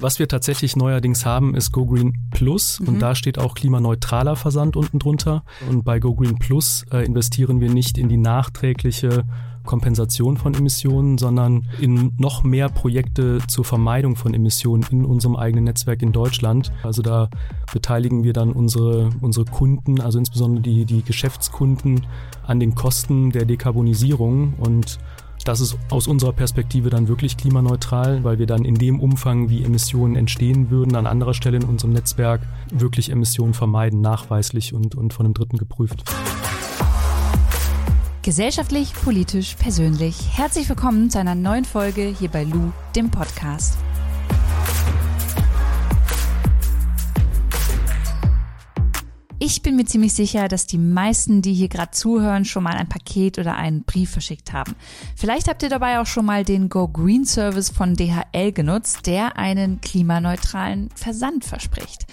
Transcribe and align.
Was 0.00 0.18
wir 0.18 0.28
tatsächlich 0.28 0.76
neuerdings 0.76 1.26
haben, 1.26 1.54
ist 1.54 1.72
GoGreen 1.72 2.14
Plus 2.30 2.80
mhm. 2.80 2.88
und 2.88 2.98
da 3.00 3.14
steht 3.14 3.38
auch 3.38 3.54
klimaneutraler 3.54 4.34
Versand 4.34 4.74
unten 4.74 4.98
drunter. 4.98 5.44
Und 5.68 5.84
bei 5.84 5.98
GoGreen 5.98 6.38
Plus 6.38 6.86
äh, 6.90 7.04
investieren 7.04 7.60
wir 7.60 7.70
nicht 7.70 7.98
in 7.98 8.08
die 8.08 8.16
nachträgliche 8.16 9.24
Kompensation 9.64 10.38
von 10.38 10.54
Emissionen, 10.54 11.18
sondern 11.18 11.68
in 11.78 12.14
noch 12.16 12.42
mehr 12.42 12.70
Projekte 12.70 13.40
zur 13.46 13.66
Vermeidung 13.66 14.16
von 14.16 14.32
Emissionen 14.32 14.86
in 14.90 15.04
unserem 15.04 15.36
eigenen 15.36 15.64
Netzwerk 15.64 16.00
in 16.00 16.12
Deutschland. 16.12 16.72
Also 16.82 17.02
da 17.02 17.28
beteiligen 17.70 18.24
wir 18.24 18.32
dann 18.32 18.52
unsere, 18.52 19.10
unsere 19.20 19.44
Kunden, 19.44 20.00
also 20.00 20.18
insbesondere 20.18 20.62
die, 20.62 20.86
die 20.86 21.02
Geschäftskunden 21.02 22.06
an 22.46 22.58
den 22.58 22.74
Kosten 22.74 23.32
der 23.32 23.44
Dekarbonisierung 23.44 24.54
und 24.54 24.98
das 25.50 25.60
ist 25.60 25.76
aus 25.88 26.06
unserer 26.06 26.32
Perspektive 26.32 26.90
dann 26.90 27.08
wirklich 27.08 27.36
klimaneutral, 27.36 28.22
weil 28.22 28.38
wir 28.38 28.46
dann 28.46 28.64
in 28.64 28.76
dem 28.76 29.00
Umfang, 29.00 29.48
wie 29.48 29.64
Emissionen 29.64 30.14
entstehen 30.14 30.70
würden, 30.70 30.94
an 30.94 31.08
anderer 31.08 31.34
Stelle 31.34 31.56
in 31.56 31.64
unserem 31.64 31.92
Netzwerk 31.92 32.42
wirklich 32.70 33.10
Emissionen 33.10 33.52
vermeiden, 33.52 34.00
nachweislich 34.00 34.74
und, 34.74 34.94
und 34.94 35.12
von 35.12 35.26
einem 35.26 35.34
Dritten 35.34 35.56
geprüft. 35.56 36.04
Gesellschaftlich, 38.22 38.92
politisch, 38.94 39.56
persönlich. 39.56 40.16
Herzlich 40.38 40.68
willkommen 40.68 41.10
zu 41.10 41.18
einer 41.18 41.34
neuen 41.34 41.64
Folge 41.64 42.14
hier 42.16 42.28
bei 42.28 42.44
Lou, 42.44 42.70
dem 42.94 43.10
Podcast. 43.10 43.76
Ich 49.42 49.62
bin 49.62 49.74
mir 49.74 49.86
ziemlich 49.86 50.12
sicher, 50.12 50.48
dass 50.48 50.66
die 50.66 50.76
meisten, 50.76 51.40
die 51.40 51.54
hier 51.54 51.70
gerade 51.70 51.92
zuhören, 51.92 52.44
schon 52.44 52.62
mal 52.62 52.74
ein 52.74 52.90
Paket 52.90 53.38
oder 53.38 53.56
einen 53.56 53.84
Brief 53.84 54.10
verschickt 54.10 54.52
haben. 54.52 54.76
Vielleicht 55.16 55.48
habt 55.48 55.62
ihr 55.62 55.70
dabei 55.70 55.98
auch 55.98 56.04
schon 56.04 56.26
mal 56.26 56.44
den 56.44 56.68
Go 56.68 56.86
Green 56.86 57.24
Service 57.24 57.70
von 57.70 57.96
DHL 57.96 58.52
genutzt, 58.52 59.06
der 59.06 59.38
einen 59.38 59.80
klimaneutralen 59.80 60.90
Versand 60.94 61.46
verspricht. 61.46 62.06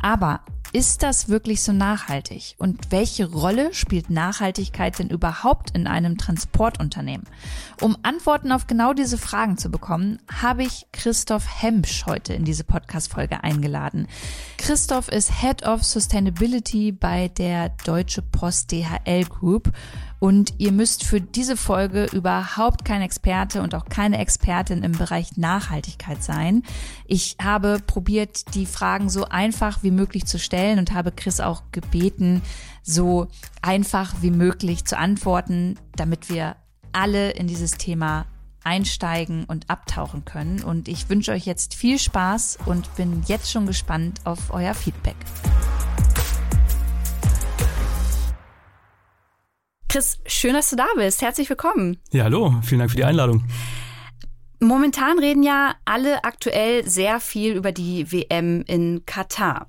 Aber 0.00 0.40
ist 0.72 1.02
das 1.02 1.28
wirklich 1.28 1.62
so 1.62 1.72
nachhaltig? 1.72 2.54
Und 2.58 2.90
welche 2.90 3.30
Rolle 3.30 3.74
spielt 3.74 4.08
Nachhaltigkeit 4.10 4.98
denn 4.98 5.10
überhaupt 5.10 5.70
in 5.72 5.86
einem 5.86 6.16
Transportunternehmen? 6.16 7.26
Um 7.80 7.96
Antworten 8.02 8.52
auf 8.52 8.66
genau 8.66 8.94
diese 8.94 9.18
Fragen 9.18 9.58
zu 9.58 9.70
bekommen, 9.70 10.18
habe 10.40 10.62
ich 10.62 10.86
Christoph 10.92 11.62
Hemsch 11.62 12.06
heute 12.06 12.32
in 12.32 12.44
diese 12.44 12.64
Podcast-Folge 12.64 13.44
eingeladen. 13.44 14.08
Christoph 14.56 15.08
ist 15.08 15.42
Head 15.42 15.66
of 15.66 15.84
Sustainability 15.84 16.92
bei 16.92 17.28
der 17.28 17.70
Deutsche 17.84 18.22
Post 18.22 18.72
DHL 18.72 19.24
Group 19.28 19.72
und 20.22 20.54
ihr 20.58 20.70
müsst 20.70 21.02
für 21.02 21.20
diese 21.20 21.56
Folge 21.56 22.06
überhaupt 22.12 22.84
kein 22.84 23.02
Experte 23.02 23.60
und 23.60 23.74
auch 23.74 23.86
keine 23.86 24.18
Expertin 24.18 24.84
im 24.84 24.92
Bereich 24.92 25.36
Nachhaltigkeit 25.36 26.22
sein. 26.22 26.62
Ich 27.08 27.38
habe 27.42 27.80
probiert, 27.84 28.54
die 28.54 28.66
Fragen 28.66 29.08
so 29.08 29.24
einfach 29.24 29.82
wie 29.82 29.90
möglich 29.90 30.24
zu 30.26 30.38
stellen 30.38 30.78
und 30.78 30.92
habe 30.92 31.10
Chris 31.10 31.40
auch 31.40 31.64
gebeten, 31.72 32.40
so 32.84 33.26
einfach 33.62 34.14
wie 34.20 34.30
möglich 34.30 34.84
zu 34.84 34.96
antworten, 34.96 35.76
damit 35.96 36.30
wir 36.30 36.54
alle 36.92 37.32
in 37.32 37.48
dieses 37.48 37.72
Thema 37.72 38.26
einsteigen 38.62 39.42
und 39.46 39.70
abtauchen 39.70 40.24
können. 40.24 40.62
Und 40.62 40.86
ich 40.86 41.08
wünsche 41.08 41.32
euch 41.32 41.46
jetzt 41.46 41.74
viel 41.74 41.98
Spaß 41.98 42.58
und 42.66 42.94
bin 42.94 43.24
jetzt 43.26 43.50
schon 43.50 43.66
gespannt 43.66 44.20
auf 44.22 44.54
euer 44.54 44.74
Feedback. 44.74 45.16
Chris, 49.92 50.18
schön, 50.24 50.54
dass 50.54 50.70
du 50.70 50.76
da 50.76 50.86
bist. 50.96 51.20
Herzlich 51.20 51.50
willkommen. 51.50 51.98
Ja, 52.12 52.24
hallo. 52.24 52.54
Vielen 52.62 52.78
Dank 52.78 52.92
für 52.92 52.96
die 52.96 53.04
Einladung. 53.04 53.44
Momentan 54.58 55.18
reden 55.18 55.42
ja 55.42 55.74
alle 55.84 56.24
aktuell 56.24 56.88
sehr 56.88 57.20
viel 57.20 57.52
über 57.52 57.72
die 57.72 58.10
WM 58.10 58.62
in 58.66 59.04
Katar. 59.04 59.66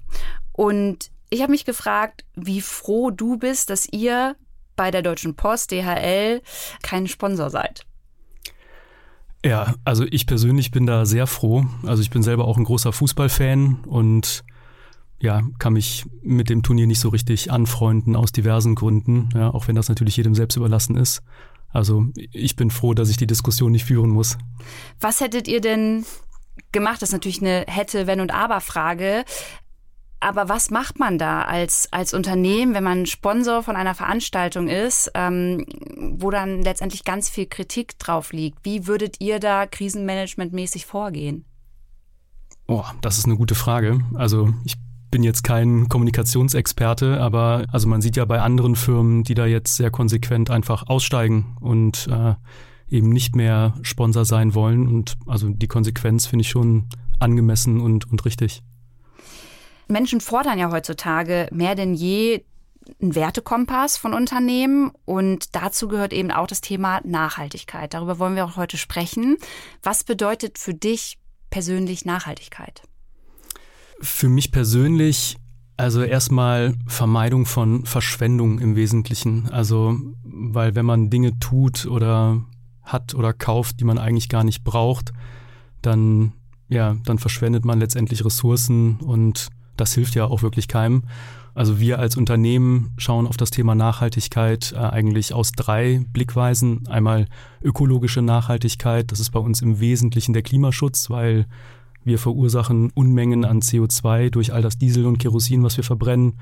Und 0.53 1.11
ich 1.29 1.41
habe 1.41 1.51
mich 1.51 1.65
gefragt, 1.65 2.23
wie 2.35 2.61
froh 2.61 3.11
du 3.11 3.35
bist, 3.35 3.69
dass 3.69 3.85
ihr 3.91 4.37
bei 4.77 4.91
der 4.91 5.01
Deutschen 5.01 5.35
Post, 5.35 5.71
DHL, 5.71 6.41
kein 6.83 7.07
Sponsor 7.09 7.49
seid. 7.49 7.85
Ja, 9.43 9.73
also 9.83 10.05
ich 10.09 10.25
persönlich 10.25 10.71
bin 10.71 10.85
da 10.85 11.05
sehr 11.05 11.27
froh. 11.27 11.65
Also 11.85 12.01
ich 12.01 12.11
bin 12.11 12.23
selber 12.23 12.45
auch 12.45 12.55
ein 12.55 12.63
großer 12.63 12.93
Fußballfan 12.93 13.83
und 13.87 14.45
ja, 15.23 15.41
kann 15.57 15.73
mich 15.73 16.05
mit 16.21 16.49
dem 16.49 16.63
Turnier 16.63 16.85
nicht 16.85 16.99
so 16.99 17.07
richtig 17.07 17.49
anfreunden 17.49 18.17
aus 18.17 18.33
diversen 18.33 18.75
Gründen, 18.75 19.29
ja, 19.33 19.53
auch 19.53 19.69
wenn 19.69 19.75
das 19.75 19.87
natürlich 19.87 20.17
jedem 20.17 20.35
selbst 20.35 20.57
überlassen 20.57 20.97
ist. 20.97 21.23
Also 21.69 22.07
ich 22.15 22.57
bin 22.57 22.69
froh, 22.69 22.93
dass 22.93 23.09
ich 23.09 23.15
die 23.15 23.25
Diskussion 23.25 23.71
nicht 23.71 23.85
führen 23.85 24.09
muss. 24.09 24.37
Was 24.99 25.21
hättet 25.21 25.47
ihr 25.47 25.61
denn 25.61 26.05
gemacht? 26.73 27.01
Das 27.01 27.09
ist 27.09 27.13
natürlich 27.13 27.41
eine 27.41 27.63
hätte, 27.67 28.05
wenn 28.05 28.19
und 28.19 28.33
aber 28.33 28.59
Frage. 28.59 29.23
Aber 30.19 30.49
was 30.49 30.71
macht 30.71 30.99
man 30.99 31.17
da 31.17 31.43
als, 31.43 31.87
als 31.91 32.13
Unternehmen, 32.13 32.73
wenn 32.73 32.83
man 32.83 33.05
Sponsor 33.05 33.63
von 33.63 33.77
einer 33.77 33.95
Veranstaltung 33.95 34.67
ist, 34.67 35.09
ähm, 35.15 35.65
wo 36.17 36.31
dann 36.31 36.61
letztendlich 36.61 37.05
ganz 37.05 37.29
viel 37.29 37.45
Kritik 37.45 37.97
drauf 37.97 38.33
liegt? 38.33 38.59
Wie 38.63 38.87
würdet 38.87 39.21
ihr 39.21 39.39
da 39.39 39.67
krisenmanagementmäßig 39.67 40.85
vorgehen? 40.85 41.45
Oh, 42.67 42.83
das 43.01 43.17
ist 43.17 43.25
eine 43.25 43.35
gute 43.35 43.55
Frage. 43.55 43.99
Also 44.15 44.53
ich 44.63 44.75
bin 45.13 45.21
jetzt 45.21 45.43
kein 45.43 45.89
Kommunikationsexperte, 45.89 47.21
aber 47.21 47.65
also 47.71 47.87
man 47.87 48.01
sieht 48.01 48.15
ja 48.15 48.25
bei 48.25 48.41
anderen 48.41 48.75
Firmen, 48.75 49.23
die 49.23 49.35
da 49.35 49.45
jetzt 49.45 49.75
sehr 49.75 49.91
konsequent 49.91 50.49
einfach 50.49 50.87
aussteigen 50.87 51.55
und 51.61 52.07
äh, 52.07 52.33
eben 52.89 53.09
nicht 53.09 53.35
mehr 53.35 53.75
Sponsor 53.83 54.25
sein 54.25 54.55
wollen. 54.55 54.87
Und 54.87 55.13
also 55.27 55.49
die 55.49 55.67
Konsequenz 55.67 56.25
finde 56.25 56.41
ich 56.41 56.49
schon 56.49 56.89
angemessen 57.19 57.79
und, 57.79 58.09
und 58.09 58.25
richtig. 58.25 58.63
Menschen 59.87 60.19
fordern 60.19 60.57
ja 60.57 60.71
heutzutage 60.71 61.47
mehr 61.51 61.75
denn 61.75 61.93
je 61.93 62.43
einen 62.99 63.13
Wertekompass 63.13 63.97
von 63.97 64.15
Unternehmen 64.15 64.93
und 65.05 65.55
dazu 65.55 65.87
gehört 65.89 66.11
eben 66.11 66.31
auch 66.31 66.47
das 66.47 66.61
Thema 66.61 67.01
Nachhaltigkeit. 67.03 67.93
Darüber 67.93 68.17
wollen 68.17 68.35
wir 68.35 68.45
auch 68.45 68.57
heute 68.57 68.77
sprechen. 68.77 69.37
Was 69.83 70.03
bedeutet 70.03 70.57
für 70.57 70.73
dich 70.73 71.19
persönlich 71.51 72.03
Nachhaltigkeit? 72.03 72.81
Für 74.01 74.29
mich 74.29 74.51
persönlich, 74.51 75.37
also 75.77 76.03
erstmal 76.03 76.75
Vermeidung 76.87 77.45
von 77.45 77.85
Verschwendung 77.85 78.59
im 78.59 78.75
Wesentlichen. 78.75 79.49
Also, 79.49 79.97
weil 80.23 80.75
wenn 80.75 80.85
man 80.85 81.09
Dinge 81.09 81.39
tut 81.39 81.85
oder 81.85 82.43
hat 82.81 83.15
oder 83.15 83.33
kauft, 83.33 83.79
die 83.79 83.85
man 83.85 83.97
eigentlich 83.97 84.29
gar 84.29 84.43
nicht 84.43 84.63
braucht, 84.63 85.13
dann, 85.81 86.33
ja, 86.67 86.97
dann 87.05 87.17
verschwendet 87.17 87.65
man 87.65 87.79
letztendlich 87.79 88.25
Ressourcen 88.25 88.97
und 88.97 89.47
das 89.77 89.93
hilft 89.93 90.15
ja 90.15 90.25
auch 90.25 90.41
wirklich 90.41 90.67
keinem. 90.67 91.03
Also 91.55 91.79
wir 91.79 91.99
als 91.99 92.17
Unternehmen 92.17 92.91
schauen 92.97 93.27
auf 93.27 93.37
das 93.37 93.51
Thema 93.51 93.75
Nachhaltigkeit 93.75 94.73
äh, 94.75 94.77
eigentlich 94.77 95.33
aus 95.33 95.51
drei 95.51 96.03
Blickweisen. 96.11 96.87
Einmal 96.87 97.27
ökologische 97.61 98.23
Nachhaltigkeit, 98.23 99.11
das 99.11 99.19
ist 99.19 99.31
bei 99.31 99.39
uns 99.39 99.61
im 99.61 99.79
Wesentlichen 99.79 100.33
der 100.33 100.41
Klimaschutz, 100.41 101.09
weil 101.09 101.45
wir 102.03 102.19
verursachen 102.19 102.91
Unmengen 102.93 103.45
an 103.45 103.61
CO2 103.61 104.29
durch 104.29 104.53
all 104.53 104.61
das 104.61 104.77
Diesel 104.77 105.05
und 105.05 105.19
Kerosin, 105.19 105.63
was 105.63 105.77
wir 105.77 105.83
verbrennen. 105.83 106.33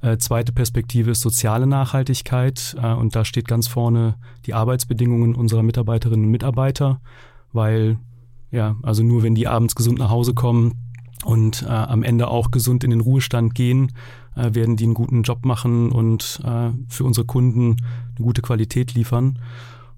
Äh, 0.00 0.18
zweite 0.18 0.52
Perspektive 0.52 1.10
ist 1.10 1.20
soziale 1.20 1.66
Nachhaltigkeit. 1.66 2.76
Äh, 2.80 2.92
und 2.94 3.16
da 3.16 3.24
steht 3.24 3.48
ganz 3.48 3.66
vorne 3.66 4.16
die 4.46 4.54
Arbeitsbedingungen 4.54 5.34
unserer 5.34 5.62
Mitarbeiterinnen 5.62 6.26
und 6.26 6.30
Mitarbeiter, 6.30 7.00
weil 7.52 7.98
ja, 8.50 8.76
also 8.82 9.02
nur 9.02 9.22
wenn 9.22 9.34
die 9.34 9.46
abends 9.46 9.74
gesund 9.74 9.98
nach 9.98 10.10
Hause 10.10 10.34
kommen 10.34 10.72
und 11.24 11.62
äh, 11.62 11.66
am 11.66 12.02
Ende 12.02 12.28
auch 12.28 12.50
gesund 12.50 12.84
in 12.84 12.90
den 12.90 13.00
Ruhestand 13.00 13.54
gehen, 13.54 13.92
äh, 14.36 14.54
werden 14.54 14.76
die 14.76 14.84
einen 14.84 14.94
guten 14.94 15.22
Job 15.22 15.44
machen 15.44 15.90
und 15.90 16.40
äh, 16.44 16.70
für 16.88 17.04
unsere 17.04 17.26
Kunden 17.26 17.76
eine 18.16 18.24
gute 18.24 18.42
Qualität 18.42 18.94
liefern. 18.94 19.38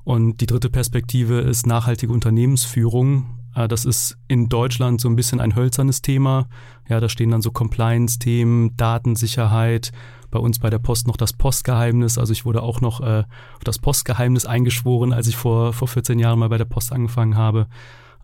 Und 0.03 0.41
die 0.41 0.47
dritte 0.47 0.71
Perspektive 0.71 1.41
ist 1.41 1.67
nachhaltige 1.67 2.13
Unternehmensführung. 2.13 3.27
Äh, 3.61 3.69
das 3.69 3.85
ist 3.85 4.17
in 4.29 4.49
Deutschland 4.49 5.01
so 5.01 5.09
ein 5.09 5.17
bisschen 5.17 5.41
ein 5.41 5.55
hölzernes 5.55 6.03
Thema. 6.03 6.49
Ja, 6.89 7.01
da 7.01 7.09
stehen 7.09 7.31
dann 7.31 7.43
so 7.43 7.51
Compliance-Themen, 7.51 8.77
Datensicherheit, 8.77 9.93
bei 10.31 10.39
uns 10.39 10.59
bei 10.59 10.71
der 10.71 10.79
Post 10.79 11.07
noch 11.07 11.17
das 11.17 11.33
Postgeheimnis. 11.33 12.19
Also 12.19 12.33
ich 12.33 12.45
wurde 12.45 12.63
auch 12.63 12.81
noch 12.81 13.01
äh, 13.01 13.25
auf 13.57 13.65
das 13.65 13.79
Postgeheimnis 13.79 14.47
eingeschworen, 14.47 15.13
als 15.13 15.27
ich 15.27 15.37
vor, 15.37 15.73
vor 15.73 15.89
14 15.89 16.19
Jahren 16.19 16.39
mal 16.39 16.49
bei 16.49 16.59
der 16.59 16.65
Post 16.65 16.93
angefangen 16.93 17.37
habe. 17.37 17.67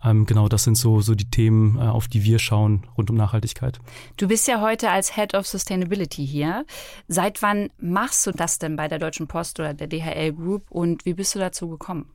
Ähm, 0.05 0.27
genau, 0.27 0.49
das 0.49 0.65
sind 0.65 0.77
so, 0.77 1.01
so 1.01 1.15
die 1.15 1.31
Themen, 1.31 1.79
äh, 1.79 1.83
auf 1.83 2.07
die 2.07 2.23
wir 2.23 2.39
schauen 2.39 2.87
rund 2.97 3.11
um 3.11 3.17
Nachhaltigkeit. 3.17 3.81
Du 4.17 4.29
bist 4.29 4.47
ja 4.47 4.61
heute 4.61 4.91
als 4.91 5.17
Head 5.17 5.35
of 5.35 5.47
Sustainability 5.47 6.27
hier. 6.27 6.65
Seit 7.09 7.43
wann 7.43 7.71
machst 7.79 8.27
du 8.27 8.31
das 8.31 8.59
denn 8.59 8.77
bei 8.77 8.89
der 8.89 8.99
Deutschen 8.99 9.27
Post 9.27 9.59
oder 9.59 9.75
der 9.75 9.89
DHL 9.89 10.33
Group 10.33 10.71
und 10.71 11.05
wie 11.07 11.15
bist 11.15 11.35
du 11.35 11.39
dazu 11.39 11.69
gekommen? 11.69 12.07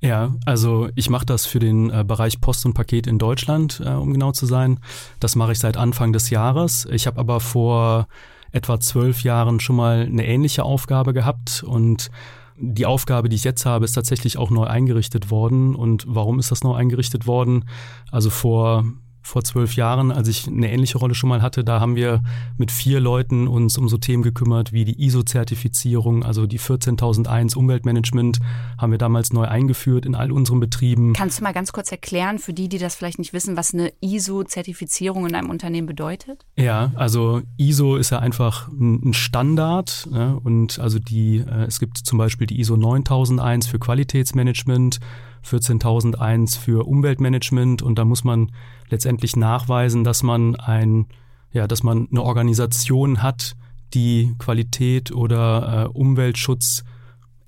Ja, 0.00 0.34
also 0.44 0.88
ich 0.94 1.08
mache 1.08 1.24
das 1.24 1.46
für 1.46 1.58
den 1.58 1.90
äh, 1.90 2.04
Bereich 2.06 2.40
Post 2.40 2.66
und 2.66 2.74
Paket 2.74 3.06
in 3.06 3.18
Deutschland, 3.18 3.80
äh, 3.84 3.90
um 3.90 4.12
genau 4.12 4.32
zu 4.32 4.46
sein. 4.46 4.80
Das 5.18 5.34
mache 5.34 5.52
ich 5.52 5.58
seit 5.58 5.76
Anfang 5.76 6.12
des 6.12 6.30
Jahres. 6.30 6.86
Ich 6.90 7.06
habe 7.06 7.18
aber 7.18 7.40
vor 7.40 8.06
etwa 8.52 8.78
zwölf 8.78 9.22
Jahren 9.22 9.60
schon 9.60 9.76
mal 9.76 10.02
eine 10.02 10.26
ähnliche 10.26 10.62
Aufgabe 10.62 11.12
gehabt 11.12 11.64
und 11.66 12.10
die 12.56 12.86
Aufgabe, 12.86 13.28
die 13.28 13.36
ich 13.36 13.44
jetzt 13.44 13.66
habe, 13.66 13.84
ist 13.84 13.92
tatsächlich 13.92 14.38
auch 14.38 14.50
neu 14.50 14.64
eingerichtet 14.64 15.30
worden. 15.30 15.74
Und 15.74 16.04
warum 16.06 16.38
ist 16.38 16.52
das 16.52 16.62
neu 16.62 16.74
eingerichtet 16.74 17.26
worden? 17.26 17.64
Also 18.12 18.30
vor 18.30 18.84
vor 19.24 19.42
zwölf 19.42 19.74
Jahren, 19.74 20.12
als 20.12 20.28
ich 20.28 20.46
eine 20.46 20.70
ähnliche 20.70 20.98
Rolle 20.98 21.14
schon 21.14 21.30
mal 21.30 21.40
hatte, 21.40 21.64
da 21.64 21.80
haben 21.80 21.96
wir 21.96 22.22
mit 22.58 22.70
vier 22.70 23.00
Leuten 23.00 23.48
uns 23.48 23.78
um 23.78 23.88
so 23.88 23.96
Themen 23.96 24.22
gekümmert 24.22 24.72
wie 24.72 24.84
die 24.84 25.02
ISO-Zertifizierung, 25.02 26.22
also 26.22 26.46
die 26.46 26.58
14001 26.58 27.56
Umweltmanagement 27.56 28.38
haben 28.78 28.92
wir 28.92 28.98
damals 28.98 29.32
neu 29.32 29.46
eingeführt 29.46 30.04
in 30.04 30.14
all 30.14 30.30
unseren 30.30 30.60
Betrieben. 30.60 31.14
Kannst 31.14 31.40
du 31.40 31.42
mal 31.42 31.54
ganz 31.54 31.72
kurz 31.72 31.90
erklären, 31.90 32.38
für 32.38 32.52
die, 32.52 32.68
die 32.68 32.78
das 32.78 32.94
vielleicht 32.94 33.18
nicht 33.18 33.32
wissen, 33.32 33.56
was 33.56 33.72
eine 33.72 33.92
ISO-Zertifizierung 34.02 35.26
in 35.26 35.34
einem 35.34 35.48
Unternehmen 35.48 35.86
bedeutet? 35.86 36.44
Ja, 36.56 36.92
also 36.94 37.40
ISO 37.56 37.96
ist 37.96 38.10
ja 38.10 38.18
einfach 38.18 38.68
ein 38.68 39.14
Standard 39.14 40.06
ja, 40.12 40.38
und 40.44 40.78
also 40.78 40.98
die, 40.98 41.38
äh, 41.38 41.64
es 41.64 41.80
gibt 41.80 41.96
zum 41.96 42.18
Beispiel 42.18 42.46
die 42.46 42.60
ISO 42.60 42.76
9001 42.76 43.68
für 43.68 43.78
Qualitätsmanagement, 43.78 45.00
14001 45.42 46.56
für 46.56 46.86
Umweltmanagement 46.86 47.82
und 47.82 47.98
da 47.98 48.04
muss 48.04 48.24
man 48.24 48.50
letztendlich 48.88 49.36
nachweisen, 49.36 50.04
dass 50.04 50.22
man 50.22 50.56
ein, 50.56 51.06
ja, 51.52 51.66
dass 51.66 51.82
man 51.82 52.08
eine 52.10 52.22
Organisation 52.22 53.22
hat, 53.22 53.56
die 53.94 54.34
Qualität 54.38 55.12
oder 55.12 55.84
äh, 55.84 55.88
Umweltschutz 55.88 56.84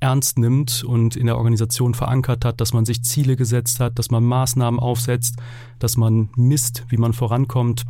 ernst 0.01 0.39
nimmt 0.39 0.85
und 0.85 1.17
in 1.17 1.27
der 1.27 1.37
Organisation 1.37 1.95
verankert 1.95 2.45
hat, 2.45 2.61
dass 2.61 2.73
man 2.73 2.85
sich 2.85 3.03
Ziele 3.03 3.37
gesetzt 3.37 3.81
hat, 3.81 3.99
dass 3.99 4.11
man 4.11 4.25
Maßnahmen 4.25 4.79
aufsetzt, 4.79 5.37
dass 5.79 5.97
man 5.97 6.29
misst, 6.37 6.85
wie 6.89 6.99
man 6.99 7.13
vorankommt. 7.13 7.85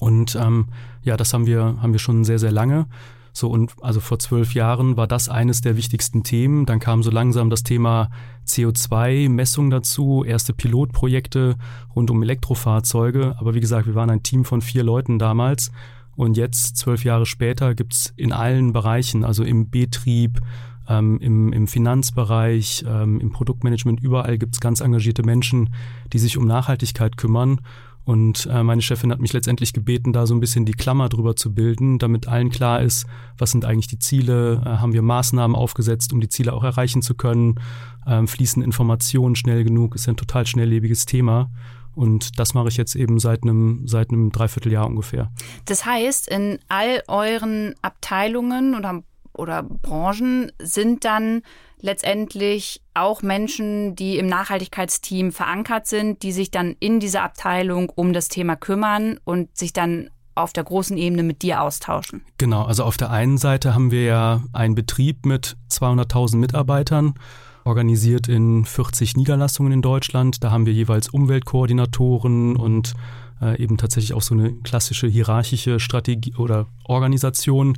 Und 0.00 0.34
ähm, 0.34 0.68
ja, 1.02 1.16
das 1.16 1.34
haben 1.34 1.46
wir, 1.46 1.76
haben 1.80 1.92
wir 1.92 2.00
schon 2.00 2.24
sehr, 2.24 2.38
sehr 2.38 2.52
lange. 2.52 2.86
So 3.32 3.48
und 3.48 3.72
also 3.80 4.00
vor 4.00 4.18
zwölf 4.18 4.54
Jahren 4.54 4.96
war 4.96 5.06
das 5.06 5.28
eines 5.28 5.62
der 5.62 5.76
wichtigsten 5.76 6.22
Themen. 6.22 6.66
Dann 6.66 6.80
kam 6.80 7.02
so 7.02 7.10
langsam 7.10 7.50
das 7.50 7.62
Thema 7.62 8.10
CO2-Messung 8.46 9.70
dazu, 9.70 10.24
erste 10.24 10.52
Pilotprojekte 10.52 11.56
rund 11.94 12.10
um 12.10 12.22
Elektrofahrzeuge. 12.22 13.36
Aber 13.38 13.54
wie 13.54 13.60
gesagt, 13.60 13.86
wir 13.86 13.94
waren 13.94 14.10
ein 14.10 14.22
Team 14.22 14.44
von 14.44 14.60
vier 14.60 14.84
Leuten 14.84 15.18
damals. 15.18 15.70
Und 16.14 16.36
jetzt, 16.36 16.76
zwölf 16.76 17.04
Jahre 17.04 17.24
später, 17.24 17.74
gibt's 17.74 18.12
in 18.16 18.32
allen 18.32 18.72
Bereichen, 18.72 19.24
also 19.24 19.44
im 19.44 19.70
Betrieb, 19.70 20.40
ähm, 20.88 21.18
im, 21.20 21.52
im 21.52 21.66
Finanzbereich, 21.66 22.84
ähm, 22.86 23.20
im 23.20 23.32
Produktmanagement, 23.32 24.00
überall 24.00 24.36
gibt's 24.36 24.60
ganz 24.60 24.80
engagierte 24.80 25.22
Menschen, 25.22 25.70
die 26.12 26.18
sich 26.18 26.36
um 26.36 26.46
Nachhaltigkeit 26.46 27.16
kümmern. 27.16 27.60
Und 28.04 28.46
äh, 28.50 28.62
meine 28.62 28.82
Chefin 28.82 29.12
hat 29.12 29.20
mich 29.20 29.32
letztendlich 29.32 29.72
gebeten, 29.72 30.12
da 30.12 30.26
so 30.26 30.34
ein 30.34 30.40
bisschen 30.40 30.64
die 30.64 30.72
Klammer 30.72 31.08
drüber 31.08 31.36
zu 31.36 31.54
bilden, 31.54 31.98
damit 31.98 32.26
allen 32.26 32.50
klar 32.50 32.82
ist, 32.82 33.06
was 33.38 33.52
sind 33.52 33.64
eigentlich 33.64 33.86
die 33.86 33.98
Ziele, 33.98 34.60
äh, 34.64 34.68
haben 34.68 34.92
wir 34.92 35.02
Maßnahmen 35.02 35.54
aufgesetzt, 35.54 36.12
um 36.12 36.20
die 36.20 36.28
Ziele 36.28 36.52
auch 36.52 36.64
erreichen 36.64 37.02
zu 37.02 37.14
können, 37.14 37.60
ähm, 38.06 38.26
fließen 38.26 38.62
Informationen 38.62 39.36
schnell 39.36 39.62
genug, 39.62 39.94
ist 39.94 40.08
ein 40.08 40.16
total 40.16 40.46
schnelllebiges 40.46 41.06
Thema. 41.06 41.50
Und 41.94 42.38
das 42.38 42.54
mache 42.54 42.68
ich 42.68 42.76
jetzt 42.76 42.96
eben 42.96 43.18
seit 43.18 43.42
einem, 43.42 43.86
seit 43.86 44.10
einem 44.10 44.32
Dreivierteljahr 44.32 44.86
ungefähr. 44.86 45.30
Das 45.66 45.84
heißt, 45.84 46.28
in 46.28 46.58
all 46.68 47.02
euren 47.06 47.74
Abteilungen 47.82 48.74
oder, 48.74 49.02
oder 49.34 49.62
Branchen 49.62 50.50
sind 50.58 51.04
dann 51.04 51.42
letztendlich 51.82 52.80
auch 52.94 53.22
Menschen, 53.22 53.94
die 53.96 54.16
im 54.16 54.26
Nachhaltigkeitsteam 54.26 55.32
verankert 55.32 55.86
sind, 55.86 56.22
die 56.22 56.32
sich 56.32 56.50
dann 56.50 56.76
in 56.80 57.00
dieser 57.00 57.22
Abteilung 57.22 57.90
um 57.90 58.12
das 58.12 58.28
Thema 58.28 58.56
kümmern 58.56 59.18
und 59.24 59.56
sich 59.56 59.72
dann 59.72 60.08
auf 60.34 60.52
der 60.52 60.64
großen 60.64 60.96
Ebene 60.96 61.22
mit 61.22 61.42
dir 61.42 61.60
austauschen. 61.60 62.22
Genau, 62.38 62.62
also 62.62 62.84
auf 62.84 62.96
der 62.96 63.10
einen 63.10 63.36
Seite 63.36 63.74
haben 63.74 63.90
wir 63.90 64.04
ja 64.04 64.42
einen 64.52 64.74
Betrieb 64.74 65.26
mit 65.26 65.56
200.000 65.70 66.36
Mitarbeitern, 66.36 67.14
organisiert 67.64 68.28
in 68.28 68.64
40 68.64 69.16
Niederlassungen 69.16 69.72
in 69.72 69.82
Deutschland. 69.82 70.42
Da 70.42 70.50
haben 70.50 70.64
wir 70.64 70.72
jeweils 70.72 71.08
Umweltkoordinatoren 71.08 72.56
und 72.56 72.94
äh, 73.42 73.60
eben 73.62 73.76
tatsächlich 73.76 74.14
auch 74.14 74.22
so 74.22 74.34
eine 74.34 74.52
klassische 74.52 75.06
hierarchische 75.06 75.80
Strategie 75.80 76.34
oder 76.36 76.66
Organisation 76.84 77.76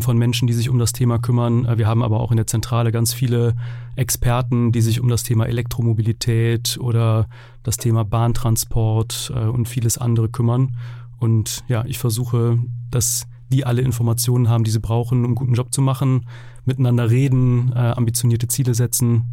von 0.00 0.18
Menschen, 0.18 0.46
die 0.46 0.54
sich 0.54 0.68
um 0.68 0.78
das 0.78 0.92
Thema 0.92 1.18
kümmern. 1.18 1.64
Äh, 1.64 1.78
wir 1.78 1.86
haben 1.86 2.02
aber 2.02 2.20
auch 2.20 2.30
in 2.30 2.36
der 2.36 2.46
Zentrale 2.46 2.92
ganz 2.92 3.12
viele 3.12 3.54
Experten, 3.96 4.72
die 4.72 4.80
sich 4.80 5.00
um 5.00 5.08
das 5.08 5.22
Thema 5.22 5.46
Elektromobilität 5.46 6.78
oder 6.80 7.28
das 7.62 7.76
Thema 7.76 8.04
Bahntransport 8.04 9.32
äh, 9.34 9.40
und 9.40 9.68
vieles 9.68 9.98
andere 9.98 10.28
kümmern. 10.28 10.76
Und 11.18 11.64
ja, 11.68 11.84
ich 11.84 11.98
versuche, 11.98 12.58
dass 12.90 13.26
die 13.50 13.64
alle 13.64 13.82
Informationen 13.82 14.48
haben, 14.48 14.64
die 14.64 14.70
sie 14.70 14.80
brauchen, 14.80 15.20
um 15.20 15.24
einen 15.26 15.34
guten 15.34 15.54
Job 15.54 15.72
zu 15.72 15.80
machen, 15.80 16.26
miteinander 16.64 17.10
reden, 17.10 17.72
äh, 17.74 17.78
ambitionierte 17.78 18.46
Ziele 18.46 18.74
setzen. 18.74 19.24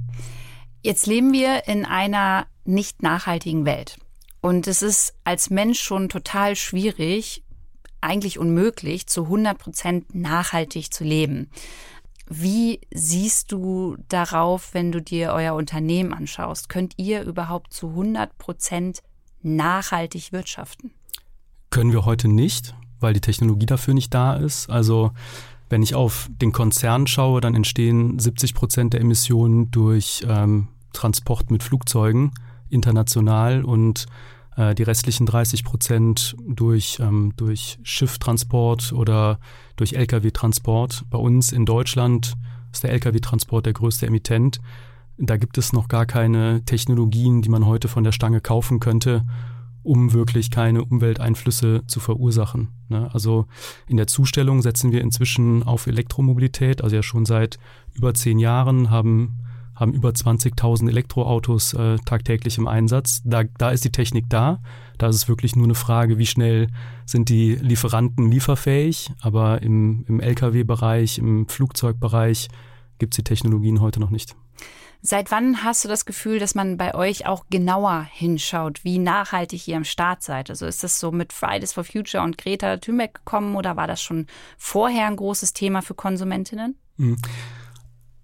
Jetzt 0.84 1.08
leben 1.08 1.34
wir 1.34 1.68
in 1.68 1.86
einer 1.86 2.48
nicht 2.64 3.04
nachhaltigen 3.04 3.66
Welt. 3.66 3.98
Und 4.42 4.68
es 4.68 4.82
ist 4.82 5.16
als 5.24 5.50
Mensch 5.50 5.82
schon 5.82 6.08
total 6.08 6.56
schwierig, 6.56 7.44
eigentlich 8.06 8.40
unmöglich, 8.40 9.08
zu 9.08 9.24
100 9.24 9.58
Prozent 9.58 10.16
nachhaltig 10.16 10.94
zu 10.94 11.04
leben. 11.04 11.50
Wie 12.28 12.80
siehst 12.92 13.52
du 13.52 13.98
darauf, 14.10 14.74
wenn 14.74 14.92
du 14.92 15.02
dir 15.02 15.32
euer 15.34 15.54
Unternehmen 15.54 16.14
anschaust? 16.14 16.70
Könnt 16.70 16.94
ihr 16.98 17.24
überhaupt 17.24 17.74
zu 17.74 17.90
100 17.90 18.38
Prozent 18.38 19.04
nachhaltig 19.44 20.32
wirtschaften? 20.32 20.92
Können 21.70 21.92
wir 21.92 22.06
heute 22.06 22.28
nicht, 22.28 22.74
weil 23.00 23.14
die 23.14 23.22
Technologie 23.22 23.68
dafür 23.68 23.94
nicht 23.94 24.14
da 24.14 24.36
ist. 24.36 24.70
Also 24.70 25.12
wenn 25.70 25.84
ich 25.84 25.94
auf 25.94 26.30
den 26.30 26.52
Konzern 26.52 27.06
schaue, 27.06 27.42
dann 27.42 27.54
entstehen 27.54 28.18
70 28.18 28.56
Prozent 28.56 28.94
der 28.94 29.02
Emissionen 29.02 29.70
durch 29.72 30.26
ähm, 30.28 30.70
Transport 30.94 31.52
mit 31.52 31.64
Flugzeugen 31.64 32.32
international 32.70 33.64
und 33.64 34.08
die 34.58 34.84
restlichen 34.84 35.26
30 35.26 35.64
Prozent 35.64 36.36
durch, 36.48 37.00
ähm, 37.02 37.34
durch 37.36 37.78
Schifftransport 37.84 38.94
oder 38.94 39.40
durch 39.76 39.94
Lkw-Transport. 39.94 41.06
Bei 41.10 41.18
uns 41.18 41.52
in 41.52 41.66
Deutschland 41.66 42.36
ist 42.72 42.84
der 42.84 42.92
Lkw-Transport 42.92 43.66
der 43.66 43.74
größte 43.74 44.08
Emittent. 44.08 44.62
Da 45.18 45.38
gibt 45.38 45.58
es 45.58 45.74
noch 45.74 45.88
gar 45.88 46.06
keine 46.06 46.64
Technologien, 46.66 47.42
die 47.42 47.50
man 47.50 47.66
heute 47.66 47.88
von 47.88 48.04
der 48.04 48.12
Stange 48.12 48.42
kaufen 48.42 48.80
könnte, 48.80 49.26
um 49.84 50.14
wirklich 50.14 50.52
keine 50.52 50.84
Umwelteinflüsse 50.84 51.84
zu 51.88 52.00
verursachen. 52.00 52.70
Ne? 52.90 53.10
Also 53.14 53.48
in 53.88 53.98
der 53.98 54.08
Zustellung 54.08 54.62
setzen 54.62 54.92
wir 54.92 55.02
inzwischen 55.02 55.64
auf 55.64 55.88
Elektromobilität, 55.88 56.82
also 56.82 56.96
ja 56.96 57.04
schon 57.04 57.26
seit 57.26 57.60
über 57.94 58.14
zehn 58.14 58.40
Jahren 58.40 58.90
haben 58.90 59.45
haben 59.76 59.94
über 59.94 60.10
20.000 60.10 60.90
Elektroautos 60.90 61.74
äh, 61.74 61.98
tagtäglich 62.06 62.58
im 62.58 62.68
Einsatz. 62.68 63.22
Da, 63.26 63.44
da 63.44 63.72
ist 63.72 63.84
die 63.84 63.92
Technik 63.92 64.26
da. 64.30 64.62
Da 64.98 65.08
ist 65.08 65.16
es 65.16 65.28
wirklich 65.28 65.56
nur 65.56 65.66
eine 65.66 65.76
Frage, 65.76 66.18
wie 66.18 66.26
schnell 66.26 66.68
sind 67.06 67.30
die 67.30 67.56
Lieferanten 67.56 68.32
lieferfähig. 68.32 69.12
Aber 69.22 69.62
im, 69.62 70.06
im 70.08 70.20
Lkw-Bereich, 70.20 71.18
im 71.18 71.48
Flugzeugbereich 71.48 72.48
gibt 72.98 73.14
es 73.14 73.18
die 73.18 73.24
Technologien 73.24 73.82
heute 73.82 74.00
noch 74.00 74.10
nicht. 74.10 74.36
Seit 75.02 75.30
wann 75.30 75.64
hast 75.64 75.84
du 75.84 75.88
das 75.88 76.06
Gefühl, 76.06 76.40
dass 76.40 76.56
man 76.56 76.78
bei 76.78 76.96
euch 76.96 77.28
auch 77.28 77.46
genauer 77.52 78.08
hinschaut, 78.12 78.84
wie 78.84 78.98
nachhaltig 78.98 79.68
ihr 79.68 79.78
am 79.78 79.84
Start 79.84 80.24
seid? 80.24 80.50
Also 80.50 80.66
ist 80.66 80.84
das 80.84 81.00
so 81.00 81.12
mit 81.12 81.32
Fridays 81.32 81.74
for 81.74 81.84
Future 81.84 82.24
und 82.24 82.40
Greta 82.40 82.78
Thunberg 82.78 83.14
gekommen 83.14 83.56
oder 83.56 83.76
war 83.76 83.86
das 83.86 84.02
schon 84.02 84.26
vorher 84.58 85.06
ein 85.06 85.16
großes 85.16 85.54
Thema 85.54 85.84
für 85.84 85.94
Konsumentinnen? 85.94 86.76
Mhm. 86.98 87.18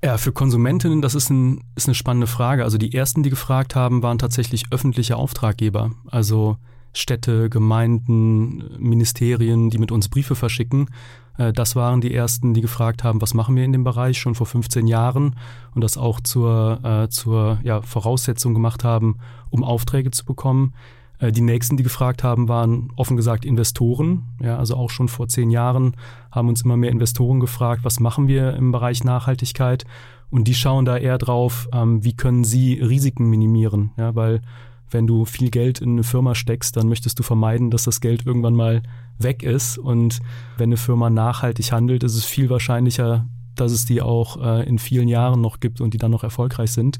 Ja, 0.04 0.18
für 0.18 0.32
Konsumentinnen, 0.32 1.04
das 1.04 1.14
ist, 1.14 1.30
ein, 1.30 1.64
ist 1.76 1.88
eine 1.88 1.94
spannende 1.94 2.26
Frage. 2.26 2.64
Also 2.64 2.80
die 2.80 2.94
ersten, 2.94 3.22
die 3.22 3.30
gefragt 3.30 3.76
haben, 3.76 4.02
waren 4.02 4.18
tatsächlich 4.18 4.66
öffentliche 4.72 5.16
Auftraggeber. 5.16 5.92
Also 6.08 6.58
Städte, 6.94 7.50
Gemeinden, 7.50 8.64
Ministerien, 8.80 9.70
die 9.70 9.78
mit 9.78 9.92
uns 9.92 10.10
Briefe 10.10 10.36
verschicken. 10.36 10.90
Äh, 11.38 11.54
das 11.54 11.76
waren 11.76 12.02
die 12.02 12.14
ersten, 12.14 12.56
die 12.56 12.62
gefragt 12.62 13.04
haben, 13.04 13.22
was 13.22 13.36
machen 13.36 13.56
wir 13.56 13.64
in 13.64 13.74
dem 13.74 13.84
Bereich 13.84 14.18
schon 14.18 14.34
vor 14.34 14.48
15 14.48 14.88
Jahren 14.88 15.36
und 15.76 15.84
das 15.84 15.98
auch 15.98 16.20
zur, 16.20 16.80
äh, 16.84 17.10
zur 17.10 17.60
ja, 17.64 17.82
Voraussetzung 17.82 18.56
gemacht 18.56 18.84
haben, 18.84 19.20
um 19.52 19.64
Aufträge 19.64 20.10
zu 20.10 20.26
bekommen. 20.26 20.74
Äh, 21.22 21.32
die 21.32 21.42
nächsten, 21.42 21.78
die 21.78 21.84
gefragt 21.84 22.24
haben, 22.24 22.50
waren 22.50 22.90
offen 22.98 23.16
gesagt 23.16 23.46
Investoren. 23.46 24.24
Ja, 24.42 24.58
also 24.58 24.76
auch 24.76 24.90
schon 24.90 25.08
vor 25.08 25.28
zehn 25.28 25.50
Jahren 25.50 25.96
haben 26.32 26.50
uns 26.50 26.64
immer 26.64 26.76
mehr 26.76 26.92
Investoren 26.92 27.40
gefragt, 27.40 27.84
was 27.84 28.00
machen 28.00 28.28
wir 28.28 28.56
im 28.56 28.72
Bereich 28.72 29.04
Nachhaltigkeit? 29.04 29.86
Und 30.30 30.48
die 30.48 30.56
schauen 30.56 30.86
da 30.86 30.98
eher 30.98 31.18
drauf, 31.18 31.70
ähm, 31.74 32.04
wie 32.04 32.16
können 32.16 32.44
sie 32.44 32.74
Risiken 32.74 33.30
minimieren? 33.30 33.92
Ja, 33.98 34.16
weil 34.16 34.42
wenn 34.90 35.08
du 35.08 35.26
viel 35.26 35.50
Geld 35.52 35.80
in 35.80 35.92
eine 35.92 36.04
Firma 36.04 36.36
steckst, 36.36 36.76
dann 36.76 36.90
möchtest 36.90 37.18
du 37.20 37.24
vermeiden, 37.24 37.72
dass 37.72 37.86
das 37.86 38.02
Geld 38.02 38.26
irgendwann 38.26 38.56
mal 38.56 38.82
weg 39.20 39.44
ist. 39.44 39.78
Und 39.78 40.20
wenn 40.58 40.70
eine 40.70 40.78
Firma 40.78 41.10
nachhaltig 41.10 41.72
handelt, 41.72 42.04
ist 42.04 42.16
es 42.16 42.26
viel 42.26 42.50
wahrscheinlicher, 42.50 43.26
dass 43.56 43.72
es 43.72 43.86
die 43.86 44.02
auch 44.02 44.42
äh, 44.42 44.68
in 44.68 44.80
vielen 44.80 45.08
Jahren 45.08 45.42
noch 45.42 45.60
gibt 45.60 45.82
und 45.82 45.94
die 45.94 45.98
dann 45.98 46.12
noch 46.12 46.24
erfolgreich 46.24 46.72
sind. 46.72 47.00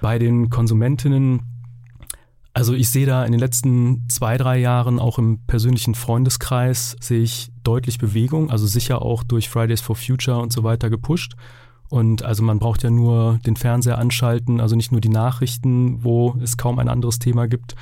Bei 0.00 0.18
den 0.18 0.50
Konsumentinnen 0.50 1.42
also 2.56 2.72
ich 2.72 2.88
sehe 2.88 3.04
da 3.04 3.22
in 3.22 3.32
den 3.32 3.38
letzten 3.38 4.08
zwei, 4.08 4.38
drei 4.38 4.56
Jahren 4.56 4.98
auch 4.98 5.18
im 5.18 5.40
persönlichen 5.46 5.94
Freundeskreis 5.94 6.96
sehe 7.00 7.20
ich 7.20 7.52
deutlich 7.62 7.98
Bewegung, 7.98 8.50
also 8.50 8.66
sicher 8.66 9.02
auch 9.02 9.24
durch 9.24 9.50
Fridays 9.50 9.82
for 9.82 9.94
Future 9.94 10.38
und 10.38 10.54
so 10.54 10.64
weiter 10.64 10.88
gepusht. 10.88 11.34
Und 11.90 12.22
also 12.22 12.42
man 12.42 12.58
braucht 12.58 12.82
ja 12.82 12.88
nur 12.88 13.40
den 13.44 13.56
Fernseher 13.56 13.98
anschalten, 13.98 14.62
also 14.62 14.74
nicht 14.74 14.90
nur 14.90 15.02
die 15.02 15.10
Nachrichten, 15.10 16.02
wo 16.02 16.34
es 16.42 16.56
kaum 16.56 16.78
ein 16.78 16.88
anderes 16.88 17.18
Thema 17.18 17.46
gibt, 17.46 17.74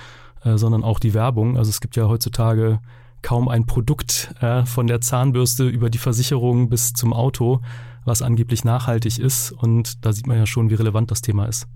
äh, 0.43 0.59
sondern 0.59 0.83
auch 0.83 0.99
die 0.99 1.15
Werbung. 1.15 1.57
Also 1.57 1.71
es 1.71 1.81
gibt 1.81 1.95
ja 1.95 2.09
heutzutage 2.09 2.81
kaum 3.23 3.47
ein 3.47 3.67
Produkt 3.67 4.35
äh, 4.41 4.67
von 4.67 4.89
der 4.89 5.01
Zahnbürste 5.01 5.69
über 5.69 5.89
die 5.89 5.99
Versicherung 5.99 6.69
bis 6.69 6.95
zum 6.95 7.13
Auto, 7.13 7.61
was 8.05 8.23
angeblich 8.23 8.65
nachhaltig 8.65 9.21
ist. 9.21 9.53
Und 9.53 10.05
da 10.05 10.13
sieht 10.13 10.27
man 10.27 10.37
ja 10.37 10.47
schon, 10.47 10.69
wie 10.69 10.75
relevant 10.75 11.13
das 11.13 11.23
Thema 11.23 11.45
ist. 11.45 11.69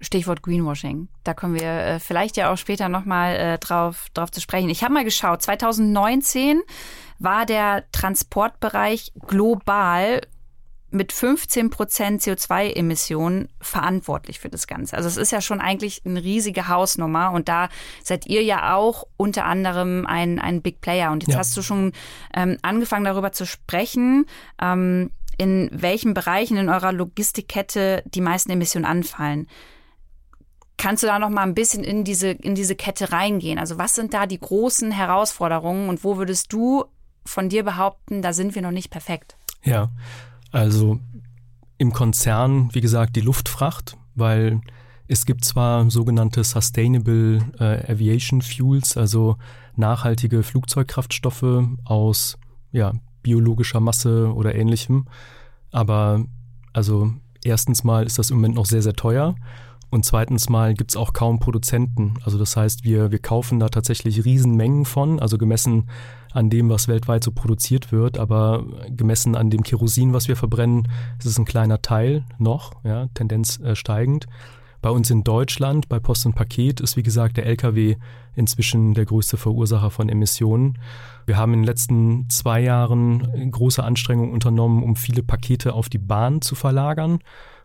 Stichwort 0.00 0.42
Greenwashing. 0.42 1.08
Da 1.24 1.34
kommen 1.34 1.54
wir 1.54 1.68
äh, 1.68 2.00
vielleicht 2.00 2.36
ja 2.36 2.52
auch 2.52 2.56
später 2.56 2.88
nochmal 2.88 3.36
äh, 3.36 3.58
drauf, 3.58 4.06
drauf 4.14 4.30
zu 4.30 4.40
sprechen. 4.40 4.70
Ich 4.70 4.82
habe 4.84 4.94
mal 4.94 5.04
geschaut, 5.04 5.42
2019 5.42 6.62
war 7.18 7.46
der 7.46 7.84
Transportbereich 7.92 9.12
global 9.26 10.20
mit 10.90 11.12
15 11.12 11.70
Prozent 11.70 12.22
CO2-Emissionen 12.22 13.48
verantwortlich 13.60 14.38
für 14.38 14.48
das 14.48 14.66
Ganze. 14.66 14.96
Also 14.96 15.08
es 15.08 15.18
ist 15.18 15.32
ja 15.32 15.40
schon 15.40 15.60
eigentlich 15.60 16.02
eine 16.06 16.22
riesige 16.22 16.68
Hausnummer 16.68 17.32
und 17.32 17.48
da 17.48 17.68
seid 18.02 18.26
ihr 18.26 18.42
ja 18.42 18.74
auch 18.74 19.04
unter 19.16 19.44
anderem 19.44 20.06
ein, 20.06 20.38
ein 20.38 20.62
Big 20.62 20.80
Player. 20.80 21.12
Und 21.12 21.24
jetzt 21.24 21.34
ja. 21.34 21.40
hast 21.40 21.56
du 21.56 21.62
schon 21.62 21.92
ähm, 22.34 22.56
angefangen 22.62 23.04
darüber 23.04 23.32
zu 23.32 23.44
sprechen, 23.44 24.24
ähm, 24.60 25.10
in 25.36 25.68
welchen 25.72 26.14
Bereichen 26.14 26.56
in 26.56 26.68
eurer 26.68 26.92
Logistikkette 26.92 28.02
die 28.06 28.22
meisten 28.22 28.50
Emissionen 28.50 28.86
anfallen. 28.86 29.46
Kannst 30.78 31.02
du 31.02 31.08
da 31.08 31.18
noch 31.18 31.28
mal 31.28 31.42
ein 31.42 31.54
bisschen 31.54 31.82
in 31.82 32.04
diese, 32.04 32.28
in 32.28 32.54
diese 32.54 32.76
Kette 32.76 33.12
reingehen? 33.12 33.58
Also 33.58 33.78
was 33.78 33.96
sind 33.96 34.14
da 34.14 34.26
die 34.26 34.38
großen 34.38 34.92
Herausforderungen 34.92 35.88
und 35.88 36.04
wo 36.04 36.16
würdest 36.16 36.52
du 36.52 36.84
von 37.26 37.48
dir 37.48 37.64
behaupten, 37.64 38.22
da 38.22 38.32
sind 38.32 38.54
wir 38.54 38.62
noch 38.62 38.70
nicht 38.70 38.88
perfekt? 38.88 39.36
Ja, 39.64 39.90
also 40.52 41.00
im 41.78 41.92
Konzern, 41.92 42.70
wie 42.72 42.80
gesagt, 42.80 43.16
die 43.16 43.20
Luftfracht, 43.20 43.96
weil 44.14 44.60
es 45.08 45.26
gibt 45.26 45.44
zwar 45.44 45.90
sogenannte 45.90 46.44
Sustainable 46.44 47.40
äh, 47.58 47.92
Aviation 47.92 48.40
Fuels, 48.40 48.96
also 48.96 49.36
nachhaltige 49.74 50.44
Flugzeugkraftstoffe 50.44 51.64
aus 51.84 52.38
ja, 52.70 52.92
biologischer 53.22 53.80
Masse 53.80 54.32
oder 54.32 54.54
ähnlichem, 54.54 55.06
aber 55.72 56.24
also 56.72 57.12
erstens 57.44 57.84
mal 57.84 58.06
ist 58.06 58.18
das 58.18 58.30
im 58.30 58.36
Moment 58.36 58.54
noch 58.54 58.66
sehr, 58.66 58.82
sehr 58.82 58.94
teuer 58.94 59.34
und 59.90 60.04
zweitens 60.04 60.48
mal 60.48 60.74
gibt 60.74 60.90
es 60.90 60.96
auch 60.96 61.12
kaum 61.12 61.38
Produzenten. 61.38 62.14
Also 62.22 62.38
das 62.38 62.56
heißt, 62.56 62.84
wir, 62.84 63.10
wir 63.10 63.18
kaufen 63.18 63.58
da 63.58 63.68
tatsächlich 63.68 64.24
Riesenmengen 64.24 64.84
von, 64.84 65.18
also 65.20 65.38
gemessen 65.38 65.88
an 66.32 66.50
dem, 66.50 66.68
was 66.68 66.88
weltweit 66.88 67.24
so 67.24 67.32
produziert 67.32 67.90
wird, 67.90 68.18
aber 68.18 68.64
gemessen 68.90 69.34
an 69.34 69.50
dem 69.50 69.62
Kerosin, 69.62 70.12
was 70.12 70.28
wir 70.28 70.36
verbrennen, 70.36 70.88
ist 71.18 71.26
es 71.26 71.38
ein 71.38 71.46
kleiner 71.46 71.80
Teil 71.80 72.24
noch, 72.38 72.72
ja, 72.84 73.08
Tendenz 73.14 73.58
äh, 73.60 73.74
steigend. 73.74 74.26
Bei 74.80 74.90
uns 74.90 75.10
in 75.10 75.24
Deutschland, 75.24 75.88
bei 75.88 75.98
Post 75.98 76.26
und 76.26 76.34
Paket, 76.34 76.80
ist 76.80 76.96
wie 76.96 77.02
gesagt 77.02 77.36
der 77.36 77.46
Lkw 77.46 77.96
inzwischen 78.36 78.94
der 78.94 79.06
größte 79.06 79.36
Verursacher 79.36 79.90
von 79.90 80.08
Emissionen. 80.08 80.78
Wir 81.26 81.36
haben 81.36 81.52
in 81.52 81.60
den 81.60 81.66
letzten 81.66 82.30
zwei 82.30 82.60
Jahren 82.60 83.50
große 83.50 83.82
Anstrengungen 83.82 84.32
unternommen, 84.32 84.84
um 84.84 84.94
viele 84.94 85.24
Pakete 85.24 85.72
auf 85.72 85.88
die 85.88 85.98
Bahn 85.98 86.42
zu 86.42 86.54
verlagern. 86.54 87.18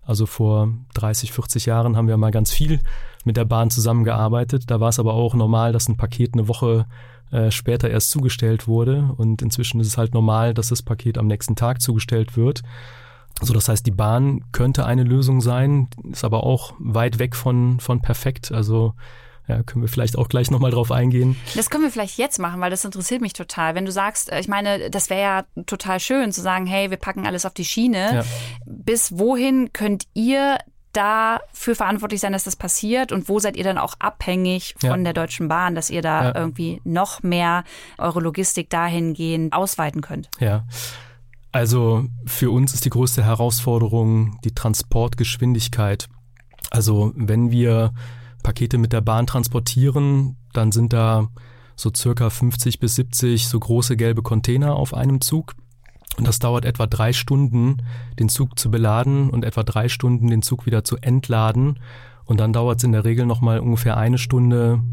Also 0.05 0.25
vor 0.25 0.69
30, 0.95 1.31
40 1.31 1.65
Jahren 1.65 1.95
haben 1.95 2.07
wir 2.07 2.17
mal 2.17 2.31
ganz 2.31 2.51
viel 2.51 2.79
mit 3.24 3.38
der 3.38 3.45
Bahn 3.45 3.69
zusammengearbeitet. 3.69 4.63
Da 4.67 4.79
war 4.79 4.89
es 4.89 5.00
aber 5.00 5.13
auch 5.13 5.33
normal, 5.33 5.72
dass 5.72 5.88
ein 5.88 5.98
Paket 5.98 6.33
eine 6.33 6.48
Woche 6.48 6.86
äh, 7.31 7.51
später 7.51 7.89
erst 7.89 8.12
zugestellt 8.12 8.67
wurde. 8.67 9.13
Und 9.17 9.41
inzwischen 9.41 9.79
ist 9.79 9.88
es 9.88 9.98
halt 9.98 10.13
normal, 10.13 10.53
dass 10.53 10.69
das 10.69 10.81
Paket 10.81 11.17
am 11.17 11.27
nächsten 11.27 11.55
Tag 11.55 11.81
zugestellt 11.81 12.36
wird. 12.36 12.63
So, 13.41 13.53
das 13.53 13.69
heißt, 13.69 13.86
die 13.86 13.91
Bahn 13.91 14.41
könnte 14.51 14.86
eine 14.86 15.03
Lösung 15.03 15.41
sein, 15.41 15.88
ist 16.12 16.24
aber 16.24 16.43
auch 16.43 16.74
weit 16.79 17.19
weg 17.19 17.36
von, 17.36 17.79
von 17.79 18.01
perfekt. 18.01 18.51
Also 18.51 18.93
ja, 19.47 19.62
können 19.63 19.83
wir 19.83 19.89
vielleicht 19.89 20.17
auch 20.17 20.29
gleich 20.29 20.51
nochmal 20.51 20.71
drauf 20.71 20.91
eingehen. 20.91 21.35
Das 21.55 21.69
können 21.69 21.83
wir 21.83 21.91
vielleicht 21.91 22.17
jetzt 22.17 22.39
machen, 22.39 22.62
weil 22.62 22.71
das 22.71 22.85
interessiert 22.85 23.21
mich 23.21 23.33
total. 23.33 23.75
Wenn 23.75 23.85
du 23.85 23.91
sagst, 23.91 24.31
äh, 24.31 24.39
ich 24.39 24.47
meine, 24.47 24.89
das 24.89 25.09
wäre 25.09 25.21
ja 25.21 25.63
total 25.65 26.00
schön 26.00 26.31
zu 26.31 26.41
sagen, 26.41 26.65
hey, 26.65 26.89
wir 26.89 26.97
packen 26.97 27.27
alles 27.27 27.45
auf 27.45 27.53
die 27.53 27.65
Schiene. 27.65 28.15
Ja. 28.15 28.23
Bis 28.65 29.17
wohin 29.17 29.73
könnt 29.73 30.05
ihr 30.13 30.57
dafür 30.93 31.75
verantwortlich 31.75 32.21
sein, 32.21 32.31
dass 32.31 32.45
das 32.45 32.55
passiert? 32.55 33.12
Und 33.12 33.27
wo 33.27 33.39
seid 33.39 33.57
ihr 33.57 33.63
dann 33.63 33.77
auch 33.77 33.95
abhängig 34.00 34.75
von 34.79 35.00
ja. 35.00 35.03
der 35.03 35.13
Deutschen 35.13 35.47
Bahn, 35.50 35.75
dass 35.75 35.89
ihr 35.89 36.01
da 36.01 36.23
ja. 36.23 36.35
irgendwie 36.35 36.79
noch 36.85 37.21
mehr 37.23 37.63
eure 37.97 38.21
Logistik 38.21 38.69
dahingehend 38.69 39.53
ausweiten 39.53 40.01
könnt? 40.01 40.29
Ja. 40.39 40.63
Also 41.51 42.05
für 42.25 42.50
uns 42.50 42.73
ist 42.73 42.85
die 42.85 42.89
größte 42.89 43.23
Herausforderung 43.23 44.39
die 44.43 44.55
Transportgeschwindigkeit. 44.55 46.07
Also 46.71 47.12
wenn 47.15 47.51
wir 47.51 47.93
Pakete 48.43 48.77
mit 48.77 48.93
der 48.93 49.01
Bahn 49.01 49.25
transportieren, 49.25 50.38
dann 50.53 50.71
sind 50.71 50.93
da 50.93 51.29
so 51.75 51.91
circa 51.95 52.29
50 52.29 52.79
bis 52.79 52.95
70 52.95 53.47
so 53.47 53.59
große 53.59 53.97
gelbe 53.97 54.21
Container 54.21 54.75
auf 54.75 54.93
einem 54.93 55.21
Zug. 55.21 55.55
Und 56.17 56.27
das 56.27 56.38
dauert 56.38 56.65
etwa 56.65 56.85
drei 56.85 57.12
Stunden, 57.12 57.77
den 58.19 58.29
Zug 58.29 58.59
zu 58.59 58.69
beladen 58.69 59.29
und 59.31 59.43
etwa 59.43 59.63
drei 59.63 59.89
Stunden, 59.89 60.27
den 60.27 60.43
Zug 60.43 60.67
wieder 60.67 60.83
zu 60.83 60.97
entladen. 60.97 61.79
Und 62.25 62.39
dann 62.39 62.53
dauert 62.53 62.77
es 62.77 62.83
in 62.83 62.91
der 62.91 63.05
Regel 63.05 63.25
nochmal 63.25 63.59
ungefähr 63.59 63.97
eine 63.97 64.19
Stunde 64.19 64.83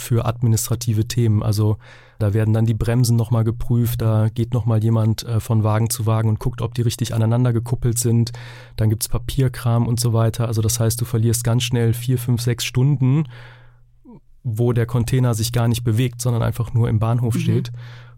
für 0.00 0.24
administrative 0.26 1.06
Themen. 1.06 1.42
Also 1.42 1.76
da 2.18 2.34
werden 2.34 2.52
dann 2.52 2.66
die 2.66 2.74
Bremsen 2.74 3.16
nochmal 3.16 3.44
geprüft, 3.44 4.02
da 4.02 4.28
geht 4.28 4.52
nochmal 4.52 4.82
jemand 4.82 5.24
äh, 5.24 5.40
von 5.40 5.64
Wagen 5.64 5.88
zu 5.88 6.06
Wagen 6.06 6.28
und 6.28 6.38
guckt, 6.38 6.60
ob 6.60 6.74
die 6.74 6.82
richtig 6.82 7.14
aneinander 7.14 7.52
gekuppelt 7.52 7.98
sind. 7.98 8.32
Dann 8.76 8.90
gibt's 8.90 9.08
Papierkram 9.08 9.86
und 9.86 9.98
so 9.98 10.12
weiter. 10.12 10.46
Also 10.46 10.60
das 10.62 10.78
heißt, 10.78 11.00
du 11.00 11.04
verlierst 11.04 11.44
ganz 11.44 11.62
schnell 11.62 11.94
vier, 11.94 12.18
fünf, 12.18 12.42
sechs 12.42 12.64
Stunden, 12.64 13.24
wo 14.42 14.72
der 14.72 14.86
Container 14.86 15.34
sich 15.34 15.52
gar 15.52 15.68
nicht 15.68 15.82
bewegt, 15.82 16.20
sondern 16.20 16.42
einfach 16.42 16.74
nur 16.74 16.88
im 16.88 16.98
Bahnhof 16.98 17.34
mhm. 17.34 17.40
steht. 17.40 17.72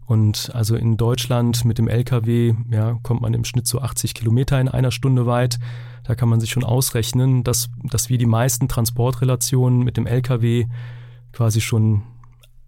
Und 0.05 0.51
also 0.53 0.75
in 0.75 0.97
Deutschland 0.97 1.63
mit 1.63 1.77
dem 1.77 1.87
LKW 1.87 2.55
ja, 2.71 2.99
kommt 3.03 3.21
man 3.21 3.33
im 3.33 3.45
Schnitt 3.45 3.67
so 3.67 3.79
80 3.79 4.13
Kilometer 4.13 4.59
in 4.59 4.67
einer 4.67 4.91
Stunde 4.91 5.25
weit. 5.25 5.59
Da 6.03 6.15
kann 6.15 6.27
man 6.27 6.41
sich 6.41 6.51
schon 6.51 6.65
ausrechnen, 6.65 7.43
dass, 7.43 7.69
dass 7.83 8.09
wir 8.09 8.17
die 8.17 8.25
meisten 8.25 8.67
Transportrelationen 8.67 9.79
mit 9.79 9.95
dem 9.95 10.05
LKW 10.05 10.65
quasi 11.33 11.59
schon 11.59 12.03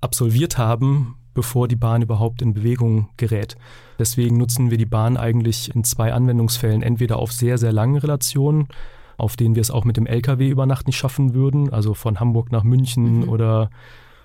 absolviert 0.02 0.58
haben, 0.58 1.16
bevor 1.34 1.68
die 1.68 1.76
Bahn 1.76 2.02
überhaupt 2.02 2.42
in 2.42 2.54
Bewegung 2.54 3.10
gerät. 3.18 3.56
Deswegen 4.00 4.38
nutzen 4.38 4.72
wir 4.72 4.78
die 4.78 4.86
Bahn 4.86 5.18
eigentlich 5.18 5.74
in 5.74 5.84
zwei 5.84 6.14
Anwendungsfällen. 6.14 6.82
Entweder 6.82 7.18
auf 7.18 7.32
sehr, 7.32 7.58
sehr 7.58 7.72
langen 7.72 7.98
Relationen, 7.98 8.68
auf 9.18 9.36
denen 9.36 9.56
wir 9.56 9.62
es 9.62 9.72
auch 9.72 9.86
mit 9.86 9.98
dem 9.98 10.08
LKW 10.08 10.50
über 10.50 10.66
Nacht 10.66 10.88
nicht 10.88 10.98
schaffen 10.98 11.34
würden, 11.34 11.72
also 11.72 11.94
von 11.94 12.20
Hamburg 12.20 12.52
nach 12.52 12.64
München 12.64 13.22
mhm. 13.22 13.30
oder 13.30 13.70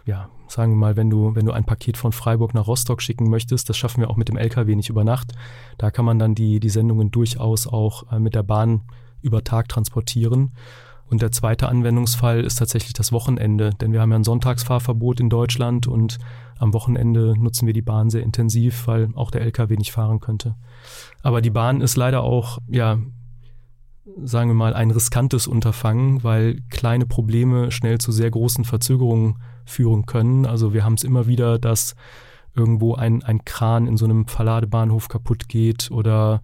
ja, 0.06 0.28
sagen 0.48 0.72
wir 0.72 0.76
mal, 0.76 0.96
wenn 0.96 1.10
du, 1.10 1.34
wenn 1.34 1.46
du 1.46 1.52
ein 1.52 1.64
Paket 1.64 1.96
von 1.96 2.12
Freiburg 2.12 2.54
nach 2.54 2.66
Rostock 2.66 3.02
schicken 3.02 3.28
möchtest, 3.30 3.68
das 3.68 3.76
schaffen 3.76 4.00
wir 4.00 4.10
auch 4.10 4.16
mit 4.16 4.28
dem 4.28 4.36
LKW 4.36 4.74
nicht 4.74 4.88
über 4.88 5.04
Nacht. 5.04 5.32
Da 5.78 5.90
kann 5.90 6.04
man 6.04 6.18
dann 6.18 6.34
die, 6.34 6.58
die 6.58 6.70
Sendungen 6.70 7.10
durchaus 7.10 7.66
auch 7.66 8.10
äh, 8.10 8.18
mit 8.18 8.34
der 8.34 8.42
Bahn 8.42 8.82
über 9.22 9.44
Tag 9.44 9.68
transportieren. 9.68 10.52
Und 11.10 11.22
der 11.22 11.32
zweite 11.32 11.68
Anwendungsfall 11.68 12.40
ist 12.40 12.56
tatsächlich 12.56 12.92
das 12.92 13.10
Wochenende, 13.10 13.70
denn 13.70 13.92
wir 13.92 14.00
haben 14.00 14.12
ja 14.12 14.18
ein 14.18 14.24
Sonntagsfahrverbot 14.24 15.18
in 15.18 15.28
Deutschland 15.28 15.88
und 15.88 16.18
am 16.58 16.72
Wochenende 16.72 17.34
nutzen 17.36 17.66
wir 17.66 17.72
die 17.72 17.82
Bahn 17.82 18.10
sehr 18.10 18.22
intensiv, 18.22 18.86
weil 18.86 19.08
auch 19.16 19.32
der 19.32 19.40
LKW 19.42 19.76
nicht 19.76 19.92
fahren 19.92 20.20
könnte. 20.20 20.54
Aber 21.22 21.40
die 21.40 21.50
Bahn 21.50 21.80
ist 21.80 21.96
leider 21.96 22.22
auch, 22.22 22.58
ja, 22.68 22.98
sagen 24.22 24.50
wir 24.50 24.54
mal, 24.54 24.74
ein 24.74 24.90
riskantes 24.90 25.46
Unterfangen, 25.46 26.22
weil 26.22 26.60
kleine 26.70 27.06
Probleme 27.06 27.72
schnell 27.72 27.98
zu 27.98 28.12
sehr 28.12 28.30
großen 28.30 28.64
Verzögerungen 28.64 29.38
führen 29.64 30.06
können. 30.06 30.46
Also 30.46 30.72
wir 30.72 30.84
haben 30.84 30.94
es 30.94 31.04
immer 31.04 31.26
wieder, 31.26 31.58
dass 31.58 31.96
irgendwo 32.54 32.94
ein, 32.94 33.22
ein 33.22 33.44
Kran 33.44 33.86
in 33.86 33.96
so 33.96 34.04
einem 34.04 34.26
Verladebahnhof 34.26 35.08
kaputt 35.08 35.48
geht 35.48 35.90
oder 35.90 36.42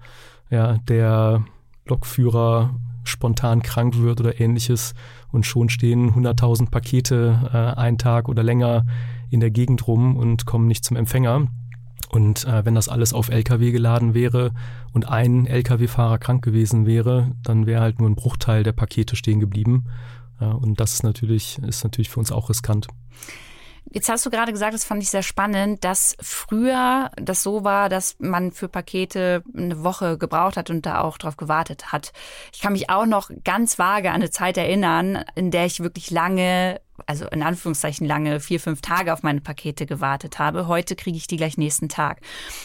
ja, 0.50 0.78
der 0.88 1.44
Lokführer 1.86 2.74
spontan 3.08 3.62
krank 3.62 3.98
wird 3.98 4.20
oder 4.20 4.40
ähnliches 4.40 4.94
und 5.32 5.46
schon 5.46 5.68
stehen 5.68 6.12
100.000 6.12 6.70
Pakete 6.70 7.50
äh, 7.52 7.78
einen 7.80 7.98
Tag 7.98 8.28
oder 8.28 8.42
länger 8.42 8.84
in 9.30 9.40
der 9.40 9.50
Gegend 9.50 9.86
rum 9.86 10.16
und 10.16 10.46
kommen 10.46 10.66
nicht 10.66 10.84
zum 10.84 10.96
Empfänger. 10.96 11.48
Und 12.10 12.44
äh, 12.44 12.64
wenn 12.64 12.74
das 12.74 12.88
alles 12.88 13.12
auf 13.12 13.28
Lkw 13.28 13.72
geladen 13.72 14.14
wäre 14.14 14.52
und 14.92 15.08
ein 15.08 15.46
Lkw-Fahrer 15.46 16.18
krank 16.18 16.44
gewesen 16.44 16.86
wäre, 16.86 17.32
dann 17.42 17.66
wäre 17.66 17.80
halt 17.80 17.98
nur 17.98 18.08
ein 18.08 18.14
Bruchteil 18.14 18.62
der 18.62 18.72
Pakete 18.72 19.16
stehen 19.16 19.40
geblieben. 19.40 19.84
Ja, 20.40 20.52
und 20.52 20.80
das 20.80 20.94
ist 20.94 21.02
natürlich, 21.02 21.58
ist 21.58 21.84
natürlich 21.84 22.10
für 22.10 22.20
uns 22.20 22.30
auch 22.30 22.48
riskant. 22.48 22.88
Jetzt 23.92 24.08
hast 24.08 24.26
du 24.26 24.30
gerade 24.30 24.52
gesagt, 24.52 24.74
das 24.74 24.84
fand 24.84 25.02
ich 25.02 25.10
sehr 25.10 25.22
spannend, 25.22 25.84
dass 25.84 26.16
früher 26.20 27.10
das 27.16 27.42
so 27.42 27.64
war, 27.64 27.88
dass 27.88 28.16
man 28.18 28.52
für 28.52 28.68
Pakete 28.68 29.42
eine 29.56 29.82
Woche 29.84 30.18
gebraucht 30.18 30.56
hat 30.56 30.70
und 30.70 30.84
da 30.86 31.00
auch 31.00 31.18
drauf 31.18 31.36
gewartet 31.36 31.92
hat. 31.92 32.12
Ich 32.52 32.60
kann 32.60 32.72
mich 32.72 32.90
auch 32.90 33.06
noch 33.06 33.30
ganz 33.44 33.78
vage 33.78 34.10
an 34.10 34.16
eine 34.16 34.30
Zeit 34.30 34.56
erinnern, 34.56 35.24
in 35.34 35.50
der 35.50 35.66
ich 35.66 35.80
wirklich 35.80 36.10
lange 36.10 36.80
also 37.06 37.26
in 37.26 37.42
Anführungszeichen 37.42 38.06
lange, 38.06 38.40
vier, 38.40 38.60
fünf 38.60 38.80
Tage 38.80 39.12
auf 39.12 39.22
meine 39.22 39.40
Pakete 39.40 39.86
gewartet 39.86 40.38
habe. 40.38 40.66
Heute 40.66 40.96
kriege 40.96 41.16
ich 41.16 41.26
die 41.26 41.36
gleich 41.36 41.58
nächsten 41.58 41.88
Tag. 41.88 42.20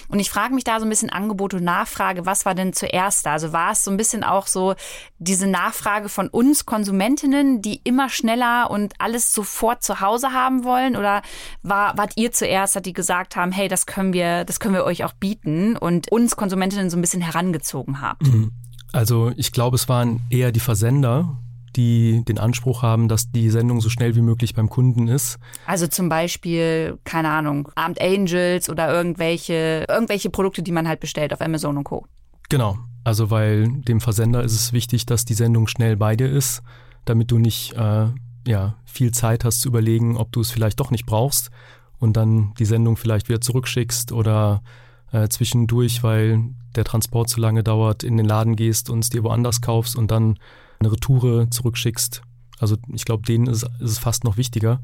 Und 0.07 0.19
ich 0.19 0.29
frage 0.29 0.53
mich 0.53 0.63
da 0.63 0.79
so 0.79 0.85
ein 0.85 0.89
bisschen 0.89 1.09
Angebot 1.09 1.53
und 1.53 1.63
Nachfrage, 1.63 2.25
was 2.25 2.45
war 2.45 2.55
denn 2.55 2.73
zuerst 2.73 3.25
da? 3.25 3.33
Also 3.33 3.53
war 3.53 3.71
es 3.71 3.83
so 3.83 3.91
ein 3.91 3.97
bisschen 3.97 4.23
auch 4.23 4.47
so 4.47 4.75
diese 5.19 5.47
Nachfrage 5.47 6.09
von 6.09 6.27
uns 6.27 6.65
Konsumentinnen, 6.65 7.61
die 7.61 7.81
immer 7.83 8.09
schneller 8.09 8.71
und 8.71 8.93
alles 8.99 9.33
sofort 9.33 9.83
zu 9.83 9.99
Hause 9.99 10.31
haben 10.31 10.63
wollen? 10.63 10.95
Oder 10.95 11.21
war, 11.63 11.97
wart 11.97 12.13
ihr 12.15 12.31
zuerst, 12.31 12.75
hat 12.75 12.85
die 12.85 12.93
gesagt 12.93 13.35
haben, 13.35 13.51
hey, 13.51 13.67
das 13.67 13.85
können 13.85 14.13
wir, 14.13 14.45
das 14.45 14.59
können 14.59 14.73
wir 14.73 14.85
euch 14.85 15.03
auch 15.03 15.13
bieten 15.13 15.77
und 15.77 16.11
uns 16.11 16.35
Konsumentinnen 16.35 16.89
so 16.89 16.97
ein 16.97 17.01
bisschen 17.01 17.21
herangezogen 17.21 18.01
habt? 18.01 18.23
Mhm. 18.23 18.51
Also 18.93 19.31
ich 19.37 19.51
glaube, 19.51 19.75
es 19.75 19.87
waren 19.87 20.21
eher 20.29 20.51
die 20.51 20.59
Versender, 20.59 21.37
die 21.75 22.23
den 22.25 22.37
Anspruch 22.37 22.81
haben, 22.81 23.07
dass 23.07 23.31
die 23.31 23.49
Sendung 23.49 23.81
so 23.81 23.89
schnell 23.89 24.15
wie 24.15 24.21
möglich 24.21 24.53
beim 24.53 24.69
Kunden 24.69 25.07
ist. 25.07 25.37
Also 25.65 25.87
zum 25.87 26.09
Beispiel, 26.09 26.97
keine 27.03 27.29
Ahnung, 27.29 27.69
Armed 27.75 28.01
Angels 28.01 28.69
oder 28.69 28.91
irgendwelche, 28.91 29.85
irgendwelche 29.89 30.29
Produkte, 30.29 30.63
die 30.63 30.71
man 30.71 30.87
halt 30.87 30.99
bestellt 30.99 31.33
auf 31.33 31.41
Amazon 31.41 31.77
und 31.77 31.83
Co. 31.83 32.05
Genau. 32.49 32.77
Also 33.03 33.31
weil 33.31 33.67
dem 33.67 34.01
Versender 34.01 34.43
ist 34.43 34.53
es 34.53 34.73
wichtig, 34.73 35.05
dass 35.05 35.25
die 35.25 35.33
Sendung 35.33 35.67
schnell 35.67 35.97
bei 35.97 36.15
dir 36.15 36.29
ist, 36.29 36.61
damit 37.05 37.31
du 37.31 37.39
nicht 37.39 37.73
äh, 37.73 38.07
ja, 38.47 38.75
viel 38.85 39.11
Zeit 39.11 39.43
hast 39.43 39.61
zu 39.61 39.69
überlegen, 39.69 40.17
ob 40.17 40.31
du 40.31 40.41
es 40.41 40.51
vielleicht 40.51 40.79
doch 40.79 40.91
nicht 40.91 41.05
brauchst 41.05 41.49
und 41.99 42.17
dann 42.17 42.53
die 42.59 42.65
Sendung 42.65 42.97
vielleicht 42.97 43.29
wieder 43.29 43.41
zurückschickst 43.41 44.11
oder 44.11 44.61
äh, 45.11 45.27
zwischendurch, 45.29 46.03
weil 46.03 46.43
der 46.75 46.83
Transport 46.83 47.29
zu 47.29 47.39
lange 47.39 47.63
dauert, 47.63 48.03
in 48.03 48.17
den 48.17 48.25
Laden 48.25 48.55
gehst 48.55 48.89
und 48.89 48.99
es 48.99 49.09
dir 49.09 49.23
woanders 49.23 49.61
kaufst 49.61 49.95
und 49.95 50.11
dann 50.11 50.37
eine 50.81 50.91
Retoure 50.91 51.49
zurückschickst. 51.49 52.21
Also 52.59 52.75
ich 52.93 53.05
glaube, 53.05 53.23
denen 53.23 53.47
ist, 53.47 53.63
ist, 53.63 53.91
es 53.91 53.99
fast 53.99 54.23
noch 54.23 54.37
wichtiger. 54.37 54.81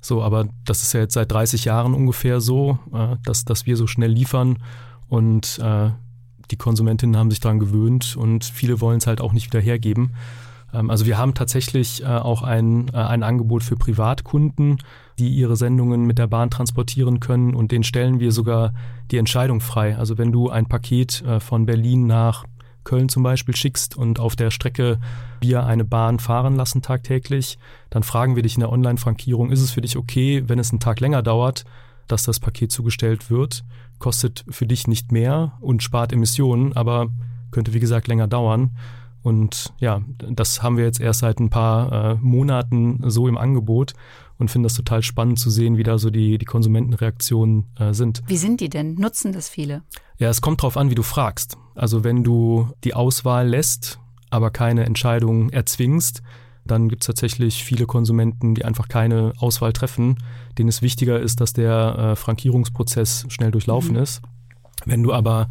So, 0.00 0.22
aber 0.22 0.48
das 0.64 0.82
ist 0.82 0.94
ja 0.94 1.00
jetzt 1.00 1.14
seit 1.14 1.30
30 1.30 1.66
Jahren 1.66 1.94
ungefähr 1.94 2.40
so, 2.40 2.78
äh, 2.92 3.16
dass, 3.24 3.44
dass 3.44 3.66
wir 3.66 3.76
so 3.76 3.86
schnell 3.86 4.10
liefern 4.10 4.58
und 5.08 5.58
äh, 5.58 5.90
die 6.50 6.56
Konsumentinnen 6.56 7.16
haben 7.16 7.30
sich 7.30 7.40
daran 7.40 7.60
gewöhnt 7.60 8.16
und 8.16 8.44
viele 8.44 8.80
wollen 8.80 8.98
es 8.98 9.06
halt 9.06 9.20
auch 9.20 9.32
nicht 9.32 9.46
wieder 9.46 9.60
hergeben. 9.60 10.12
Ähm, 10.72 10.90
also 10.90 11.06
wir 11.06 11.18
haben 11.18 11.34
tatsächlich 11.34 12.02
äh, 12.02 12.06
auch 12.06 12.42
ein, 12.42 12.88
äh, 12.88 12.96
ein 12.96 13.22
Angebot 13.22 13.62
für 13.62 13.76
Privatkunden, 13.76 14.78
die 15.18 15.28
ihre 15.28 15.56
Sendungen 15.56 16.06
mit 16.06 16.18
der 16.18 16.26
Bahn 16.26 16.50
transportieren 16.50 17.20
können 17.20 17.54
und 17.54 17.72
denen 17.72 17.84
stellen 17.84 18.20
wir 18.20 18.32
sogar 18.32 18.72
die 19.10 19.18
Entscheidung 19.18 19.60
frei. 19.60 19.96
Also 19.96 20.18
wenn 20.18 20.32
du 20.32 20.48
ein 20.48 20.66
Paket 20.66 21.22
äh, 21.22 21.40
von 21.40 21.66
Berlin 21.66 22.06
nach 22.06 22.44
Köln 22.90 23.08
zum 23.08 23.22
Beispiel 23.22 23.54
schickst 23.54 23.96
und 23.96 24.18
auf 24.18 24.34
der 24.34 24.50
Strecke 24.50 24.98
wir 25.40 25.64
eine 25.64 25.84
Bahn 25.84 26.18
fahren 26.18 26.56
lassen 26.56 26.82
tagtäglich, 26.82 27.56
dann 27.88 28.02
fragen 28.02 28.34
wir 28.34 28.42
dich 28.42 28.54
in 28.54 28.60
der 28.60 28.72
Online-Frankierung, 28.72 29.52
ist 29.52 29.60
es 29.60 29.70
für 29.70 29.80
dich 29.80 29.96
okay, 29.96 30.42
wenn 30.48 30.58
es 30.58 30.72
einen 30.72 30.80
Tag 30.80 30.98
länger 30.98 31.22
dauert, 31.22 31.64
dass 32.08 32.24
das 32.24 32.40
Paket 32.40 32.72
zugestellt 32.72 33.30
wird? 33.30 33.62
Kostet 34.00 34.44
für 34.50 34.66
dich 34.66 34.88
nicht 34.88 35.12
mehr 35.12 35.52
und 35.60 35.84
spart 35.84 36.12
Emissionen, 36.12 36.72
aber 36.72 37.06
könnte 37.52 37.74
wie 37.74 37.80
gesagt 37.80 38.08
länger 38.08 38.26
dauern. 38.26 38.72
Und 39.22 39.72
ja, 39.78 40.02
das 40.18 40.60
haben 40.60 40.76
wir 40.76 40.84
jetzt 40.84 40.98
erst 40.98 41.20
seit 41.20 41.38
ein 41.38 41.50
paar 41.50 41.92
äh, 41.92 42.14
Monaten 42.16 43.08
so 43.08 43.28
im 43.28 43.38
Angebot 43.38 43.92
und 44.38 44.50
finde 44.50 44.66
das 44.66 44.74
total 44.74 45.02
spannend 45.02 45.38
zu 45.38 45.48
sehen, 45.48 45.76
wie 45.76 45.84
da 45.84 45.98
so 45.98 46.10
die, 46.10 46.38
die 46.38 46.44
Konsumentenreaktionen 46.46 47.66
äh, 47.78 47.92
sind. 47.92 48.22
Wie 48.26 48.38
sind 48.38 48.60
die 48.60 48.70
denn? 48.70 48.94
Nutzen 48.94 49.32
das 49.32 49.48
viele? 49.48 49.82
Ja, 50.18 50.28
es 50.28 50.40
kommt 50.40 50.62
drauf 50.62 50.76
an, 50.76 50.90
wie 50.90 50.94
du 50.94 51.02
fragst. 51.02 51.56
Also 51.80 52.04
wenn 52.04 52.22
du 52.22 52.68
die 52.84 52.92
Auswahl 52.92 53.48
lässt, 53.48 53.98
aber 54.28 54.50
keine 54.50 54.84
Entscheidung 54.84 55.48
erzwingst, 55.48 56.20
dann 56.66 56.90
gibt 56.90 57.02
es 57.02 57.06
tatsächlich 57.06 57.64
viele 57.64 57.86
Konsumenten, 57.86 58.54
die 58.54 58.66
einfach 58.66 58.86
keine 58.86 59.32
Auswahl 59.38 59.72
treffen, 59.72 60.18
denen 60.58 60.68
es 60.68 60.82
wichtiger 60.82 61.18
ist, 61.18 61.40
dass 61.40 61.54
der 61.54 61.96
äh, 61.96 62.16
Frankierungsprozess 62.16 63.24
schnell 63.30 63.50
durchlaufen 63.50 63.92
mhm. 63.92 64.02
ist. 64.02 64.20
Wenn 64.84 65.02
du 65.02 65.14
aber 65.14 65.48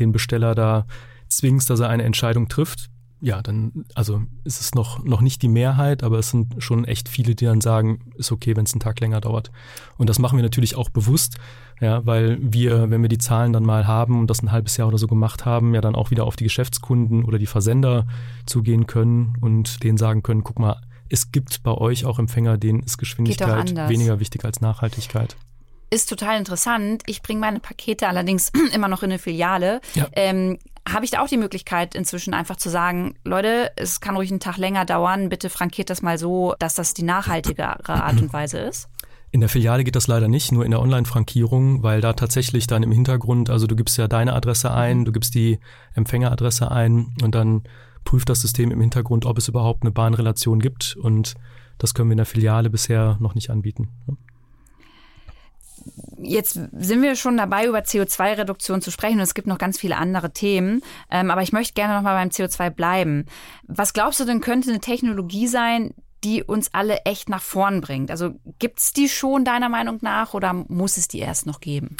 den 0.00 0.10
Besteller 0.10 0.56
da 0.56 0.84
zwingst, 1.28 1.70
dass 1.70 1.78
er 1.78 1.90
eine 1.90 2.02
Entscheidung 2.02 2.48
trifft, 2.48 2.90
ja, 3.20 3.42
dann, 3.42 3.84
also 3.94 4.22
ist 4.44 4.60
es 4.60 4.74
noch, 4.74 5.02
noch 5.04 5.20
nicht 5.20 5.42
die 5.42 5.48
Mehrheit, 5.48 6.02
aber 6.02 6.18
es 6.18 6.30
sind 6.30 6.54
schon 6.58 6.84
echt 6.84 7.08
viele, 7.08 7.34
die 7.34 7.46
dann 7.46 7.60
sagen, 7.60 8.12
ist 8.16 8.30
okay, 8.30 8.56
wenn 8.56 8.64
es 8.64 8.72
einen 8.72 8.80
Tag 8.80 9.00
länger 9.00 9.20
dauert. 9.20 9.50
Und 9.96 10.08
das 10.08 10.18
machen 10.18 10.36
wir 10.36 10.42
natürlich 10.42 10.76
auch 10.76 10.88
bewusst, 10.88 11.36
ja, 11.80 12.04
weil 12.06 12.38
wir, 12.40 12.90
wenn 12.90 13.02
wir 13.02 13.08
die 13.08 13.18
Zahlen 13.18 13.52
dann 13.52 13.64
mal 13.64 13.86
haben 13.86 14.20
und 14.20 14.28
das 14.28 14.42
ein 14.42 14.52
halbes 14.52 14.76
Jahr 14.76 14.88
oder 14.88 14.98
so 14.98 15.06
gemacht 15.06 15.44
haben, 15.44 15.74
ja 15.74 15.80
dann 15.80 15.96
auch 15.96 16.10
wieder 16.10 16.24
auf 16.24 16.36
die 16.36 16.44
Geschäftskunden 16.44 17.24
oder 17.24 17.38
die 17.38 17.46
Versender 17.46 18.06
zugehen 18.46 18.86
können 18.86 19.36
und 19.40 19.82
denen 19.82 19.98
sagen 19.98 20.22
können, 20.22 20.44
guck 20.44 20.58
mal, 20.58 20.80
es 21.08 21.32
gibt 21.32 21.62
bei 21.62 21.72
euch 21.72 22.04
auch 22.04 22.18
Empfänger, 22.18 22.58
denen 22.58 22.80
ist 22.80 22.98
Geschwindigkeit 22.98 23.74
weniger 23.88 24.20
wichtig 24.20 24.44
als 24.44 24.60
Nachhaltigkeit 24.60 25.36
ist 25.90 26.08
total 26.08 26.38
interessant. 26.38 27.02
Ich 27.06 27.22
bringe 27.22 27.40
meine 27.40 27.60
Pakete 27.60 28.08
allerdings 28.08 28.50
immer 28.72 28.88
noch 28.88 29.02
in 29.02 29.10
eine 29.10 29.18
Filiale. 29.18 29.80
Ja. 29.94 30.06
Ähm, 30.12 30.58
habe 30.88 31.04
ich 31.04 31.10
da 31.10 31.20
auch 31.20 31.28
die 31.28 31.36
Möglichkeit, 31.36 31.94
inzwischen 31.94 32.32
einfach 32.34 32.56
zu 32.56 32.70
sagen, 32.70 33.14
Leute, 33.24 33.72
es 33.76 34.00
kann 34.00 34.16
ruhig 34.16 34.30
einen 34.30 34.40
Tag 34.40 34.56
länger 34.56 34.86
dauern, 34.86 35.28
bitte 35.28 35.50
frankiert 35.50 35.90
das 35.90 36.00
mal 36.00 36.18
so, 36.18 36.54
dass 36.58 36.74
das 36.74 36.94
die 36.94 37.02
nachhaltigere 37.02 37.88
Art 37.88 38.20
und 38.20 38.32
Weise 38.32 38.58
ist? 38.58 38.88
In 39.30 39.40
der 39.40 39.50
Filiale 39.50 39.84
geht 39.84 39.96
das 39.96 40.06
leider 40.06 40.26
nicht, 40.26 40.52
nur 40.52 40.64
in 40.64 40.70
der 40.70 40.80
Online-Frankierung, 40.80 41.82
weil 41.82 42.00
da 42.00 42.14
tatsächlich 42.14 42.66
dann 42.66 42.82
im 42.82 42.92
Hintergrund, 42.92 43.50
also 43.50 43.66
du 43.66 43.76
gibst 43.76 43.98
ja 43.98 44.08
deine 44.08 44.32
Adresse 44.32 44.72
ein, 44.72 45.04
du 45.04 45.12
gibst 45.12 45.34
die 45.34 45.58
Empfängeradresse 45.94 46.70
ein 46.70 47.14
und 47.22 47.34
dann 47.34 47.64
prüft 48.04 48.30
das 48.30 48.40
System 48.40 48.70
im 48.70 48.80
Hintergrund, 48.80 49.26
ob 49.26 49.36
es 49.36 49.48
überhaupt 49.48 49.82
eine 49.82 49.90
Bahnrelation 49.90 50.60
gibt 50.60 50.96
und 50.96 51.34
das 51.76 51.92
können 51.92 52.08
wir 52.08 52.14
in 52.14 52.18
der 52.18 52.26
Filiale 52.26 52.70
bisher 52.70 53.18
noch 53.20 53.34
nicht 53.34 53.50
anbieten 53.50 53.90
jetzt 56.20 56.54
sind 56.54 57.02
wir 57.02 57.16
schon 57.16 57.36
dabei, 57.36 57.66
über 57.66 57.80
CO2-Reduktion 57.80 58.82
zu 58.82 58.90
sprechen 58.90 59.16
und 59.16 59.22
es 59.22 59.34
gibt 59.34 59.46
noch 59.46 59.58
ganz 59.58 59.78
viele 59.78 59.96
andere 59.96 60.32
Themen. 60.32 60.82
Ähm, 61.10 61.30
aber 61.30 61.42
ich 61.42 61.52
möchte 61.52 61.74
gerne 61.74 61.94
noch 61.94 62.02
mal 62.02 62.14
beim 62.14 62.28
CO2 62.28 62.70
bleiben. 62.70 63.26
Was 63.66 63.92
glaubst 63.92 64.20
du 64.20 64.24
denn, 64.24 64.40
könnte 64.40 64.70
eine 64.70 64.80
Technologie 64.80 65.46
sein, 65.46 65.94
die 66.24 66.42
uns 66.42 66.74
alle 66.74 66.98
echt 67.04 67.28
nach 67.28 67.42
vorn 67.42 67.80
bringt? 67.80 68.10
Also 68.10 68.34
gibt 68.58 68.80
es 68.80 68.92
die 68.92 69.08
schon 69.08 69.44
deiner 69.44 69.68
Meinung 69.68 69.98
nach 70.02 70.34
oder 70.34 70.52
muss 70.52 70.96
es 70.96 71.08
die 71.08 71.20
erst 71.20 71.46
noch 71.46 71.60
geben? 71.60 71.96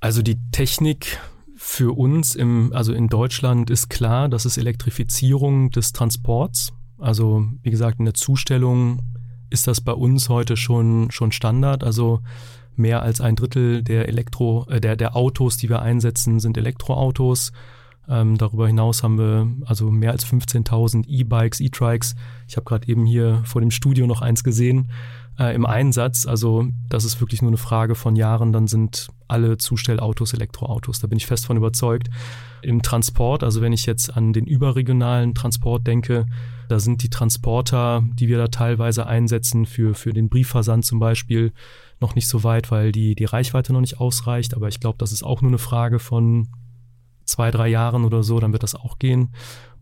Also 0.00 0.22
die 0.22 0.38
Technik 0.52 1.18
für 1.56 1.96
uns 1.96 2.34
im, 2.34 2.72
also 2.74 2.92
in 2.92 3.08
Deutschland 3.08 3.70
ist 3.70 3.88
klar, 3.88 4.28
das 4.28 4.44
ist 4.44 4.58
Elektrifizierung 4.58 5.70
des 5.70 5.92
Transports. 5.92 6.72
Also 6.98 7.46
wie 7.62 7.70
gesagt, 7.70 7.98
in 7.98 8.04
der 8.04 8.14
Zustellung 8.14 9.00
ist 9.50 9.66
das 9.66 9.80
bei 9.80 9.92
uns 9.92 10.28
heute 10.28 10.56
schon, 10.56 11.10
schon 11.10 11.32
Standard. 11.32 11.84
Also 11.84 12.20
Mehr 12.76 13.02
als 13.02 13.20
ein 13.20 13.36
Drittel 13.36 13.82
der 13.82 14.08
Elektro, 14.08 14.66
äh, 14.68 14.80
der, 14.80 14.96
der 14.96 15.16
Autos, 15.16 15.56
die 15.56 15.68
wir 15.68 15.82
einsetzen, 15.82 16.40
sind 16.40 16.56
Elektroautos. 16.56 17.52
Ähm, 18.06 18.36
darüber 18.36 18.66
hinaus 18.66 19.02
haben 19.02 19.16
wir 19.16 19.48
also 19.64 19.90
mehr 19.90 20.10
als 20.10 20.26
15.000 20.26 21.06
E-Bikes, 21.06 21.60
E-Trikes. 21.60 22.16
Ich 22.48 22.56
habe 22.56 22.64
gerade 22.64 22.86
eben 22.88 23.06
hier 23.06 23.40
vor 23.44 23.60
dem 23.60 23.70
Studio 23.70 24.06
noch 24.06 24.20
eins 24.20 24.44
gesehen 24.44 24.90
äh, 25.38 25.54
im 25.54 25.64
Einsatz. 25.64 26.26
Also 26.26 26.66
das 26.88 27.04
ist 27.04 27.20
wirklich 27.20 27.40
nur 27.40 27.50
eine 27.50 27.56
Frage 27.56 27.94
von 27.94 28.16
Jahren. 28.16 28.52
Dann 28.52 28.66
sind 28.66 29.08
alle 29.28 29.56
Zustellautos 29.56 30.34
Elektroautos. 30.34 30.98
Da 30.98 31.06
bin 31.06 31.16
ich 31.16 31.26
fest 31.26 31.46
von 31.46 31.56
überzeugt. 31.56 32.10
Im 32.60 32.82
Transport, 32.82 33.44
also 33.44 33.62
wenn 33.62 33.72
ich 33.72 33.86
jetzt 33.86 34.14
an 34.14 34.32
den 34.32 34.46
überregionalen 34.46 35.34
Transport 35.34 35.86
denke, 35.86 36.26
da 36.68 36.78
sind 36.78 37.02
die 37.02 37.10
Transporter, 37.10 38.04
die 38.14 38.28
wir 38.28 38.38
da 38.38 38.48
teilweise 38.48 39.06
einsetzen 39.06 39.66
für, 39.66 39.94
für 39.94 40.12
den 40.12 40.28
Briefversand 40.28 40.84
zum 40.84 40.98
Beispiel, 40.98 41.52
noch 42.00 42.14
nicht 42.14 42.28
so 42.28 42.44
weit, 42.44 42.70
weil 42.70 42.92
die, 42.92 43.14
die 43.14 43.24
Reichweite 43.24 43.72
noch 43.72 43.80
nicht 43.80 44.00
ausreicht. 44.00 44.54
Aber 44.54 44.68
ich 44.68 44.80
glaube, 44.80 44.98
das 44.98 45.12
ist 45.12 45.22
auch 45.22 45.42
nur 45.42 45.50
eine 45.50 45.58
Frage 45.58 45.98
von 45.98 46.48
zwei, 47.24 47.50
drei 47.50 47.68
Jahren 47.68 48.04
oder 48.04 48.22
so, 48.22 48.38
dann 48.40 48.52
wird 48.52 48.62
das 48.62 48.74
auch 48.74 48.98
gehen. 48.98 49.30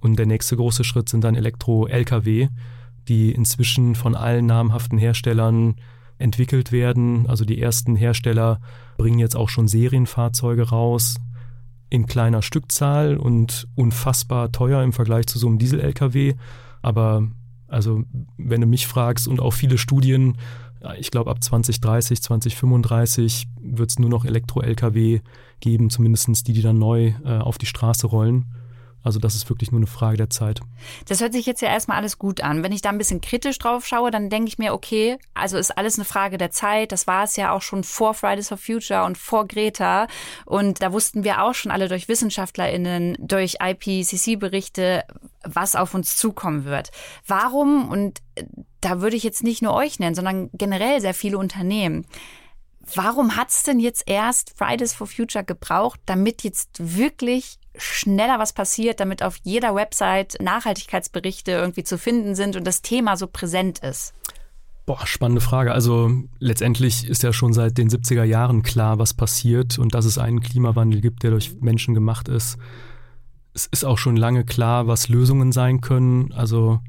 Und 0.00 0.18
der 0.18 0.26
nächste 0.26 0.56
große 0.56 0.84
Schritt 0.84 1.08
sind 1.08 1.24
dann 1.24 1.34
Elektro-Lkw, 1.34 2.48
die 3.08 3.32
inzwischen 3.32 3.94
von 3.94 4.14
allen 4.14 4.46
namhaften 4.46 4.98
Herstellern 4.98 5.76
entwickelt 6.18 6.72
werden. 6.72 7.26
Also 7.28 7.44
die 7.44 7.60
ersten 7.60 7.96
Hersteller 7.96 8.60
bringen 8.96 9.18
jetzt 9.18 9.36
auch 9.36 9.48
schon 9.48 9.68
Serienfahrzeuge 9.68 10.68
raus 10.68 11.16
in 11.90 12.06
kleiner 12.06 12.42
Stückzahl 12.42 13.16
und 13.16 13.68
unfassbar 13.74 14.50
teuer 14.50 14.82
im 14.82 14.92
Vergleich 14.92 15.26
zu 15.26 15.38
so 15.38 15.46
einem 15.46 15.58
Diesel-Lkw. 15.58 16.34
Aber 16.82 17.28
also 17.68 18.04
wenn 18.36 18.60
du 18.60 18.66
mich 18.66 18.86
fragst 18.86 19.26
und 19.26 19.40
auch 19.40 19.52
viele 19.52 19.78
Studien 19.78 20.36
ich 20.98 21.10
glaube, 21.10 21.30
ab 21.30 21.42
2030, 21.42 22.22
2035 22.22 23.46
wird 23.60 23.90
es 23.90 23.98
nur 23.98 24.10
noch 24.10 24.24
Elektro-Lkw 24.24 25.20
geben, 25.60 25.90
zumindest 25.90 26.48
die, 26.48 26.52
die 26.52 26.62
dann 26.62 26.78
neu 26.78 27.12
äh, 27.24 27.38
auf 27.38 27.58
die 27.58 27.66
Straße 27.66 28.06
rollen. 28.06 28.46
Also 29.02 29.18
das 29.18 29.34
ist 29.34 29.48
wirklich 29.48 29.72
nur 29.72 29.80
eine 29.80 29.86
Frage 29.86 30.16
der 30.16 30.30
Zeit. 30.30 30.60
Das 31.06 31.20
hört 31.20 31.32
sich 31.32 31.46
jetzt 31.46 31.60
ja 31.60 31.68
erstmal 31.68 31.96
alles 31.96 32.18
gut 32.18 32.40
an. 32.40 32.62
Wenn 32.62 32.72
ich 32.72 32.82
da 32.82 32.90
ein 32.90 32.98
bisschen 32.98 33.20
kritisch 33.20 33.58
drauf 33.58 33.84
schaue, 33.86 34.10
dann 34.10 34.30
denke 34.30 34.48
ich 34.48 34.58
mir, 34.58 34.72
okay, 34.72 35.18
also 35.34 35.58
ist 35.58 35.76
alles 35.76 35.96
eine 35.96 36.04
Frage 36.04 36.38
der 36.38 36.50
Zeit. 36.50 36.92
Das 36.92 37.06
war 37.06 37.24
es 37.24 37.36
ja 37.36 37.52
auch 37.52 37.62
schon 37.62 37.84
vor 37.84 38.14
Fridays 38.14 38.48
for 38.48 38.58
Future 38.58 39.04
und 39.04 39.18
vor 39.18 39.46
Greta. 39.46 40.06
Und 40.44 40.82
da 40.82 40.92
wussten 40.92 41.24
wir 41.24 41.42
auch 41.42 41.54
schon 41.54 41.72
alle 41.72 41.88
durch 41.88 42.08
WissenschaftlerInnen, 42.08 43.16
durch 43.18 43.56
IPCC-Berichte, 43.60 45.04
was 45.44 45.74
auf 45.74 45.94
uns 45.94 46.16
zukommen 46.16 46.64
wird. 46.64 46.90
Warum, 47.26 47.88
und 47.88 48.20
da 48.80 49.00
würde 49.00 49.16
ich 49.16 49.24
jetzt 49.24 49.42
nicht 49.42 49.62
nur 49.62 49.74
euch 49.74 49.98
nennen, 49.98 50.14
sondern 50.14 50.50
generell 50.52 51.00
sehr 51.00 51.14
viele 51.14 51.38
Unternehmen. 51.38 52.06
Warum 52.94 53.36
hat 53.36 53.50
es 53.50 53.62
denn 53.62 53.78
jetzt 53.78 54.04
erst 54.06 54.56
Fridays 54.56 54.92
for 54.92 55.06
Future 55.06 55.44
gebraucht, 55.44 56.00
damit 56.06 56.42
jetzt 56.42 56.96
wirklich 56.96 57.58
schneller 57.76 58.38
was 58.38 58.52
passiert, 58.52 59.00
damit 59.00 59.22
auf 59.22 59.36
jeder 59.42 59.74
Website 59.74 60.36
Nachhaltigkeitsberichte 60.40 61.52
irgendwie 61.52 61.84
zu 61.84 61.98
finden 61.98 62.34
sind 62.34 62.56
und 62.56 62.66
das 62.66 62.82
Thema 62.82 63.16
so 63.16 63.26
präsent 63.26 63.78
ist? 63.80 64.14
Boah, 64.84 65.06
spannende 65.06 65.40
Frage. 65.40 65.72
Also 65.72 66.10
letztendlich 66.40 67.06
ist 67.06 67.22
ja 67.22 67.32
schon 67.32 67.52
seit 67.52 67.78
den 67.78 67.88
70er 67.88 68.24
Jahren 68.24 68.62
klar, 68.62 68.98
was 68.98 69.14
passiert 69.14 69.78
und 69.78 69.94
dass 69.94 70.04
es 70.04 70.18
einen 70.18 70.40
Klimawandel 70.40 71.00
gibt, 71.00 71.22
der 71.22 71.30
durch 71.30 71.54
Menschen 71.60 71.94
gemacht 71.94 72.28
ist. 72.28 72.58
Es 73.54 73.66
ist 73.66 73.84
auch 73.84 73.98
schon 73.98 74.16
lange 74.16 74.44
klar, 74.44 74.88
was 74.88 75.08
Lösungen 75.08 75.52
sein 75.52 75.80
können. 75.80 76.32
Also 76.32 76.80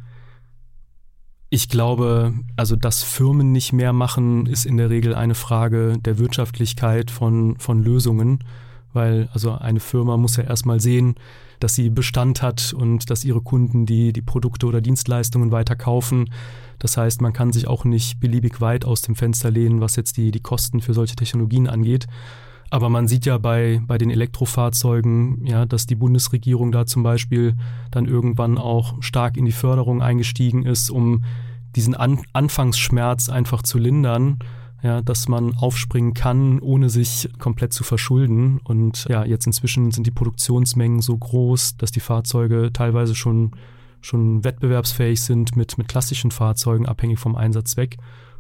ich 1.49 1.69
glaube, 1.69 2.33
also 2.55 2.75
dass 2.75 3.03
Firmen 3.03 3.51
nicht 3.51 3.73
mehr 3.73 3.93
machen, 3.93 4.47
ist 4.47 4.65
in 4.65 4.77
der 4.77 4.89
Regel 4.89 5.13
eine 5.13 5.35
Frage 5.35 5.99
der 5.99 6.17
Wirtschaftlichkeit 6.17 7.11
von, 7.11 7.59
von 7.59 7.83
Lösungen, 7.83 8.43
weil 8.93 9.29
also 9.33 9.51
eine 9.51 9.79
Firma 9.79 10.17
muss 10.17 10.37
ja 10.37 10.43
erstmal 10.43 10.79
sehen, 10.79 11.15
dass 11.59 11.75
sie 11.75 11.89
Bestand 11.89 12.41
hat 12.41 12.73
und 12.73 13.09
dass 13.09 13.23
ihre 13.23 13.41
Kunden 13.41 13.85
die, 13.85 14.13
die 14.13 14.21
Produkte 14.21 14.65
oder 14.65 14.81
Dienstleistungen 14.81 15.51
weiter 15.51 15.75
kaufen. 15.75 16.29
Das 16.79 16.97
heißt, 16.97 17.21
man 17.21 17.33
kann 17.33 17.53
sich 17.53 17.67
auch 17.67 17.85
nicht 17.85 18.19
beliebig 18.19 18.59
weit 18.59 18.85
aus 18.85 19.01
dem 19.01 19.15
Fenster 19.15 19.51
lehnen, 19.51 19.79
was 19.79 19.95
jetzt 19.95 20.17
die, 20.17 20.31
die 20.31 20.41
Kosten 20.41 20.81
für 20.81 20.93
solche 20.93 21.15
Technologien 21.15 21.67
angeht. 21.67 22.07
Aber 22.69 22.89
man 22.89 23.07
sieht 23.07 23.25
ja 23.27 23.37
bei, 23.37 23.81
bei 23.85 23.99
den 23.99 24.09
Elektrofahrzeugen, 24.09 25.45
ja, 25.45 25.65
dass 25.65 25.85
die 25.85 25.95
Bundesregierung 25.95 26.71
da 26.71 26.87
zum 26.87 27.03
Beispiel 27.03 27.55
dann 27.91 28.07
irgendwann 28.07 28.57
auch 28.57 28.95
stark 29.01 29.37
in 29.37 29.45
die 29.45 29.51
Förderung 29.51 30.01
eingestiegen 30.01 30.65
ist, 30.65 30.89
um 30.89 31.23
diesen 31.75 31.95
An 31.95 32.21
Anfangsschmerz 32.33 33.29
einfach 33.29 33.61
zu 33.61 33.77
lindern, 33.77 34.39
ja, 34.83 35.01
dass 35.01 35.29
man 35.29 35.55
aufspringen 35.55 36.13
kann, 36.13 36.59
ohne 36.59 36.89
sich 36.89 37.29
komplett 37.39 37.71
zu 37.71 37.85
verschulden. 37.85 38.59
Und 38.65 39.05
ja, 39.09 39.23
jetzt 39.23 39.47
inzwischen 39.47 39.91
sind 39.91 40.05
die 40.05 40.11
Produktionsmengen 40.11 41.01
so 41.01 41.17
groß, 41.17 41.77
dass 41.77 41.91
die 41.91 42.01
Fahrzeuge 42.01 42.71
teilweise 42.73 43.15
schon, 43.15 43.51
schon 44.01 44.43
wettbewerbsfähig 44.43 45.21
sind 45.21 45.55
mit, 45.55 45.77
mit 45.77 45.87
klassischen 45.87 46.31
Fahrzeugen, 46.31 46.85
abhängig 46.85 47.17
vom 47.17 47.37
Einsatzzweck. 47.37 47.97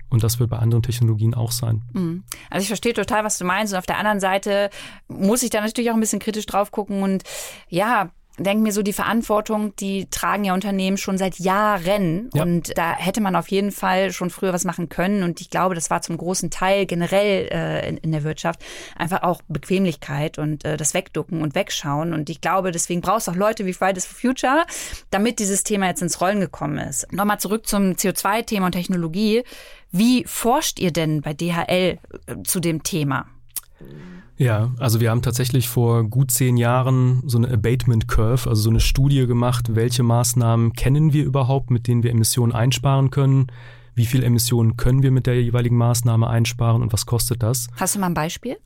Und 0.09 0.21
das 0.21 0.39
wird 0.39 0.49
bei 0.49 0.59
anderen 0.59 0.83
Technologien 0.83 1.33
auch 1.33 1.51
sein. 1.51 1.81
Mhm. 1.93 2.23
Also 2.49 2.63
ich 2.63 2.67
verstehe 2.67 2.93
total, 2.93 3.23
was 3.23 3.37
du 3.37 3.45
meinst. 3.45 3.73
Und 3.73 3.79
auf 3.79 3.85
der 3.85 3.97
anderen 3.97 4.19
Seite 4.19 4.69
muss 5.07 5.43
ich 5.43 5.49
da 5.49 5.61
natürlich 5.61 5.89
auch 5.91 5.95
ein 5.95 6.01
bisschen 6.01 6.19
kritisch 6.19 6.45
drauf 6.45 6.71
gucken 6.71 7.03
und 7.03 7.23
ja, 7.69 8.11
denke 8.39 8.63
mir 8.63 8.71
so, 8.71 8.81
die 8.81 8.93
Verantwortung, 8.93 9.75
die 9.75 10.09
tragen 10.09 10.43
ja 10.43 10.53
Unternehmen 10.53 10.97
schon 10.97 11.17
seit 11.17 11.37
Jahren. 11.39 12.29
Ja. 12.33 12.41
Und 12.41 12.75
da 12.77 12.93
hätte 12.93 13.21
man 13.21 13.35
auf 13.35 13.49
jeden 13.49 13.71
Fall 13.71 14.11
schon 14.11 14.31
früher 14.31 14.53
was 14.53 14.63
machen 14.63 14.89
können. 14.89 15.21
Und 15.21 15.39
ich 15.39 15.51
glaube, 15.51 15.75
das 15.75 15.89
war 15.91 16.01
zum 16.01 16.17
großen 16.17 16.49
Teil 16.49 16.85
generell 16.87 17.47
äh, 17.51 17.87
in, 17.87 17.97
in, 17.97 18.11
der 18.11 18.23
Wirtschaft 18.23 18.61
einfach 18.97 19.21
auch 19.21 19.41
Bequemlichkeit 19.47 20.39
und 20.39 20.65
äh, 20.65 20.77
das 20.77 20.95
Wegducken 20.95 21.41
und 21.41 21.53
Wegschauen. 21.53 22.13
Und 22.13 22.29
ich 22.29 22.41
glaube, 22.41 22.71
deswegen 22.71 23.01
brauchst 23.01 23.27
du 23.27 23.31
auch 23.31 23.35
Leute 23.35 23.65
wie 23.67 23.73
Fridays 23.73 24.05
for 24.05 24.17
Future, 24.17 24.65
damit 25.11 25.37
dieses 25.37 25.63
Thema 25.63 25.87
jetzt 25.87 26.01
ins 26.01 26.19
Rollen 26.19 26.39
gekommen 26.39 26.79
ist. 26.79 27.11
Nochmal 27.13 27.39
zurück 27.39 27.67
zum 27.67 27.91
CO2-Thema 27.93 28.67
und 28.67 28.71
Technologie. 28.71 29.43
Wie 29.91 30.23
forscht 30.25 30.79
ihr 30.79 30.91
denn 30.91 31.21
bei 31.21 31.33
DHL 31.33 31.99
äh, 32.25 32.43
zu 32.43 32.59
dem 32.59 32.81
Thema? 32.81 33.27
Ja, 34.37 34.71
also 34.79 34.99
wir 34.99 35.11
haben 35.11 35.21
tatsächlich 35.21 35.69
vor 35.69 36.03
gut 36.03 36.31
zehn 36.31 36.57
Jahren 36.57 37.21
so 37.25 37.37
eine 37.37 37.51
Abatement 37.51 38.07
Curve, 38.07 38.49
also 38.49 38.63
so 38.63 38.69
eine 38.69 38.79
Studie 38.79 39.27
gemacht, 39.27 39.75
welche 39.75 40.03
Maßnahmen 40.03 40.73
kennen 40.73 41.13
wir 41.13 41.23
überhaupt, 41.23 41.69
mit 41.69 41.87
denen 41.87 42.03
wir 42.03 42.11
Emissionen 42.11 42.51
einsparen 42.51 43.11
können, 43.11 43.47
wie 43.95 44.05
viel 44.05 44.23
Emissionen 44.23 44.75
können 44.75 45.03
wir 45.03 45.11
mit 45.11 45.27
der 45.27 45.39
jeweiligen 45.41 45.77
Maßnahme 45.77 46.27
einsparen 46.27 46.81
und 46.81 46.93
was 46.93 47.05
kostet 47.05 47.43
das. 47.43 47.67
Hast 47.75 47.95
du 47.95 47.99
mal 47.99 48.07
ein 48.07 48.15
Beispiel? 48.15 48.57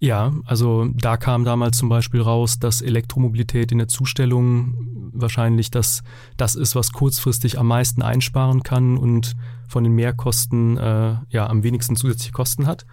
Ja, 0.00 0.32
also 0.44 0.86
da 0.94 1.16
kam 1.16 1.44
damals 1.44 1.76
zum 1.76 1.88
Beispiel 1.88 2.20
raus, 2.20 2.60
dass 2.60 2.82
Elektromobilität 2.82 3.72
in 3.72 3.78
der 3.78 3.88
Zustellung 3.88 5.10
wahrscheinlich 5.12 5.72
das, 5.72 6.04
das 6.36 6.54
ist, 6.54 6.76
was 6.76 6.92
kurzfristig 6.92 7.58
am 7.58 7.66
meisten 7.66 8.02
einsparen 8.02 8.62
kann 8.62 8.96
und 8.96 9.34
von 9.66 9.82
den 9.82 9.94
Mehrkosten 9.94 10.76
äh, 10.76 11.16
ja 11.30 11.48
am 11.48 11.64
wenigsten 11.64 11.96
zusätzliche 11.96 12.30
Kosten 12.30 12.68
hat. 12.68 12.86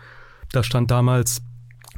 Da 0.51 0.63
stand 0.63 0.89
damals 0.89 1.43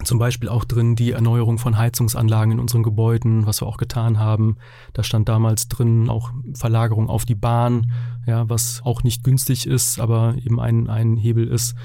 zum 0.03 0.19
Beispiel 0.19 0.49
auch 0.49 0.63
drin 0.63 0.95
die 0.95 1.11
Erneuerung 1.11 1.57
von 1.57 1.77
Heizungsanlagen 1.77 2.53
in 2.53 2.59
unseren 2.59 2.83
Gebäuden, 2.83 3.45
was 3.45 3.61
wir 3.61 3.67
auch 3.67 3.77
getan 3.77 4.19
haben. 4.19 4.57
Da 4.93 5.03
stand 5.03 5.27
damals 5.27 5.67
drin 5.67 6.09
auch 6.09 6.31
Verlagerung 6.53 7.09
auf 7.09 7.25
die 7.25 7.35
Bahn, 7.35 7.91
ja, 8.25 8.49
was 8.49 8.81
auch 8.83 9.03
nicht 9.03 9.23
günstig 9.23 9.65
ist, 9.65 9.99
aber 9.99 10.35
eben 10.37 10.59
ein, 10.59 10.89
ein 10.89 11.17
Hebel 11.17 11.47
ist. 11.47 11.75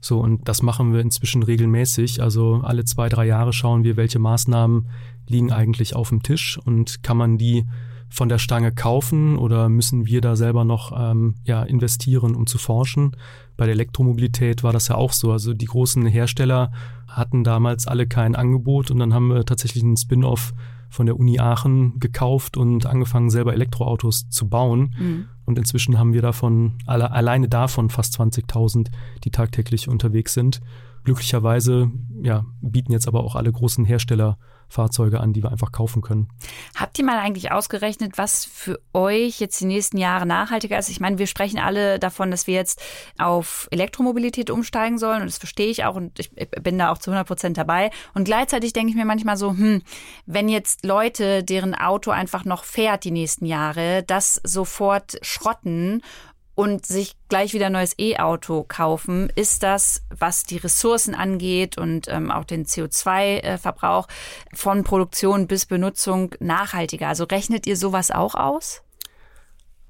So, 0.00 0.20
und 0.20 0.48
das 0.48 0.62
machen 0.62 0.92
wir 0.92 1.00
inzwischen 1.00 1.42
regelmäßig. 1.42 2.22
Also 2.22 2.60
alle 2.62 2.84
zwei, 2.84 3.08
drei 3.08 3.26
Jahre 3.26 3.52
schauen 3.52 3.84
wir, 3.84 3.96
welche 3.96 4.18
Maßnahmen 4.18 4.88
liegen 5.28 5.52
eigentlich 5.52 5.94
auf 5.94 6.08
dem 6.08 6.22
Tisch 6.22 6.58
und 6.64 7.02
kann 7.02 7.16
man 7.16 7.36
die 7.36 7.66
von 8.08 8.28
der 8.28 8.38
Stange 8.38 8.72
kaufen 8.72 9.36
oder 9.36 9.68
müssen 9.68 10.06
wir 10.06 10.20
da 10.20 10.36
selber 10.36 10.64
noch 10.64 10.92
ähm, 10.96 11.36
ja, 11.44 11.62
investieren, 11.62 12.34
um 12.34 12.46
zu 12.46 12.58
forschen? 12.58 13.16
Bei 13.56 13.66
der 13.66 13.74
Elektromobilität 13.74 14.62
war 14.62 14.72
das 14.72 14.88
ja 14.88 14.94
auch 14.94 15.12
so. 15.12 15.32
Also 15.32 15.54
die 15.54 15.66
großen 15.66 16.06
Hersteller 16.06 16.72
hatten 17.06 17.44
damals 17.44 17.86
alle 17.86 18.06
kein 18.06 18.34
Angebot 18.34 18.90
und 18.90 18.98
dann 18.98 19.14
haben 19.14 19.28
wir 19.28 19.44
tatsächlich 19.44 19.82
einen 19.82 19.96
Spin-off 19.96 20.54
von 20.90 21.06
der 21.06 21.18
Uni 21.18 21.38
Aachen 21.38 21.98
gekauft 22.00 22.56
und 22.56 22.86
angefangen, 22.86 23.30
selber 23.30 23.52
Elektroautos 23.52 24.28
zu 24.30 24.48
bauen. 24.48 24.94
Mhm. 24.98 25.24
Und 25.44 25.58
inzwischen 25.58 25.98
haben 25.98 26.12
wir 26.12 26.22
davon, 26.22 26.74
alle, 26.86 27.10
alleine 27.10 27.48
davon 27.48 27.90
fast 27.90 28.18
20.000, 28.18 28.88
die 29.24 29.30
tagtäglich 29.30 29.88
unterwegs 29.88 30.34
sind. 30.34 30.60
Glücklicherweise 31.04 31.90
ja, 32.22 32.44
bieten 32.60 32.92
jetzt 32.92 33.08
aber 33.08 33.24
auch 33.24 33.36
alle 33.36 33.52
großen 33.52 33.84
Hersteller 33.84 34.38
Fahrzeuge 34.68 35.20
an, 35.20 35.32
die 35.32 35.42
wir 35.42 35.50
einfach 35.50 35.72
kaufen 35.72 36.02
können. 36.02 36.28
Habt 36.74 36.98
ihr 36.98 37.04
mal 37.04 37.18
eigentlich 37.18 37.52
ausgerechnet, 37.52 38.18
was 38.18 38.44
für 38.44 38.78
euch 38.92 39.40
jetzt 39.40 39.60
die 39.60 39.64
nächsten 39.64 39.96
Jahre 39.96 40.26
nachhaltiger 40.26 40.78
ist? 40.78 40.90
Ich 40.90 41.00
meine, 41.00 41.18
wir 41.18 41.26
sprechen 41.26 41.58
alle 41.58 41.98
davon, 41.98 42.30
dass 42.30 42.46
wir 42.46 42.54
jetzt 42.54 42.82
auf 43.18 43.66
Elektromobilität 43.70 44.50
umsteigen 44.50 44.98
sollen 44.98 45.22
und 45.22 45.26
das 45.26 45.38
verstehe 45.38 45.68
ich 45.68 45.84
auch 45.84 45.94
und 45.94 46.18
ich 46.18 46.30
bin 46.62 46.78
da 46.78 46.92
auch 46.92 46.98
zu 46.98 47.10
100 47.10 47.26
Prozent 47.26 47.56
dabei. 47.56 47.90
Und 48.12 48.24
gleichzeitig 48.24 48.74
denke 48.74 48.90
ich 48.90 48.96
mir 48.96 49.06
manchmal 49.06 49.38
so, 49.38 49.50
hm, 49.50 49.82
wenn 50.26 50.48
jetzt 50.50 50.84
Leute, 50.84 51.42
deren 51.42 51.74
Auto 51.74 52.10
einfach 52.10 52.44
noch 52.44 52.64
fährt 52.64 53.04
die 53.04 53.10
nächsten 53.10 53.46
Jahre, 53.46 54.02
das 54.06 54.40
sofort 54.44 55.18
schrotten 55.22 56.02
und 56.58 56.86
sich 56.86 57.14
gleich 57.28 57.54
wieder 57.54 57.66
ein 57.66 57.72
neues 57.72 57.96
E-Auto 58.00 58.64
kaufen, 58.66 59.30
ist 59.36 59.62
das, 59.62 60.02
was 60.10 60.42
die 60.42 60.56
Ressourcen 60.56 61.14
angeht 61.14 61.78
und 61.78 62.08
ähm, 62.08 62.32
auch 62.32 62.42
den 62.42 62.64
CO2-Verbrauch 62.64 64.08
von 64.52 64.82
Produktion 64.82 65.46
bis 65.46 65.66
Benutzung 65.66 66.34
nachhaltiger? 66.40 67.06
Also 67.06 67.22
rechnet 67.22 67.68
ihr 67.68 67.76
sowas 67.76 68.10
auch 68.10 68.34
aus? 68.34 68.82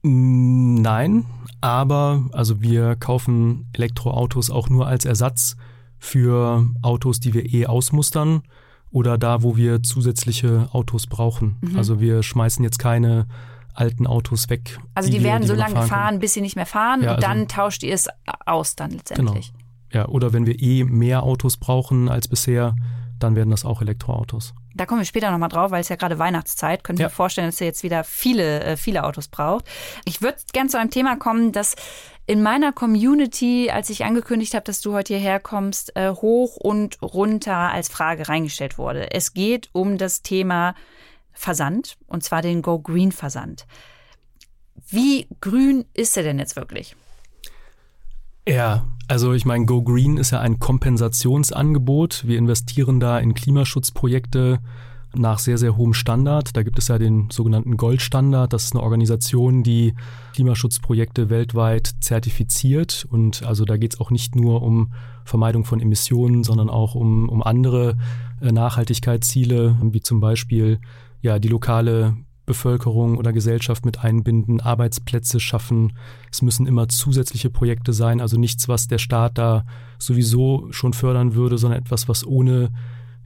Nein, 0.02 1.24
aber 1.62 2.28
also 2.32 2.60
wir 2.60 2.96
kaufen 2.96 3.70
Elektroautos 3.72 4.50
auch 4.50 4.68
nur 4.68 4.86
als 4.86 5.06
Ersatz 5.06 5.56
für 5.98 6.68
Autos, 6.82 7.18
die 7.18 7.32
wir 7.32 7.46
eh 7.50 7.64
ausmustern 7.64 8.42
oder 8.90 9.16
da, 9.16 9.42
wo 9.42 9.56
wir 9.56 9.82
zusätzliche 9.82 10.68
Autos 10.72 11.06
brauchen. 11.06 11.56
Mhm. 11.62 11.78
Also 11.78 11.98
wir 11.98 12.22
schmeißen 12.22 12.62
jetzt 12.62 12.78
keine 12.78 13.26
alten 13.78 14.06
Autos 14.06 14.50
weg. 14.50 14.78
Also 14.94 15.10
die, 15.10 15.18
die 15.18 15.24
werden 15.24 15.42
die 15.42 15.48
so 15.48 15.54
lange 15.54 15.74
fahren, 15.74 15.88
fahren 15.88 16.18
bis 16.18 16.34
sie 16.34 16.40
nicht 16.40 16.56
mehr 16.56 16.66
fahren 16.66 17.02
ja, 17.02 17.10
und 17.10 17.16
also, 17.16 17.28
dann 17.28 17.48
tauscht 17.48 17.82
ihr 17.82 17.94
es 17.94 18.08
aus 18.44 18.76
dann 18.76 18.90
letztendlich. 18.90 19.52
Genau. 19.52 19.64
Ja, 19.92 20.08
oder 20.08 20.32
wenn 20.32 20.46
wir 20.46 20.60
eh 20.60 20.84
mehr 20.84 21.22
Autos 21.22 21.56
brauchen 21.56 22.08
als 22.08 22.28
bisher, 22.28 22.74
dann 23.18 23.36
werden 23.36 23.50
das 23.50 23.64
auch 23.64 23.80
Elektroautos. 23.80 24.54
Da 24.74 24.86
kommen 24.86 25.00
wir 25.00 25.06
später 25.06 25.30
nochmal 25.30 25.48
drauf, 25.48 25.70
weil 25.70 25.80
es 25.80 25.88
ja 25.88 25.96
gerade 25.96 26.18
Weihnachtszeit. 26.18 26.84
Könnt 26.84 26.98
ihr 26.98 27.04
ja. 27.04 27.08
mir 27.08 27.14
vorstellen, 27.14 27.48
dass 27.48 27.60
ihr 27.60 27.66
jetzt 27.66 27.82
wieder 27.82 28.04
viele, 28.04 28.62
äh, 28.62 28.76
viele 28.76 29.04
Autos 29.04 29.28
braucht. 29.28 29.64
Ich 30.04 30.22
würde 30.22 30.38
gerne 30.52 30.68
zu 30.68 30.78
einem 30.78 30.90
Thema 30.90 31.16
kommen, 31.16 31.52
das 31.52 31.74
in 32.26 32.42
meiner 32.42 32.72
Community, 32.72 33.70
als 33.72 33.90
ich 33.90 34.04
angekündigt 34.04 34.54
habe, 34.54 34.64
dass 34.64 34.80
du 34.82 34.92
heute 34.92 35.14
hierher 35.14 35.40
kommst, 35.40 35.96
äh, 35.96 36.10
hoch 36.10 36.56
und 36.56 37.00
runter 37.02 37.56
als 37.56 37.88
Frage 37.88 38.28
reingestellt 38.28 38.76
wurde. 38.78 39.10
Es 39.12 39.32
geht 39.32 39.70
um 39.72 39.98
das 39.98 40.22
Thema 40.22 40.74
Versand, 41.38 41.96
und 42.08 42.24
zwar 42.24 42.42
den 42.42 42.62
Go 42.62 42.80
Green 42.80 43.12
Versand. 43.12 43.64
Wie 44.88 45.28
grün 45.40 45.84
ist 45.94 46.16
er 46.16 46.24
denn 46.24 46.40
jetzt 46.40 46.56
wirklich? 46.56 46.96
Ja, 48.46 48.88
also 49.06 49.32
ich 49.32 49.44
meine, 49.44 49.64
Go 49.64 49.82
Green 49.82 50.16
ist 50.16 50.32
ja 50.32 50.40
ein 50.40 50.58
Kompensationsangebot. 50.58 52.26
Wir 52.26 52.38
investieren 52.38 52.98
da 52.98 53.20
in 53.20 53.34
Klimaschutzprojekte 53.34 54.58
nach 55.14 55.38
sehr, 55.38 55.58
sehr 55.58 55.76
hohem 55.76 55.94
Standard. 55.94 56.56
Da 56.56 56.64
gibt 56.64 56.78
es 56.78 56.88
ja 56.88 56.98
den 56.98 57.30
sogenannten 57.30 57.76
Goldstandard. 57.76 58.52
Das 58.52 58.64
ist 58.64 58.74
eine 58.74 58.82
Organisation, 58.82 59.62
die 59.62 59.94
Klimaschutzprojekte 60.34 61.30
weltweit 61.30 61.94
zertifiziert. 62.00 63.06
Und 63.08 63.44
also 63.44 63.64
da 63.64 63.76
geht 63.76 63.94
es 63.94 64.00
auch 64.00 64.10
nicht 64.10 64.34
nur 64.34 64.62
um 64.62 64.92
Vermeidung 65.24 65.64
von 65.64 65.80
Emissionen, 65.80 66.42
sondern 66.42 66.68
auch 66.68 66.96
um, 66.96 67.28
um 67.28 67.44
andere 67.44 67.96
äh, 68.40 68.50
Nachhaltigkeitsziele, 68.50 69.76
wie 69.82 70.00
zum 70.00 70.20
Beispiel 70.20 70.80
ja 71.20 71.38
die 71.38 71.48
lokale 71.48 72.16
Bevölkerung 72.48 73.18
oder 73.18 73.32
Gesellschaft 73.32 73.84
mit 73.84 74.02
einbinden, 74.02 74.60
Arbeitsplätze 74.60 75.38
schaffen. 75.38 75.96
Es 76.32 76.42
müssen 76.42 76.66
immer 76.66 76.88
zusätzliche 76.88 77.50
Projekte 77.50 77.92
sein, 77.92 78.20
also 78.20 78.38
nichts, 78.38 78.68
was 78.68 78.88
der 78.88 78.98
Staat 78.98 79.36
da 79.36 79.66
sowieso 79.98 80.66
schon 80.70 80.94
fördern 80.94 81.34
würde, 81.34 81.58
sondern 81.58 81.80
etwas, 81.80 82.08
was 82.08 82.26
ohne 82.26 82.70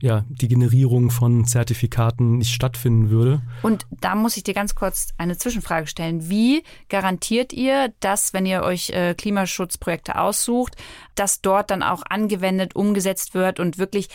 ja, 0.03 0.25
die 0.29 0.49
Generierung 0.49 1.13
von 1.13 1.45
Zertifikaten 1.45 2.39
nicht 2.39 2.53
stattfinden 2.53 3.11
würde. 3.11 3.41
Und 3.63 3.87
da 4.01 4.17
muss 4.17 4.37
ich 4.37 4.43
dir 4.43 4.53
ganz 4.53 4.75
kurz 4.75 5.11
eine 5.17 5.39
Zwischenfrage 5.39 5.87
stellen. 5.87 6.29
Wie 6.29 6.65
garantiert 6.89 7.53
ihr, 7.53 7.95
dass, 8.01 8.33
wenn 8.33 8.45
ihr 8.45 8.65
euch 8.65 8.91
äh, 8.91 9.15
Klimaschutzprojekte 9.15 10.19
aussucht, 10.19 10.75
dass 11.15 11.41
dort 11.41 11.71
dann 11.71 11.85
auch 11.85 12.03
angewendet, 12.03 12.75
umgesetzt 12.75 13.35
wird 13.35 13.61
und 13.61 13.79
wirklich 13.79 14.09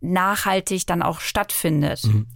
nachhaltig 0.00 0.86
dann 0.86 1.02
auch 1.02 1.20
stattfindet? 1.20 2.04
Mhm. 2.06 2.26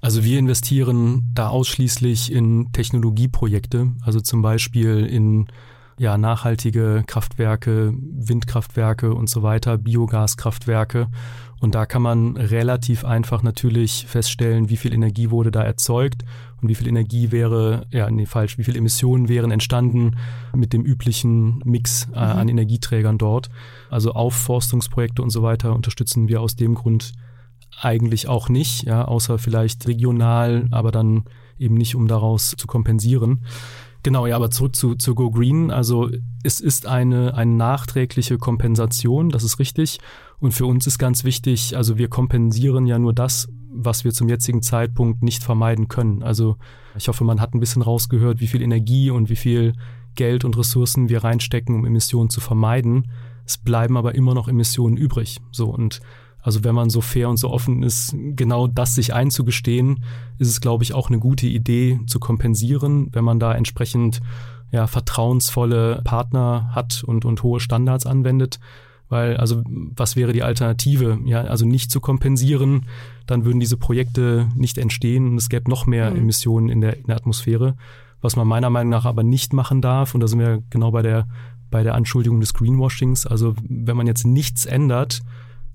Also 0.00 0.22
wir 0.22 0.38
investieren 0.38 1.30
da 1.34 1.48
ausschließlich 1.48 2.32
in 2.32 2.72
Technologieprojekte, 2.72 3.92
also 4.02 4.20
zum 4.20 4.42
Beispiel 4.42 5.04
in 5.06 5.48
ja, 5.98 6.16
nachhaltige 6.16 7.02
Kraftwerke, 7.06 7.92
Windkraftwerke 7.92 9.12
und 9.12 9.28
so 9.28 9.42
weiter, 9.42 9.76
Biogaskraftwerke. 9.78 11.08
Und 11.60 11.74
da 11.74 11.86
kann 11.86 12.02
man 12.02 12.36
relativ 12.36 13.04
einfach 13.04 13.42
natürlich 13.42 14.06
feststellen, 14.06 14.70
wie 14.70 14.76
viel 14.76 14.94
Energie 14.94 15.30
wurde 15.30 15.50
da 15.50 15.64
erzeugt 15.64 16.24
und 16.62 16.68
wie 16.68 16.76
viel 16.76 16.86
Energie 16.86 17.32
wäre, 17.32 17.86
ja, 17.90 18.08
nee, 18.10 18.26
falsch, 18.26 18.58
wie 18.58 18.64
viel 18.64 18.76
Emissionen 18.76 19.28
wären 19.28 19.50
entstanden 19.50 20.16
mit 20.54 20.72
dem 20.72 20.84
üblichen 20.84 21.60
Mix 21.64 22.04
äh, 22.04 22.10
mhm. 22.10 22.16
an 22.16 22.48
Energieträgern 22.48 23.18
dort. 23.18 23.50
Also 23.90 24.12
Aufforstungsprojekte 24.12 25.20
und 25.20 25.30
so 25.30 25.42
weiter 25.42 25.74
unterstützen 25.74 26.28
wir 26.28 26.40
aus 26.40 26.54
dem 26.54 26.76
Grund 26.76 27.12
eigentlich 27.80 28.28
auch 28.28 28.48
nicht, 28.48 28.84
ja, 28.84 29.04
außer 29.04 29.38
vielleicht 29.38 29.86
regional, 29.86 30.68
aber 30.70 30.90
dann 30.90 31.24
eben 31.58 31.74
nicht, 31.74 31.94
um 31.94 32.08
daraus 32.08 32.54
zu 32.56 32.66
kompensieren. 32.66 33.44
Genau, 34.02 34.26
ja, 34.26 34.36
aber 34.36 34.50
zurück 34.50 34.76
zu, 34.76 34.94
zu 34.94 35.14
Go 35.14 35.30
Green. 35.30 35.70
Also 35.70 36.08
es 36.42 36.60
ist 36.60 36.86
eine, 36.86 37.34
eine 37.34 37.52
nachträgliche 37.52 38.38
Kompensation, 38.38 39.28
das 39.30 39.42
ist 39.42 39.58
richtig. 39.58 39.98
Und 40.38 40.52
für 40.52 40.66
uns 40.66 40.86
ist 40.86 40.98
ganz 40.98 41.24
wichtig, 41.24 41.76
also 41.76 41.98
wir 41.98 42.08
kompensieren 42.08 42.86
ja 42.86 42.98
nur 42.98 43.12
das, 43.12 43.48
was 43.70 44.04
wir 44.04 44.12
zum 44.12 44.28
jetzigen 44.28 44.62
Zeitpunkt 44.62 45.22
nicht 45.22 45.42
vermeiden 45.42 45.88
können. 45.88 46.22
Also 46.22 46.56
ich 46.96 47.08
hoffe, 47.08 47.24
man 47.24 47.40
hat 47.40 47.54
ein 47.54 47.60
bisschen 47.60 47.82
rausgehört, 47.82 48.40
wie 48.40 48.46
viel 48.46 48.62
Energie 48.62 49.10
und 49.10 49.30
wie 49.30 49.36
viel 49.36 49.74
Geld 50.14 50.44
und 50.44 50.56
Ressourcen 50.56 51.08
wir 51.08 51.24
reinstecken, 51.24 51.74
um 51.74 51.84
Emissionen 51.84 52.30
zu 52.30 52.40
vermeiden. 52.40 53.10
Es 53.44 53.58
bleiben 53.58 53.96
aber 53.96 54.14
immer 54.14 54.34
noch 54.34 54.48
Emissionen 54.48 54.96
übrig. 54.96 55.40
So 55.52 55.68
und 55.70 56.00
also 56.42 56.64
wenn 56.64 56.74
man 56.74 56.90
so 56.90 57.00
fair 57.00 57.28
und 57.28 57.36
so 57.36 57.50
offen 57.50 57.82
ist, 57.82 58.14
genau 58.36 58.66
das 58.66 58.94
sich 58.94 59.12
einzugestehen, 59.12 60.04
ist 60.38 60.48
es, 60.48 60.60
glaube 60.60 60.84
ich, 60.84 60.94
auch 60.94 61.08
eine 61.08 61.18
gute 61.18 61.46
Idee 61.46 62.00
zu 62.06 62.20
kompensieren, 62.20 63.08
wenn 63.12 63.24
man 63.24 63.40
da 63.40 63.54
entsprechend 63.54 64.20
ja, 64.70 64.86
vertrauensvolle 64.86 66.02
Partner 66.04 66.70
hat 66.74 67.02
und, 67.04 67.24
und 67.24 67.42
hohe 67.42 67.60
Standards 67.60 68.06
anwendet. 68.06 68.60
Weil, 69.08 69.38
also, 69.38 69.62
was 69.66 70.16
wäre 70.16 70.34
die 70.34 70.42
Alternative? 70.42 71.18
Ja, 71.24 71.40
also 71.42 71.64
nicht 71.64 71.90
zu 71.90 71.98
kompensieren, 72.00 72.84
dann 73.26 73.44
würden 73.46 73.58
diese 73.58 73.78
Projekte 73.78 74.48
nicht 74.54 74.76
entstehen 74.76 75.28
und 75.28 75.38
es 75.38 75.48
gäbe 75.48 75.70
noch 75.70 75.86
mehr 75.86 76.10
mhm. 76.10 76.18
Emissionen 76.18 76.68
in 76.68 76.82
der, 76.82 76.98
in 76.98 77.06
der 77.06 77.16
Atmosphäre. 77.16 77.74
Was 78.20 78.36
man 78.36 78.46
meiner 78.46 78.68
Meinung 78.68 78.90
nach 78.90 79.06
aber 79.06 79.22
nicht 79.22 79.52
machen 79.52 79.80
darf, 79.80 80.14
und 80.14 80.20
da 80.20 80.28
sind 80.28 80.40
wir 80.40 80.62
genau 80.68 80.90
bei 80.90 81.02
der, 81.02 81.26
bei 81.70 81.82
der 81.82 81.94
Anschuldigung 81.94 82.40
des 82.40 82.52
Greenwashings. 82.52 83.26
Also, 83.26 83.54
wenn 83.66 83.96
man 83.96 84.06
jetzt 84.06 84.26
nichts 84.26 84.66
ändert, 84.66 85.22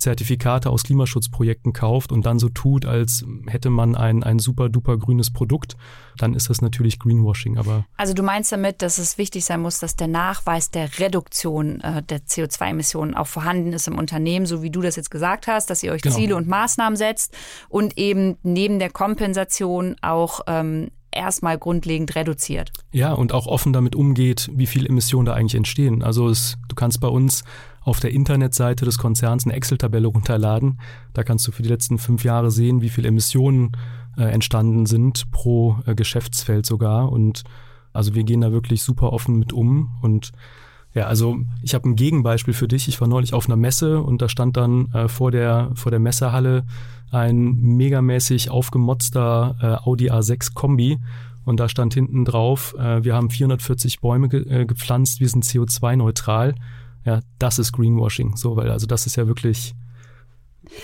Zertifikate 0.03 0.69
aus 0.69 0.83
Klimaschutzprojekten 0.83 1.71
kauft 1.71 2.11
und 2.11 2.25
dann 2.25 2.37
so 2.37 2.49
tut, 2.49 2.85
als 2.85 3.25
hätte 3.47 3.69
man 3.69 3.95
ein, 3.95 4.21
ein 4.21 4.37
super 4.37 4.67
duper 4.67 4.97
grünes 4.97 5.31
Produkt, 5.31 5.77
dann 6.17 6.33
ist 6.33 6.49
das 6.49 6.61
natürlich 6.61 6.99
Greenwashing. 6.99 7.57
Aber 7.57 7.85
also 7.95 8.13
du 8.13 8.21
meinst 8.21 8.51
damit, 8.51 8.81
dass 8.81 8.97
es 8.97 9.17
wichtig 9.17 9.45
sein 9.45 9.61
muss, 9.61 9.79
dass 9.79 9.95
der 9.95 10.09
Nachweis 10.09 10.71
der 10.71 10.99
Reduktion 10.99 11.79
äh, 11.81 12.03
der 12.03 12.19
CO2-Emissionen 12.19 13.15
auch 13.15 13.27
vorhanden 13.27 13.71
ist 13.71 13.87
im 13.87 13.97
Unternehmen, 13.97 14.45
so 14.45 14.61
wie 14.61 14.69
du 14.69 14.81
das 14.81 14.97
jetzt 14.97 15.09
gesagt 15.09 15.47
hast, 15.47 15.69
dass 15.69 15.81
ihr 15.83 15.93
euch 15.93 16.01
genau. 16.01 16.15
Ziele 16.15 16.35
und 16.35 16.47
Maßnahmen 16.47 16.97
setzt 16.97 17.35
und 17.69 17.97
eben 17.97 18.37
neben 18.43 18.79
der 18.79 18.89
Kompensation 18.89 19.95
auch 20.01 20.41
ähm, 20.47 20.91
erstmal 21.11 21.57
grundlegend 21.57 22.15
reduziert. 22.15 22.71
Ja, 22.91 23.13
und 23.13 23.33
auch 23.33 23.47
offen 23.47 23.71
damit 23.71 23.95
umgeht, 23.95 24.49
wie 24.53 24.67
viel 24.67 24.85
Emissionen 24.85 25.25
da 25.25 25.33
eigentlich 25.33 25.55
entstehen. 25.55 26.03
Also 26.03 26.27
es, 26.27 26.57
du 26.67 26.75
kannst 26.75 26.99
bei 26.99 27.07
uns 27.07 27.43
auf 27.83 27.99
der 27.99 28.11
Internetseite 28.11 28.85
des 28.85 28.97
Konzerns 28.97 29.45
eine 29.45 29.53
Excel-Tabelle 29.53 30.07
runterladen. 30.07 30.79
Da 31.13 31.23
kannst 31.23 31.47
du 31.47 31.51
für 31.51 31.63
die 31.63 31.69
letzten 31.69 31.97
fünf 31.97 32.23
Jahre 32.23 32.51
sehen, 32.51 32.81
wie 32.81 32.89
viele 32.89 33.09
Emissionen 33.09 33.71
äh, 34.17 34.23
entstanden 34.23 34.85
sind 34.85 35.31
pro 35.31 35.77
äh, 35.85 35.95
Geschäftsfeld 35.95 36.65
sogar. 36.65 37.11
Und 37.11 37.43
also 37.91 38.15
wir 38.15 38.23
gehen 38.23 38.41
da 38.41 38.51
wirklich 38.51 38.83
super 38.83 39.13
offen 39.13 39.37
mit 39.37 39.53
um. 39.53 39.91
Und 40.01 40.31
ja, 40.93 41.07
also 41.07 41.39
ich 41.61 41.73
habe 41.73 41.89
ein 41.89 41.95
Gegenbeispiel 41.95 42.53
für 42.53 42.67
dich. 42.67 42.87
Ich 42.87 43.01
war 43.01 43.07
neulich 43.07 43.33
auf 43.33 43.47
einer 43.47 43.57
Messe 43.57 44.01
und 44.01 44.21
da 44.21 44.29
stand 44.29 44.57
dann 44.57 44.91
äh, 44.93 45.07
vor 45.07 45.31
der 45.31 45.71
vor 45.75 45.91
der 45.91 45.99
Messehalle 45.99 46.65
ein 47.11 47.55
megamäßig 47.55 48.49
aufgemotzter 48.49 49.55
äh, 49.61 49.87
Audi 49.87 50.11
A6 50.11 50.53
Kombi 50.53 50.99
und 51.45 51.59
da 51.59 51.67
stand 51.67 51.93
hinten 51.93 52.25
drauf, 52.25 52.75
äh, 52.77 53.03
wir 53.03 53.15
haben 53.15 53.29
440 53.29 53.99
Bäume 53.99 54.29
ge 54.29 54.47
äh, 54.49 54.65
gepflanzt, 54.65 55.19
wir 55.19 55.27
sind 55.27 55.43
CO2-neutral. 55.43 56.55
Ja, 57.05 57.19
das 57.39 57.59
ist 57.59 57.73
Greenwashing, 57.73 58.35
so, 58.35 58.55
weil 58.55 58.71
also 58.71 58.87
das 58.87 59.05
ist 59.05 59.17
ja 59.17 59.27
wirklich, 59.27 59.73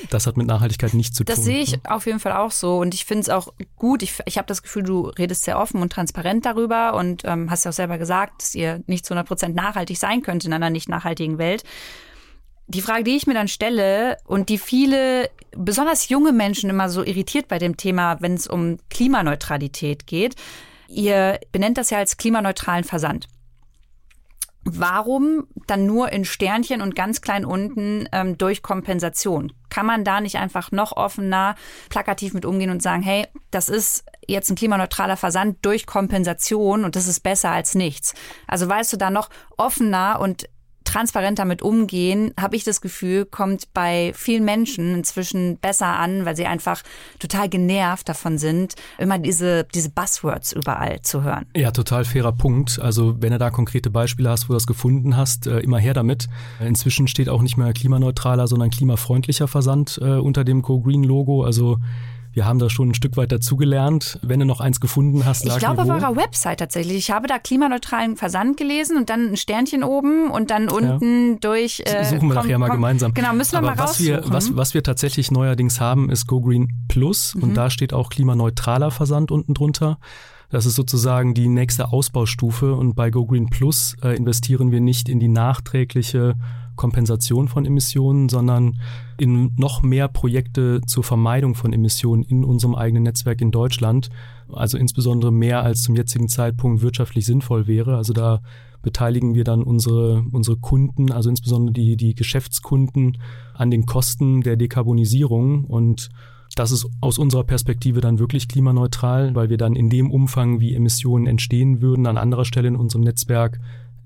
das 0.10 0.27
hat 0.27 0.36
mit 0.36 0.47
Nachhaltigkeit 0.47 0.93
nichts 0.93 1.15
zu 1.15 1.23
das 1.23 1.36
tun. 1.36 1.45
Das 1.45 1.53
sehe 1.53 1.62
ich 1.62 1.86
auf 1.89 2.05
jeden 2.05 2.19
Fall 2.19 2.34
auch 2.34 2.51
so 2.51 2.79
und 2.79 2.93
ich 2.93 3.05
finde 3.05 3.21
es 3.21 3.29
auch 3.29 3.53
gut. 3.77 4.03
Ich, 4.03 4.19
ich 4.25 4.38
habe 4.38 4.47
das 4.47 4.62
Gefühl, 4.62 4.84
du 4.84 5.08
redest 5.08 5.43
sehr 5.43 5.60
offen 5.60 5.82
und 5.82 5.91
transparent 5.93 6.45
darüber 6.45 6.93
und 6.95 7.23
ähm, 7.25 7.49
hast 7.49 7.63
ja 7.63 7.69
auch 7.69 7.75
selber 7.75 7.97
gesagt, 7.97 8.41
dass 8.41 8.55
ihr 8.55 8.84
nicht 8.88 9.05
zu 9.05 9.13
100 9.13 9.27
Prozent 9.27 9.55
nachhaltig 9.55 9.97
sein 9.97 10.21
könnt 10.21 10.43
in 10.45 10.53
einer 10.53 10.69
nicht 10.69 10.89
nachhaltigen 10.89 11.38
Welt. 11.38 11.63
Die 12.67 12.82
Frage, 12.82 13.03
die 13.03 13.15
ich 13.15 13.25
mir 13.25 13.34
dann 13.34 13.47
stelle 13.47 14.17
und 14.25 14.49
die 14.49 14.60
viele, 14.60 15.32
besonders 15.55 16.10
junge 16.10 16.32
Menschen 16.32 16.69
immer 16.69 16.89
so 16.89 17.03
irritiert 17.03 17.47
bei 17.47 17.58
dem 17.58 17.77
Thema, 17.77 18.21
wenn 18.21 18.36
es 18.36 18.45
um 18.45 18.77
Klimaneutralität 18.91 20.05
geht, 20.05 20.36
ihr 20.88 21.39
benennt 21.51 21.79
das 21.79 21.89
ja 21.89 21.97
als 21.97 22.17
klimaneutralen 22.17 22.84
Versand. 22.84 23.27
Warum 24.77 25.47
dann 25.67 25.86
nur 25.86 26.12
in 26.12 26.25
Sternchen 26.25 26.82
und 26.82 26.95
ganz 26.95 27.21
klein 27.21 27.45
unten 27.45 28.08
ähm, 28.12 28.38
durch 28.38 28.62
Kompensation? 28.62 29.53
Kann 29.69 29.86
man 29.86 30.03
da 30.03 30.21
nicht 30.21 30.38
einfach 30.38 30.71
noch 30.71 30.93
offener, 30.93 31.55
plakativ 31.89 32.34
mit 32.34 32.45
umgehen 32.45 32.69
und 32.69 32.82
sagen, 32.82 33.01
hey, 33.01 33.27
das 33.51 33.69
ist 33.69 34.03
jetzt 34.27 34.49
ein 34.49 34.55
klimaneutraler 34.55 35.17
Versand 35.17 35.58
durch 35.63 35.86
Kompensation 35.86 36.86
und 36.86 36.95
das 36.95 37.08
ist 37.08 37.21
besser 37.21 37.51
als 37.51 37.75
nichts? 37.75 38.13
Also 38.47 38.67
weißt 38.67 38.93
du 38.93 38.97
da 38.97 39.10
noch 39.10 39.29
offener 39.58 40.19
und 40.19 40.49
transparent 40.89 41.39
damit 41.39 41.62
umgehen, 41.62 42.34
habe 42.39 42.56
ich 42.56 42.63
das 42.63 42.82
Gefühl, 42.82 43.25
kommt 43.25 43.73
bei 43.73 44.12
vielen 44.15 44.43
Menschen 44.43 44.95
inzwischen 44.95 45.58
besser 45.58 45.88
an, 45.88 46.25
weil 46.25 46.36
sie 46.36 46.45
einfach 46.45 46.82
total 47.19 47.47
genervt 47.47 48.10
davon 48.10 48.38
sind, 48.38 48.75
immer 48.97 49.19
diese, 49.19 49.65
diese 49.73 49.89
Buzzwords 49.89 50.54
überall 50.54 51.02
zu 51.02 51.23
hören. 51.23 51.45
Ja, 51.56 51.71
total 51.71 52.06
fairer 52.06 52.32
Punkt. 52.32 52.80
Also 52.80 53.21
wenn 53.21 53.32
du 53.32 53.38
da 53.38 53.52
konkrete 53.52 53.89
Beispiele 53.89 54.30
hast, 54.30 54.49
wo 54.49 54.54
du 54.54 54.56
das 54.56 54.67
gefunden 54.67 55.15
hast, 55.15 55.47
äh, 55.47 55.60
immer 55.60 55.78
her 55.80 55.93
damit. 55.93 56.28
Inzwischen 56.60 57.08
steht 57.08 57.30
auch 57.30 57.41
nicht 57.41 57.58
mehr 57.58 57.71
klimaneutraler, 57.73 58.47
sondern 58.47 58.71
klimafreundlicher 58.71 59.47
Versand 59.47 59.99
äh, 60.02 60.15
unter 60.15 60.43
dem 60.43 60.62
Go 60.62 60.82
Green 60.82 61.04
Logo. 61.04 61.43
Also 61.43 61.78
wir 62.31 62.45
haben 62.45 62.59
da 62.59 62.69
schon 62.69 62.89
ein 62.89 62.93
Stück 62.93 63.17
weit 63.17 63.31
dazugelernt. 63.31 64.19
Wenn 64.21 64.39
du 64.39 64.45
noch 64.45 64.59
eins 64.59 64.79
gefunden 64.79 65.25
hast, 65.25 65.43
sag 65.43 65.53
Ich 65.53 65.59
glaube 65.59 65.81
auf 65.81 65.89
eurer 65.89 66.15
Website 66.15 66.59
tatsächlich. 66.59 66.97
Ich 66.97 67.11
habe 67.11 67.27
da 67.27 67.39
klimaneutralen 67.39 68.17
Versand 68.17 68.57
gelesen 68.57 68.97
und 68.97 69.09
dann 69.09 69.31
ein 69.31 69.37
Sternchen 69.37 69.83
oben 69.83 70.29
und 70.29 70.51
dann 70.51 70.69
unten 70.69 71.33
ja. 71.33 71.37
durch. 71.39 71.81
Äh, 71.85 72.05
Suchen 72.05 72.11
wir 72.11 72.19
komm, 72.19 72.29
nachher 72.29 72.59
mal 72.59 72.67
komm, 72.67 72.77
gemeinsam. 72.77 73.13
Genau, 73.13 73.33
müssen 73.33 73.53
wir 73.53 73.57
Aber 73.59 73.67
mal 73.67 73.77
was 73.77 73.91
raussuchen. 73.91 74.07
wir, 74.07 74.23
was, 74.27 74.55
was 74.55 74.73
wir 74.73 74.83
tatsächlich 74.83 75.31
neuerdings 75.31 75.81
haben, 75.81 76.09
ist 76.09 76.27
Go 76.27 76.41
Green 76.41 76.69
Plus 76.87 77.33
mhm. 77.35 77.43
und 77.43 77.53
da 77.55 77.69
steht 77.69 77.93
auch 77.93 78.09
klimaneutraler 78.09 78.91
Versand 78.91 79.31
unten 79.31 79.53
drunter. 79.53 79.97
Das 80.49 80.65
ist 80.65 80.75
sozusagen 80.75 81.35
die 81.35 81.47
nächste 81.47 81.91
Ausbaustufe 81.91 82.73
und 82.73 82.95
bei 82.95 83.11
Go 83.11 83.25
Green 83.25 83.49
Plus 83.49 83.95
äh, 84.03 84.15
investieren 84.15 84.71
wir 84.71 84.81
nicht 84.81 85.07
in 85.07 85.19
die 85.19 85.27
nachträgliche 85.27 86.35
Kompensation 86.79 87.49
von 87.49 87.65
Emissionen, 87.65 88.29
sondern 88.29 88.79
in 89.17 89.51
noch 89.57 89.83
mehr 89.83 90.07
Projekte 90.07 90.79
zur 90.87 91.03
Vermeidung 91.03 91.53
von 91.53 91.73
Emissionen 91.73 92.23
in 92.23 92.45
unserem 92.45 92.73
eigenen 92.73 93.03
Netzwerk 93.03 93.41
in 93.41 93.51
Deutschland. 93.51 94.09
Also 94.49 94.77
insbesondere 94.77 95.33
mehr 95.33 95.61
als 95.61 95.81
zum 95.81 95.97
jetzigen 95.97 96.29
Zeitpunkt 96.29 96.81
wirtschaftlich 96.81 97.25
sinnvoll 97.25 97.67
wäre. 97.67 97.97
Also 97.97 98.13
da 98.13 98.41
beteiligen 98.81 99.35
wir 99.35 99.43
dann 99.43 99.61
unsere, 99.61 100.23
unsere 100.31 100.55
Kunden, 100.55 101.11
also 101.11 101.29
insbesondere 101.29 101.73
die, 101.73 101.97
die 101.97 102.15
Geschäftskunden 102.15 103.17
an 103.53 103.71
den 103.71 103.85
Kosten 103.85 104.39
der 104.39 104.55
Dekarbonisierung 104.55 105.65
und 105.65 106.09
das 106.55 106.71
ist 106.71 106.87
aus 107.01 107.17
unserer 107.17 107.43
Perspektive 107.43 107.99
dann 107.99 108.19
wirklich 108.19 108.47
klimaneutral, 108.47 109.35
weil 109.35 109.49
wir 109.49 109.57
dann 109.57 109.75
in 109.75 109.89
dem 109.89 110.09
Umfang, 110.09 110.61
wie 110.61 110.73
Emissionen 110.73 111.27
entstehen 111.27 111.81
würden, 111.81 112.07
an 112.07 112.17
anderer 112.17 112.45
Stelle 112.45 112.69
in 112.69 112.75
unserem 112.77 113.03
Netzwerk 113.03 113.59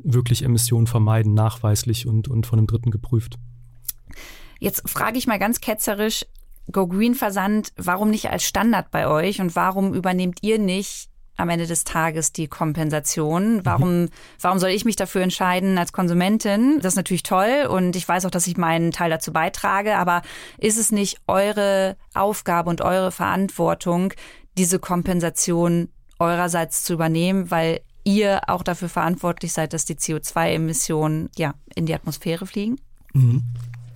wirklich 0.04 0.44
Emissionen 0.44 0.88
vermeiden, 0.88 1.34
nachweislich 1.34 2.08
und, 2.08 2.28
und 2.28 2.46
von 2.46 2.60
einem 2.60 2.68
Dritten 2.68 2.92
geprüft. 2.92 3.38
Jetzt 4.60 4.88
frage 4.90 5.18
ich 5.18 5.28
mal 5.28 5.40
ganz 5.40 5.62
ketzerisch, 5.62 6.26
Go 6.72 6.88
Green 6.88 7.16
Versand, 7.16 7.74
warum 7.76 8.10
nicht 8.10 8.30
als 8.30 8.44
Standard 8.44 8.90
bei 8.92 9.08
euch 9.08 9.42
und 9.42 9.56
warum 9.56 9.94
übernehmt 9.94 10.40
ihr 10.42 10.60
nicht 10.60 11.10
am 11.36 11.50
Ende 11.50 11.66
des 11.66 11.84
Tages 11.84 12.32
die 12.32 12.48
Kompensation. 12.48 13.62
Warum, 13.66 14.04
mhm. 14.04 14.10
warum 14.40 14.60
soll 14.60 14.70
ich 14.70 14.86
mich 14.86 14.96
dafür 14.96 15.22
entscheiden 15.22 15.78
als 15.78 15.92
Konsumentin? 15.92 16.78
Das 16.78 16.94
ist 16.94 16.98
natürlich 16.98 17.24
toll 17.24 17.68
und 17.70 17.96
ich 17.96 18.08
weiß 18.08 18.26
auch, 18.26 18.32
dass 18.32 18.48
ich 18.48 18.56
meinen 18.56 18.92
Teil 18.92 19.10
dazu 19.10 19.34
beitrage, 19.34 19.98
aber 19.98 20.22
ist 20.58 20.78
es 20.78 20.92
nicht 20.92 21.18
eure 21.28 21.98
Aufgabe 22.14 22.70
und 22.70 22.82
eure 22.82 23.12
Verantwortung, 23.12 24.14
diese 24.58 24.80
Kompensation 24.80 25.90
eurerseits 26.20 26.84
zu 26.84 26.94
übernehmen, 26.94 27.50
weil 27.50 27.82
ihr 28.04 28.42
auch 28.48 28.64
dafür 28.64 28.90
verantwortlich 28.90 29.54
seid, 29.54 29.74
dass 29.74 29.86
die 29.86 29.96
CO2-Emissionen 29.96 31.30
ja 31.38 31.54
in 31.76 31.86
die 31.86 31.94
Atmosphäre 31.94 32.46
fliegen? 32.46 32.78
Mhm. 33.14 33.44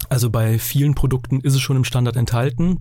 Also 0.10 0.30
bei 0.30 0.60
vielen 0.60 0.96
Produkten 0.96 1.42
ist 1.42 1.54
es 1.54 1.62
schon 1.62 1.78
im 1.78 1.84
Standard 1.84 2.16
enthalten 2.16 2.80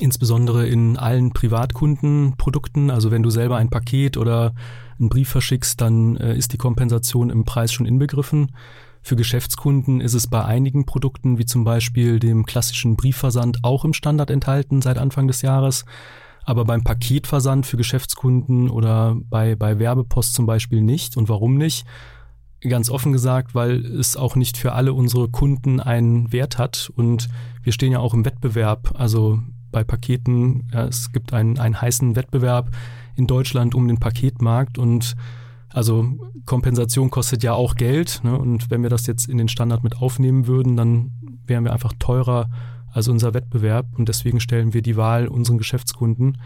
insbesondere 0.00 0.66
in 0.66 0.96
allen 0.96 1.32
Privatkundenprodukten. 1.32 2.90
Also 2.90 3.10
wenn 3.10 3.22
du 3.22 3.30
selber 3.30 3.56
ein 3.56 3.70
Paket 3.70 4.16
oder 4.16 4.54
einen 4.98 5.08
Brief 5.08 5.28
verschickst, 5.28 5.80
dann 5.80 6.16
äh, 6.16 6.36
ist 6.36 6.52
die 6.52 6.58
Kompensation 6.58 7.30
im 7.30 7.44
Preis 7.44 7.72
schon 7.72 7.86
inbegriffen. 7.86 8.52
Für 9.02 9.16
Geschäftskunden 9.16 10.00
ist 10.00 10.14
es 10.14 10.26
bei 10.26 10.44
einigen 10.44 10.84
Produkten, 10.84 11.38
wie 11.38 11.46
zum 11.46 11.64
Beispiel 11.64 12.18
dem 12.18 12.44
klassischen 12.44 12.96
Briefversand, 12.96 13.62
auch 13.62 13.84
im 13.84 13.92
Standard 13.92 14.30
enthalten 14.30 14.82
seit 14.82 14.98
Anfang 14.98 15.28
des 15.28 15.42
Jahres. 15.42 15.84
Aber 16.46 16.64
beim 16.64 16.82
Paketversand 16.82 17.66
für 17.66 17.76
Geschäftskunden 17.76 18.70
oder 18.70 19.16
bei, 19.28 19.56
bei 19.56 19.78
Werbepost 19.78 20.32
zum 20.32 20.46
Beispiel 20.46 20.80
nicht. 20.80 21.16
Und 21.16 21.28
warum 21.28 21.56
nicht? 21.56 21.84
Ganz 22.60 22.88
offen 22.88 23.12
gesagt, 23.12 23.54
weil 23.54 23.84
es 23.84 24.16
auch 24.16 24.36
nicht 24.36 24.56
für 24.56 24.72
alle 24.72 24.94
unsere 24.94 25.28
Kunden 25.28 25.80
einen 25.80 26.32
Wert 26.32 26.56
hat. 26.56 26.90
Und 26.94 27.28
wir 27.62 27.72
stehen 27.72 27.92
ja 27.92 27.98
auch 27.98 28.14
im 28.14 28.24
Wettbewerb. 28.24 28.94
Also 28.96 29.40
bei 29.72 29.82
Paketen. 29.82 30.68
Ja, 30.72 30.86
es 30.86 31.12
gibt 31.12 31.32
einen, 31.32 31.58
einen 31.58 31.80
heißen 31.82 32.16
Wettbewerb 32.16 32.70
in 33.16 33.26
Deutschland 33.26 33.74
um 33.74 33.88
den 33.88 33.98
Paketmarkt 33.98 34.78
und 34.78 35.16
also 35.70 36.06
Kompensation 36.46 37.10
kostet 37.10 37.42
ja 37.42 37.52
auch 37.52 37.74
Geld. 37.74 38.20
Ne? 38.22 38.38
Und 38.38 38.70
wenn 38.70 38.82
wir 38.82 38.88
das 38.88 39.06
jetzt 39.06 39.28
in 39.28 39.36
den 39.36 39.48
Standard 39.48 39.84
mit 39.84 40.00
aufnehmen 40.00 40.46
würden, 40.46 40.76
dann 40.76 41.10
wären 41.44 41.64
wir 41.64 41.72
einfach 41.72 41.92
teurer 41.98 42.48
als 42.96 43.08
unser 43.08 43.34
Wettbewerb. 43.34 43.86
Und 43.98 44.08
deswegen 44.08 44.40
stellen 44.40 44.72
wir 44.72 44.80
die 44.80 44.96
Wahl 44.96 45.28
unseren 45.28 45.58
Geschäftskunden. 45.58 46.38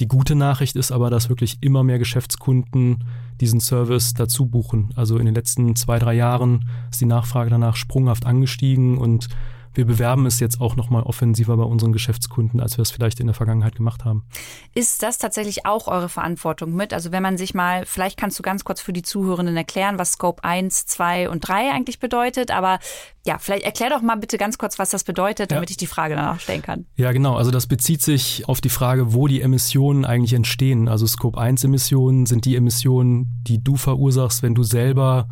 Die 0.00 0.08
gute 0.08 0.34
Nachricht 0.34 0.74
ist 0.74 0.90
aber, 0.90 1.10
dass 1.10 1.28
wirklich 1.28 1.58
immer 1.60 1.84
mehr 1.84 1.98
Geschäftskunden 1.98 3.04
diesen 3.42 3.60
Service 3.60 4.14
dazu 4.14 4.46
buchen. 4.46 4.88
Also 4.96 5.18
in 5.18 5.26
den 5.26 5.34
letzten 5.34 5.76
zwei, 5.76 5.98
drei 5.98 6.14
Jahren 6.14 6.64
ist 6.90 7.02
die 7.02 7.06
Nachfrage 7.06 7.50
danach 7.50 7.76
sprunghaft 7.76 8.24
angestiegen 8.24 8.96
und 8.96 9.28
wir 9.74 9.84
bewerben 9.84 10.26
es 10.26 10.40
jetzt 10.40 10.60
auch 10.60 10.76
nochmal 10.76 11.02
offensiver 11.02 11.56
bei 11.56 11.64
unseren 11.64 11.92
Geschäftskunden, 11.92 12.60
als 12.60 12.76
wir 12.76 12.82
es 12.82 12.90
vielleicht 12.90 13.20
in 13.20 13.26
der 13.26 13.34
Vergangenheit 13.34 13.76
gemacht 13.76 14.04
haben. 14.04 14.24
Ist 14.74 15.02
das 15.02 15.18
tatsächlich 15.18 15.66
auch 15.66 15.88
eure 15.88 16.08
Verantwortung 16.08 16.74
mit? 16.74 16.92
Also 16.92 17.12
wenn 17.12 17.22
man 17.22 17.36
sich 17.38 17.54
mal, 17.54 17.84
vielleicht 17.86 18.18
kannst 18.18 18.38
du 18.38 18.42
ganz 18.42 18.64
kurz 18.64 18.80
für 18.80 18.92
die 18.92 19.02
Zuhörenden 19.02 19.56
erklären, 19.56 19.98
was 19.98 20.12
Scope 20.12 20.44
1, 20.44 20.86
2 20.86 21.28
und 21.28 21.46
3 21.46 21.72
eigentlich 21.72 21.98
bedeutet, 21.98 22.50
aber 22.50 22.78
ja, 23.26 23.38
vielleicht 23.38 23.64
erklär 23.64 23.90
doch 23.90 24.00
mal 24.00 24.16
bitte 24.16 24.38
ganz 24.38 24.56
kurz, 24.56 24.78
was 24.78 24.90
das 24.90 25.04
bedeutet, 25.04 25.50
damit 25.50 25.68
ja. 25.68 25.72
ich 25.72 25.76
die 25.76 25.86
Frage 25.86 26.16
danach 26.16 26.40
stellen 26.40 26.62
kann. 26.62 26.86
Ja, 26.96 27.12
genau. 27.12 27.36
Also 27.36 27.50
das 27.50 27.66
bezieht 27.66 28.00
sich 28.00 28.48
auf 28.48 28.60
die 28.60 28.70
Frage, 28.70 29.12
wo 29.12 29.26
die 29.26 29.42
Emissionen 29.42 30.04
eigentlich 30.04 30.32
entstehen. 30.32 30.88
Also 30.88 31.06
Scope 31.06 31.38
1 31.38 31.62
Emissionen 31.64 32.26
sind 32.26 32.46
die 32.46 32.56
Emissionen, 32.56 33.42
die 33.46 33.62
du 33.62 33.76
verursachst, 33.76 34.42
wenn 34.42 34.54
du 34.54 34.62
selber 34.62 35.28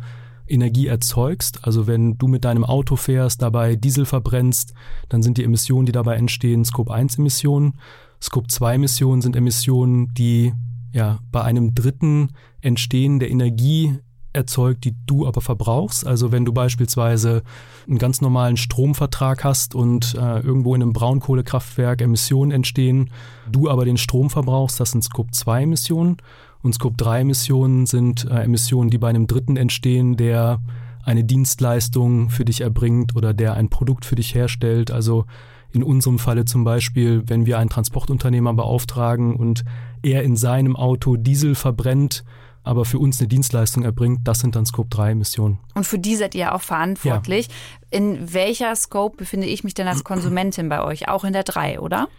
Energie 0.47 0.87
erzeugst. 0.87 1.59
Also 1.63 1.87
wenn 1.87 2.17
du 2.17 2.27
mit 2.27 2.45
deinem 2.45 2.63
Auto 2.63 2.95
fährst, 2.95 3.41
dabei 3.41 3.75
Diesel 3.75 4.05
verbrennst, 4.05 4.73
dann 5.09 5.21
sind 5.23 5.37
die 5.37 5.43
Emissionen, 5.43 5.85
die 5.85 5.91
dabei 5.91 6.15
entstehen, 6.15 6.65
Scope 6.65 6.93
1 6.93 7.17
Emissionen. 7.17 7.79
Scope 8.21 8.47
2 8.47 8.75
Emissionen 8.75 9.21
sind 9.21 9.35
Emissionen, 9.35 10.13
die 10.13 10.53
ja 10.91 11.19
bei 11.31 11.43
einem 11.43 11.75
Dritten 11.75 12.31
entstehen, 12.61 13.19
der 13.19 13.29
Energie 13.29 13.99
erzeugt, 14.37 14.85
die 14.85 14.95
du 15.05 15.27
aber 15.27 15.41
verbrauchst. 15.41 16.05
Also 16.05 16.31
wenn 16.31 16.45
du 16.45 16.53
beispielsweise 16.53 17.43
einen 17.87 17.97
ganz 17.97 18.21
normalen 18.21 18.55
Stromvertrag 18.55 19.43
hast 19.43 19.75
und 19.75 20.15
äh, 20.15 20.39
irgendwo 20.39 20.75
in 20.75 20.81
einem 20.81 20.93
Braunkohlekraftwerk 20.93 22.01
Emissionen 22.01 22.51
entstehen, 22.51 23.09
du 23.51 23.69
aber 23.69 23.83
den 23.83 23.97
Strom 23.97 24.29
verbrauchst, 24.29 24.79
das 24.79 24.91
sind 24.91 25.03
Scope 25.03 25.31
2 25.31 25.63
Emissionen. 25.63 26.17
Und 26.61 26.73
Scope-3-Emissionen 26.73 27.85
sind 27.85 28.25
äh, 28.25 28.43
Emissionen, 28.43 28.89
die 28.89 28.97
bei 28.97 29.09
einem 29.09 29.27
Dritten 29.27 29.57
entstehen, 29.57 30.17
der 30.17 30.59
eine 31.03 31.23
Dienstleistung 31.23 32.29
für 32.29 32.43
dich 32.43 32.61
erbringt 32.61 33.15
oder 33.15 33.33
der 33.33 33.53
ein 33.53 33.69
Produkt 33.69 34.05
für 34.05 34.15
dich 34.15 34.35
herstellt. 34.35 34.91
Also 34.91 35.25
in 35.71 35.83
unserem 35.83 36.19
Falle 36.19 36.45
zum 36.45 36.63
Beispiel, 36.63 37.23
wenn 37.27 37.45
wir 37.45 37.59
einen 37.59 37.69
Transportunternehmer 37.69 38.53
beauftragen 38.53 39.35
und 39.35 39.63
er 40.03 40.23
in 40.23 40.35
seinem 40.35 40.75
Auto 40.75 41.15
Diesel 41.15 41.55
verbrennt, 41.55 42.23
aber 42.63 42.83
für 42.83 42.99
uns 42.99 43.19
eine 43.19 43.29
Dienstleistung 43.29 43.83
erbringt, 43.83 44.27
das 44.27 44.39
sind 44.39 44.55
dann 44.55 44.65
Scope 44.65 44.89
3 44.89 45.11
Emissionen. 45.11 45.59
Und 45.73 45.85
für 45.85 45.99
die 45.99 46.15
seid 46.15 46.35
ihr 46.35 46.53
auch 46.53 46.61
verantwortlich. 46.61 47.47
Ja. 47.47 47.99
In 47.99 48.33
welcher 48.33 48.75
Scope 48.75 49.15
befinde 49.15 49.47
ich 49.47 49.63
mich 49.63 49.73
denn 49.73 49.87
als 49.87 50.03
Konsumentin 50.03 50.67
bei 50.67 50.83
euch? 50.83 51.07
Auch 51.07 51.23
in 51.23 51.31
der 51.31 51.43
3, 51.43 51.79
oder? 51.79 52.09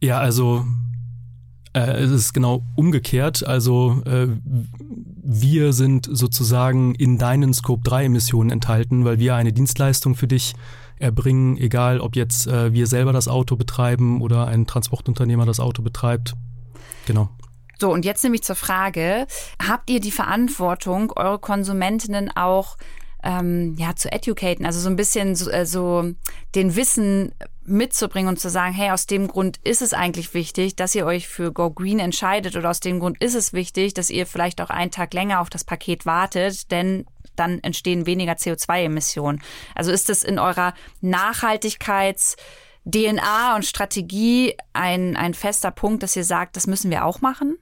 Ja, 0.00 0.18
also 0.18 0.66
äh, 1.74 1.80
es 1.80 2.10
ist 2.10 2.32
genau 2.32 2.62
umgekehrt. 2.76 3.46
Also 3.46 4.02
äh, 4.04 4.28
wir 5.24 5.72
sind 5.72 6.08
sozusagen 6.10 6.94
in 6.94 7.18
deinen 7.18 7.54
Scope 7.54 7.82
3 7.84 8.04
Emissionen 8.04 8.50
enthalten, 8.50 9.04
weil 9.04 9.18
wir 9.18 9.34
eine 9.34 9.52
Dienstleistung 9.52 10.14
für 10.14 10.26
dich 10.26 10.54
erbringen, 10.98 11.56
egal 11.56 12.00
ob 12.00 12.16
jetzt 12.16 12.46
äh, 12.46 12.72
wir 12.72 12.86
selber 12.86 13.12
das 13.12 13.28
Auto 13.28 13.56
betreiben 13.56 14.20
oder 14.20 14.46
ein 14.46 14.66
Transportunternehmer 14.66 15.46
das 15.46 15.60
Auto 15.60 15.82
betreibt. 15.82 16.34
Genau. 17.06 17.28
So, 17.78 17.92
und 17.92 18.04
jetzt 18.04 18.22
nämlich 18.22 18.44
zur 18.44 18.54
Frage, 18.54 19.26
habt 19.60 19.90
ihr 19.90 19.98
die 19.98 20.12
Verantwortung, 20.12 21.12
eure 21.16 21.40
Konsumentinnen 21.40 22.30
auch 22.30 22.76
ähm, 23.22 23.76
ja, 23.78 23.94
zu 23.94 24.10
educaten, 24.10 24.66
also 24.66 24.80
so 24.80 24.88
ein 24.88 24.96
bisschen 24.96 25.34
so, 25.34 25.50
äh, 25.50 25.66
so 25.66 26.12
den 26.54 26.76
Wissen 26.76 27.32
mitzubringen 27.64 28.28
und 28.28 28.40
zu 28.40 28.50
sagen, 28.50 28.74
hey, 28.74 28.90
aus 28.90 29.06
dem 29.06 29.28
Grund 29.28 29.58
ist 29.62 29.82
es 29.82 29.94
eigentlich 29.94 30.34
wichtig, 30.34 30.74
dass 30.74 30.94
ihr 30.94 31.06
euch 31.06 31.28
für 31.28 31.52
Go 31.52 31.70
Green 31.70 32.00
entscheidet 32.00 32.56
oder 32.56 32.70
aus 32.70 32.80
dem 32.80 32.98
Grund 32.98 33.22
ist 33.22 33.34
es 33.34 33.52
wichtig, 33.52 33.94
dass 33.94 34.10
ihr 34.10 34.26
vielleicht 34.26 34.60
auch 34.60 34.70
einen 34.70 34.90
Tag 34.90 35.14
länger 35.14 35.40
auf 35.40 35.50
das 35.50 35.64
Paket 35.64 36.04
wartet, 36.04 36.70
denn 36.72 37.06
dann 37.36 37.60
entstehen 37.60 38.06
weniger 38.06 38.32
CO2-Emissionen. 38.32 39.40
Also 39.74 39.92
ist 39.92 40.10
es 40.10 40.24
in 40.24 40.38
eurer 40.38 40.74
Nachhaltigkeits- 41.02 42.36
DNA 42.84 43.54
und 43.54 43.64
Strategie 43.64 44.56
ein, 44.72 45.16
ein 45.16 45.34
fester 45.34 45.70
Punkt, 45.70 46.02
dass 46.02 46.16
ihr 46.16 46.24
sagt, 46.24 46.56
das 46.56 46.66
müssen 46.66 46.90
wir 46.90 47.04
auch 47.04 47.20
machen? 47.20 47.58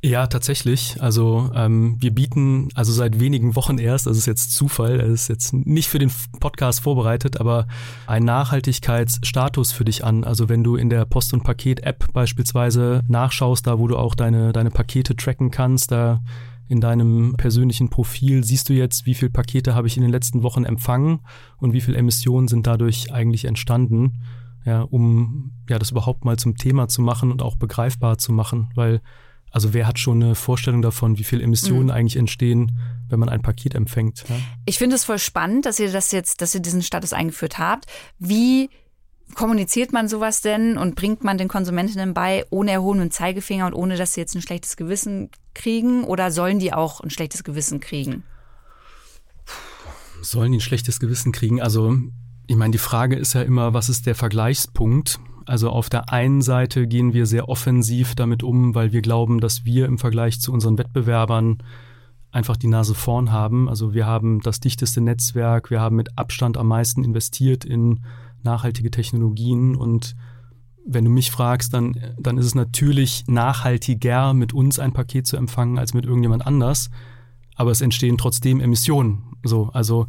Ja, 0.00 0.28
tatsächlich. 0.28 0.96
Also 1.00 1.50
ähm, 1.54 1.96
wir 1.98 2.14
bieten 2.14 2.68
also 2.74 2.92
seit 2.92 3.18
wenigen 3.18 3.56
Wochen 3.56 3.78
erst, 3.78 4.06
das 4.06 4.16
ist 4.16 4.26
jetzt 4.26 4.54
Zufall, 4.54 4.98
das 4.98 5.08
ist 5.08 5.28
jetzt 5.28 5.52
nicht 5.52 5.88
für 5.88 5.98
den 5.98 6.12
Podcast 6.38 6.80
vorbereitet, 6.80 7.40
aber 7.40 7.66
einen 8.06 8.24
Nachhaltigkeitsstatus 8.24 9.72
für 9.72 9.84
dich 9.84 10.04
an. 10.04 10.22
Also 10.22 10.48
wenn 10.48 10.62
du 10.62 10.76
in 10.76 10.88
der 10.88 11.04
Post- 11.04 11.34
und 11.34 11.42
Paket-App 11.42 12.12
beispielsweise 12.12 13.02
nachschaust, 13.08 13.66
da 13.66 13.80
wo 13.80 13.88
du 13.88 13.96
auch 13.96 14.14
deine, 14.14 14.52
deine 14.52 14.70
Pakete 14.70 15.16
tracken 15.16 15.50
kannst, 15.50 15.90
da 15.90 16.22
in 16.68 16.80
deinem 16.80 17.34
persönlichen 17.36 17.88
Profil 17.88 18.44
siehst 18.44 18.68
du 18.68 18.74
jetzt, 18.74 19.04
wie 19.04 19.14
viele 19.14 19.32
Pakete 19.32 19.74
habe 19.74 19.88
ich 19.88 19.96
in 19.96 20.02
den 20.02 20.12
letzten 20.12 20.44
Wochen 20.44 20.64
empfangen 20.64 21.20
und 21.56 21.72
wie 21.72 21.80
viele 21.80 21.96
Emissionen 21.96 22.46
sind 22.46 22.68
dadurch 22.68 23.12
eigentlich 23.12 23.46
entstanden, 23.46 24.20
ja, 24.64 24.82
um 24.82 25.54
ja 25.68 25.80
das 25.80 25.90
überhaupt 25.90 26.24
mal 26.24 26.36
zum 26.36 26.56
Thema 26.56 26.86
zu 26.86 27.02
machen 27.02 27.32
und 27.32 27.42
auch 27.42 27.56
begreifbar 27.56 28.18
zu 28.18 28.32
machen, 28.32 28.70
weil 28.76 29.00
also 29.50 29.72
wer 29.72 29.86
hat 29.86 29.98
schon 29.98 30.22
eine 30.22 30.34
Vorstellung 30.34 30.82
davon, 30.82 31.18
wie 31.18 31.24
viel 31.24 31.40
Emissionen 31.40 31.86
mhm. 31.86 31.90
eigentlich 31.90 32.16
entstehen, 32.16 32.78
wenn 33.08 33.18
man 33.18 33.28
ein 33.28 33.42
Paket 33.42 33.74
empfängt? 33.74 34.24
Ja? 34.28 34.36
Ich 34.66 34.78
finde 34.78 34.96
es 34.96 35.04
voll 35.04 35.18
spannend, 35.18 35.66
dass 35.66 35.78
ihr 35.78 35.90
das 35.90 36.12
jetzt, 36.12 36.40
dass 36.42 36.54
ihr 36.54 36.60
diesen 36.60 36.82
Status 36.82 37.12
eingeführt 37.12 37.58
habt. 37.58 37.86
Wie 38.18 38.70
kommuniziert 39.34 39.92
man 39.92 40.08
sowas 40.08 40.40
denn 40.40 40.78
und 40.78 40.94
bringt 40.94 41.24
man 41.24 41.38
den 41.38 41.48
Konsumentinnen 41.48 42.14
bei, 42.14 42.44
ohne 42.50 42.72
erhobenen 42.72 43.10
Zeigefinger 43.10 43.66
und 43.66 43.74
ohne, 43.74 43.96
dass 43.96 44.14
sie 44.14 44.20
jetzt 44.20 44.34
ein 44.34 44.42
schlechtes 44.42 44.76
Gewissen 44.76 45.30
kriegen? 45.54 46.04
Oder 46.04 46.30
sollen 46.30 46.58
die 46.58 46.72
auch 46.72 47.00
ein 47.00 47.10
schlechtes 47.10 47.44
Gewissen 47.44 47.80
kriegen? 47.80 48.24
Sollen 50.20 50.52
die 50.52 50.58
ein 50.58 50.62
schlechtes 50.62 51.00
Gewissen 51.00 51.32
kriegen? 51.32 51.60
Also, 51.60 51.96
ich 52.46 52.56
meine, 52.56 52.72
die 52.72 52.78
Frage 52.78 53.16
ist 53.16 53.34
ja 53.34 53.42
immer, 53.42 53.74
was 53.74 53.88
ist 53.88 54.06
der 54.06 54.14
Vergleichspunkt? 54.14 55.20
Also 55.48 55.70
auf 55.70 55.88
der 55.88 56.12
einen 56.12 56.42
Seite 56.42 56.86
gehen 56.86 57.14
wir 57.14 57.24
sehr 57.24 57.48
offensiv 57.48 58.14
damit 58.14 58.42
um, 58.42 58.74
weil 58.74 58.92
wir 58.92 59.00
glauben, 59.00 59.40
dass 59.40 59.64
wir 59.64 59.86
im 59.86 59.96
Vergleich 59.96 60.40
zu 60.40 60.52
unseren 60.52 60.76
Wettbewerbern 60.76 61.62
einfach 62.30 62.58
die 62.58 62.66
Nase 62.66 62.94
vorn 62.94 63.32
haben. 63.32 63.66
Also 63.66 63.94
wir 63.94 64.04
haben 64.04 64.40
das 64.42 64.60
dichteste 64.60 65.00
Netzwerk, 65.00 65.70
wir 65.70 65.80
haben 65.80 65.96
mit 65.96 66.18
Abstand 66.18 66.58
am 66.58 66.68
meisten 66.68 67.02
investiert 67.02 67.64
in 67.64 68.00
nachhaltige 68.42 68.90
Technologien 68.90 69.74
und 69.74 70.16
wenn 70.86 71.04
du 71.04 71.10
mich 71.10 71.30
fragst, 71.30 71.72
dann, 71.72 71.98
dann 72.18 72.36
ist 72.36 72.46
es 72.46 72.54
natürlich 72.54 73.24
nachhaltiger, 73.26 74.34
mit 74.34 74.52
uns 74.52 74.78
ein 74.78 74.92
Paket 74.92 75.26
zu 75.26 75.38
empfangen, 75.38 75.78
als 75.78 75.94
mit 75.94 76.04
irgendjemand 76.04 76.46
anders. 76.46 76.90
Aber 77.56 77.70
es 77.70 77.80
entstehen 77.80 78.16
trotzdem 78.16 78.60
Emissionen. 78.60 79.36
So, 79.44 79.68
also, 79.72 80.06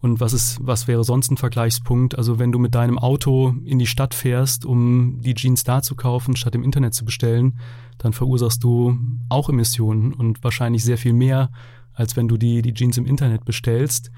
Und 0.00 0.20
was 0.20 0.32
ist, 0.32 0.58
was 0.62 0.86
wäre 0.86 1.02
sonst 1.02 1.30
ein 1.30 1.36
Vergleichspunkt? 1.36 2.16
Also 2.16 2.38
wenn 2.38 2.52
du 2.52 2.58
mit 2.58 2.74
deinem 2.74 2.98
Auto 2.98 3.54
in 3.64 3.78
die 3.78 3.86
Stadt 3.86 4.14
fährst, 4.14 4.64
um 4.64 5.20
die 5.20 5.34
Jeans 5.34 5.64
da 5.64 5.82
zu 5.82 5.96
kaufen, 5.96 6.36
statt 6.36 6.54
im 6.54 6.62
Internet 6.62 6.94
zu 6.94 7.04
bestellen, 7.04 7.58
dann 7.98 8.12
verursachst 8.12 8.62
du 8.62 8.96
auch 9.28 9.48
Emissionen 9.48 10.12
und 10.12 10.42
wahrscheinlich 10.44 10.84
sehr 10.84 10.98
viel 10.98 11.12
mehr, 11.12 11.50
als 11.92 12.16
wenn 12.16 12.28
du 12.28 12.36
die, 12.36 12.62
die 12.62 12.74
Jeans 12.74 12.96
im 12.96 13.06
Internet 13.06 13.44
bestellst. 13.44 14.12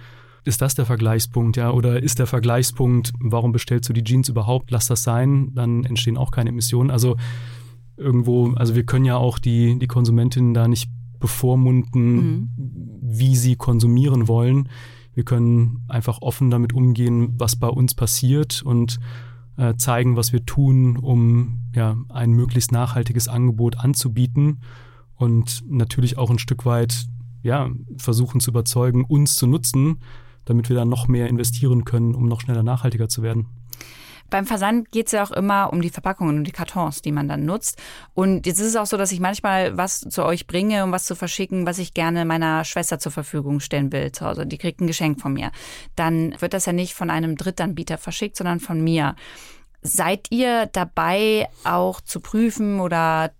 Ist 0.44 0.60
das 0.60 0.74
der 0.74 0.84
Vergleichspunkt, 0.84 1.56
ja? 1.56 1.70
Oder 1.70 2.02
ist 2.02 2.18
der 2.18 2.26
Vergleichspunkt, 2.26 3.12
warum 3.18 3.52
bestellst 3.52 3.88
du 3.88 3.94
die 3.94 4.04
Jeans 4.04 4.28
überhaupt? 4.28 4.70
Lass 4.70 4.86
das 4.86 5.02
sein, 5.02 5.54
dann 5.54 5.84
entstehen 5.84 6.18
auch 6.18 6.30
keine 6.30 6.50
Emissionen. 6.50 6.90
Also 6.90 7.16
irgendwo, 7.96 8.52
also 8.52 8.74
wir 8.74 8.84
können 8.84 9.04
ja 9.06 9.16
auch 9.16 9.38
die, 9.38 9.78
die 9.78 9.86
Konsumentinnen 9.86 10.52
da 10.52 10.68
nicht 10.68 10.90
bevormunden, 11.18 12.14
mhm. 12.14 12.48
wie 13.02 13.36
sie 13.36 13.56
konsumieren 13.56 14.28
wollen. 14.28 14.68
Wir 15.14 15.24
können 15.24 15.84
einfach 15.88 16.22
offen 16.22 16.50
damit 16.50 16.72
umgehen, 16.72 17.34
was 17.38 17.56
bei 17.56 17.68
uns 17.68 17.94
passiert 17.94 18.62
und 18.62 19.00
äh, 19.56 19.74
zeigen, 19.76 20.16
was 20.16 20.32
wir 20.32 20.46
tun, 20.46 20.96
um 20.96 21.58
ja, 21.74 21.96
ein 22.08 22.30
möglichst 22.30 22.72
nachhaltiges 22.72 23.28
Angebot 23.28 23.78
anzubieten 23.78 24.60
und 25.16 25.62
natürlich 25.68 26.16
auch 26.16 26.30
ein 26.30 26.38
Stück 26.38 26.64
weit 26.64 27.06
ja, 27.42 27.70
versuchen 27.96 28.40
zu 28.40 28.50
überzeugen, 28.50 29.04
uns 29.04 29.36
zu 29.36 29.46
nutzen, 29.46 29.98
damit 30.44 30.68
wir 30.68 30.76
dann 30.76 30.88
noch 30.88 31.08
mehr 31.08 31.28
investieren 31.28 31.84
können, 31.84 32.14
um 32.14 32.26
noch 32.26 32.40
schneller 32.40 32.62
nachhaltiger 32.62 33.08
zu 33.08 33.22
werden. 33.22 33.46
Beim 34.30 34.46
Versand 34.46 34.92
geht 34.92 35.06
es 35.06 35.12
ja 35.12 35.24
auch 35.24 35.32
immer 35.32 35.72
um 35.72 35.82
die 35.82 35.90
Verpackungen 35.90 36.38
und 36.38 36.44
die 36.44 36.52
Kartons, 36.52 37.02
die 37.02 37.12
man 37.12 37.28
dann 37.28 37.44
nutzt. 37.44 37.78
Und 38.14 38.46
jetzt 38.46 38.60
ist 38.60 38.68
es 38.68 38.76
auch 38.76 38.86
so, 38.86 38.96
dass 38.96 39.12
ich 39.12 39.20
manchmal 39.20 39.76
was 39.76 40.00
zu 40.00 40.24
euch 40.24 40.46
bringe, 40.46 40.84
um 40.84 40.92
was 40.92 41.04
zu 41.04 41.14
verschicken, 41.14 41.66
was 41.66 41.78
ich 41.78 41.94
gerne 41.94 42.24
meiner 42.24 42.64
Schwester 42.64 42.98
zur 42.98 43.12
Verfügung 43.12 43.60
stellen 43.60 43.92
will. 43.92 44.10
Also 44.20 44.44
die 44.44 44.58
kriegt 44.58 44.80
ein 44.80 44.86
Geschenk 44.86 45.20
von 45.20 45.32
mir. 45.32 45.50
Dann 45.96 46.34
wird 46.40 46.54
das 46.54 46.66
ja 46.66 46.72
nicht 46.72 46.94
von 46.94 47.10
einem 47.10 47.36
Drittanbieter 47.36 47.98
verschickt, 47.98 48.36
sondern 48.36 48.60
von 48.60 48.82
mir. 48.82 49.16
Seid 49.82 50.26
ihr 50.30 50.66
dabei, 50.66 51.48
auch 51.64 52.00
zu 52.00 52.20
prüfen 52.20 52.80
oder 52.80 53.32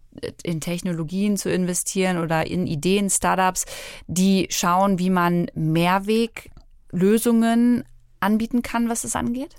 in 0.43 0.61
Technologien 0.61 1.36
zu 1.36 1.51
investieren 1.51 2.18
oder 2.18 2.47
in 2.47 2.66
Ideen, 2.66 3.11
Startups, 3.11 3.66
die 4.07 4.47
schauen, 4.51 4.99
wie 4.99 5.11
man 5.11 5.51
Mehrweglösungen 5.55 7.84
anbieten 8.20 8.62
kann, 8.62 8.88
was 8.88 9.05
es 9.05 9.14
angeht? 9.16 9.55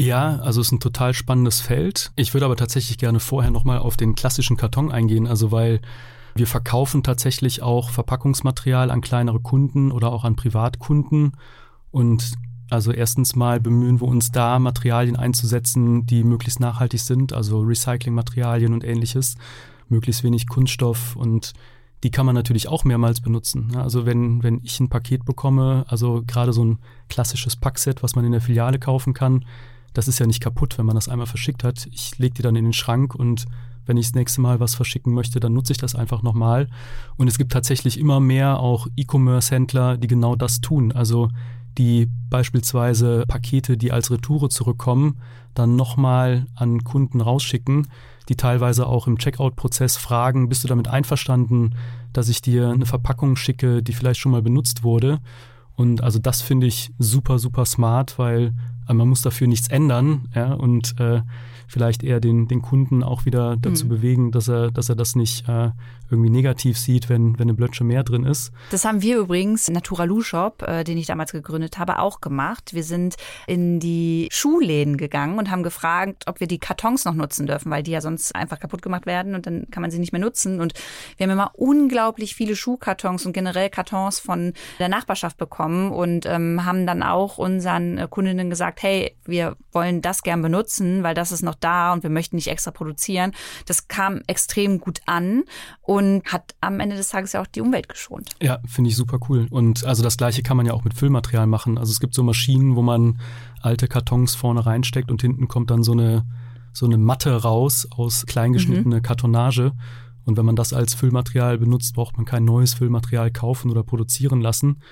Ja, 0.00 0.36
also 0.36 0.62
es 0.62 0.68
ist 0.68 0.72
ein 0.72 0.80
total 0.80 1.12
spannendes 1.12 1.60
Feld. 1.60 2.10
Ich 2.16 2.32
würde 2.32 2.46
aber 2.46 2.56
tatsächlich 2.56 2.96
gerne 2.96 3.20
vorher 3.20 3.50
nochmal 3.50 3.80
auf 3.80 3.98
den 3.98 4.14
klassischen 4.14 4.56
Karton 4.56 4.90
eingehen, 4.90 5.26
also 5.26 5.52
weil 5.52 5.82
wir 6.34 6.46
verkaufen 6.46 7.02
tatsächlich 7.02 7.60
auch 7.60 7.90
Verpackungsmaterial 7.90 8.90
an 8.90 9.02
kleinere 9.02 9.40
Kunden 9.40 9.92
oder 9.92 10.10
auch 10.10 10.24
an 10.24 10.36
Privatkunden. 10.36 11.32
Und 11.90 12.32
also 12.70 12.92
erstens 12.92 13.36
mal 13.36 13.60
bemühen 13.60 14.00
wir 14.00 14.08
uns 14.08 14.32
da, 14.32 14.58
Materialien 14.58 15.16
einzusetzen, 15.16 16.06
die 16.06 16.24
möglichst 16.24 16.60
nachhaltig 16.60 17.00
sind, 17.00 17.34
also 17.34 17.60
Recyclingmaterialien 17.60 18.72
und 18.72 18.84
ähnliches, 18.84 19.36
möglichst 19.90 20.24
wenig 20.24 20.48
Kunststoff 20.48 21.14
und 21.14 21.52
die 22.04 22.10
kann 22.10 22.24
man 22.24 22.34
natürlich 22.34 22.68
auch 22.68 22.84
mehrmals 22.84 23.20
benutzen. 23.20 23.76
Also 23.76 24.06
wenn, 24.06 24.42
wenn 24.42 24.62
ich 24.64 24.80
ein 24.80 24.88
Paket 24.88 25.26
bekomme, 25.26 25.84
also 25.88 26.22
gerade 26.26 26.54
so 26.54 26.64
ein 26.64 26.78
klassisches 27.10 27.56
Packset, 27.56 28.02
was 28.02 28.16
man 28.16 28.24
in 28.24 28.32
der 28.32 28.40
Filiale 28.40 28.78
kaufen 28.78 29.12
kann, 29.12 29.44
das 29.92 30.08
ist 30.08 30.18
ja 30.18 30.26
nicht 30.26 30.42
kaputt, 30.42 30.78
wenn 30.78 30.86
man 30.86 30.94
das 30.94 31.08
einmal 31.08 31.26
verschickt 31.26 31.64
hat. 31.64 31.86
Ich 31.92 32.18
lege 32.18 32.34
die 32.34 32.42
dann 32.42 32.56
in 32.56 32.64
den 32.64 32.72
Schrank 32.72 33.14
und 33.14 33.46
wenn 33.86 33.96
ich 33.96 34.06
das 34.06 34.14
nächste 34.14 34.40
Mal 34.40 34.60
was 34.60 34.74
verschicken 34.74 35.14
möchte, 35.14 35.40
dann 35.40 35.52
nutze 35.52 35.72
ich 35.72 35.78
das 35.78 35.94
einfach 35.94 36.22
nochmal. 36.22 36.68
Und 37.16 37.28
es 37.28 37.38
gibt 37.38 37.52
tatsächlich 37.52 37.98
immer 37.98 38.20
mehr 38.20 38.60
auch 38.60 38.86
E-Commerce-Händler, 38.96 39.96
die 39.96 40.06
genau 40.06 40.36
das 40.36 40.60
tun. 40.60 40.92
Also 40.92 41.28
die 41.78 42.08
beispielsweise 42.28 43.24
Pakete, 43.26 43.76
die 43.76 43.92
als 43.92 44.10
Retoure 44.10 44.48
zurückkommen, 44.48 45.18
dann 45.54 45.76
nochmal 45.76 46.46
an 46.54 46.84
Kunden 46.84 47.20
rausschicken, 47.20 47.88
die 48.28 48.36
teilweise 48.36 48.86
auch 48.86 49.06
im 49.06 49.18
Checkout-Prozess 49.18 49.96
fragen, 49.96 50.48
bist 50.48 50.62
du 50.62 50.68
damit 50.68 50.88
einverstanden, 50.88 51.74
dass 52.12 52.28
ich 52.28 52.42
dir 52.42 52.70
eine 52.70 52.86
Verpackung 52.86 53.34
schicke, 53.36 53.82
die 53.82 53.92
vielleicht 53.92 54.20
schon 54.20 54.32
mal 54.32 54.42
benutzt 54.42 54.84
wurde? 54.84 55.20
Und 55.74 56.02
also 56.02 56.18
das 56.18 56.42
finde 56.42 56.66
ich 56.66 56.92
super, 56.98 57.38
super 57.38 57.64
smart, 57.64 58.18
weil 58.18 58.52
äh, 58.90 58.94
man 58.94 59.08
muss 59.08 59.22
dafür 59.22 59.46
nichts 59.46 59.68
ändern, 59.68 60.28
ja, 60.34 60.52
und 60.52 60.98
äh, 61.00 61.22
vielleicht 61.66 62.02
eher 62.02 62.20
den, 62.20 62.48
den 62.48 62.62
Kunden 62.62 63.02
auch 63.02 63.24
wieder 63.24 63.56
dazu 63.56 63.84
mhm. 63.84 63.88
bewegen, 63.88 64.30
dass 64.32 64.48
er, 64.48 64.70
dass 64.70 64.88
er 64.88 64.96
das 64.96 65.14
nicht 65.14 65.48
äh, 65.48 65.70
irgendwie 66.10 66.30
negativ 66.30 66.78
sieht, 66.78 67.08
wenn, 67.08 67.38
wenn 67.38 67.48
eine 67.48 67.54
Blötsche 67.54 67.84
mehr 67.84 68.02
drin 68.02 68.24
ist. 68.24 68.52
Das 68.70 68.84
haben 68.84 69.02
wir 69.02 69.18
übrigens, 69.18 69.68
Naturalu 69.68 70.22
Shop, 70.22 70.62
äh, 70.62 70.84
den 70.84 70.98
ich 70.98 71.06
damals 71.06 71.32
gegründet 71.32 71.78
habe, 71.78 71.98
auch 71.98 72.20
gemacht. 72.20 72.74
Wir 72.74 72.84
sind 72.84 73.16
in 73.46 73.80
die 73.80 74.28
Schuhläden 74.30 74.96
gegangen 74.96 75.38
und 75.38 75.50
haben 75.50 75.62
gefragt, 75.62 76.24
ob 76.26 76.40
wir 76.40 76.46
die 76.46 76.58
Kartons 76.58 77.04
noch 77.04 77.14
nutzen 77.14 77.46
dürfen, 77.46 77.70
weil 77.70 77.82
die 77.82 77.92
ja 77.92 78.00
sonst 78.00 78.34
einfach 78.34 78.58
kaputt 78.58 78.82
gemacht 78.82 79.06
werden 79.06 79.34
und 79.34 79.46
dann 79.46 79.66
kann 79.70 79.82
man 79.82 79.90
sie 79.90 79.98
nicht 79.98 80.12
mehr 80.12 80.20
nutzen. 80.20 80.60
Und 80.60 80.74
wir 81.16 81.24
haben 81.24 81.32
immer 81.32 81.52
unglaublich 81.54 82.34
viele 82.34 82.56
Schuhkartons 82.56 83.26
und 83.26 83.32
generell 83.32 83.70
Kartons 83.70 84.18
von 84.18 84.52
der 84.78 84.88
Nachbarschaft 84.88 85.36
bekommen 85.36 85.92
und 85.92 86.26
ähm, 86.26 86.64
haben 86.64 86.86
dann 86.86 87.02
auch 87.02 87.38
unseren 87.38 87.98
äh, 87.98 88.08
Kundinnen 88.10 88.50
gesagt, 88.50 88.82
hey, 88.82 89.16
wir 89.24 89.56
wollen 89.72 90.02
das 90.02 90.22
gern 90.22 90.42
benutzen, 90.42 91.02
weil 91.02 91.14
das 91.14 91.32
ist 91.32 91.42
noch 91.42 91.54
da 91.54 91.92
und 91.92 92.02
wir 92.02 92.10
möchten 92.10 92.36
nicht 92.36 92.48
extra 92.48 92.70
produzieren. 92.70 93.32
Das 93.66 93.88
kam 93.88 94.22
extrem 94.26 94.80
gut 94.80 95.00
an 95.06 95.44
und 95.82 95.99
hat 96.24 96.54
am 96.60 96.80
Ende 96.80 96.96
des 96.96 97.08
Tages 97.08 97.32
ja 97.32 97.42
auch 97.42 97.46
die 97.46 97.60
Umwelt 97.60 97.88
geschont. 97.88 98.30
Ja, 98.42 98.60
finde 98.66 98.90
ich 98.90 98.96
super 98.96 99.18
cool. 99.28 99.46
Und 99.50 99.84
also 99.84 100.02
das 100.02 100.16
gleiche 100.16 100.42
kann 100.42 100.56
man 100.56 100.66
ja 100.66 100.72
auch 100.72 100.84
mit 100.84 100.94
Füllmaterial 100.94 101.46
machen. 101.46 101.78
Also 101.78 101.92
es 101.92 102.00
gibt 102.00 102.14
so 102.14 102.22
Maschinen, 102.22 102.76
wo 102.76 102.82
man 102.82 103.20
alte 103.60 103.88
Kartons 103.88 104.34
vorne 104.34 104.64
reinsteckt 104.64 105.10
und 105.10 105.20
hinten 105.20 105.48
kommt 105.48 105.70
dann 105.70 105.82
so 105.82 105.92
eine, 105.92 106.24
so 106.72 106.86
eine 106.86 106.98
Matte 106.98 107.34
raus 107.42 107.88
aus 107.90 108.26
kleingeschnittene 108.26 108.96
mhm. 108.96 109.02
Kartonage. 109.02 109.72
Und 110.24 110.36
wenn 110.36 110.44
man 110.44 110.56
das 110.56 110.72
als 110.72 110.94
Füllmaterial 110.94 111.58
benutzt, 111.58 111.94
braucht 111.94 112.16
man 112.16 112.26
kein 112.26 112.44
neues 112.44 112.74
Füllmaterial 112.74 113.30
kaufen 113.30 113.70
oder 113.70 113.82
produzieren 113.82 114.40
lassen. 114.40 114.82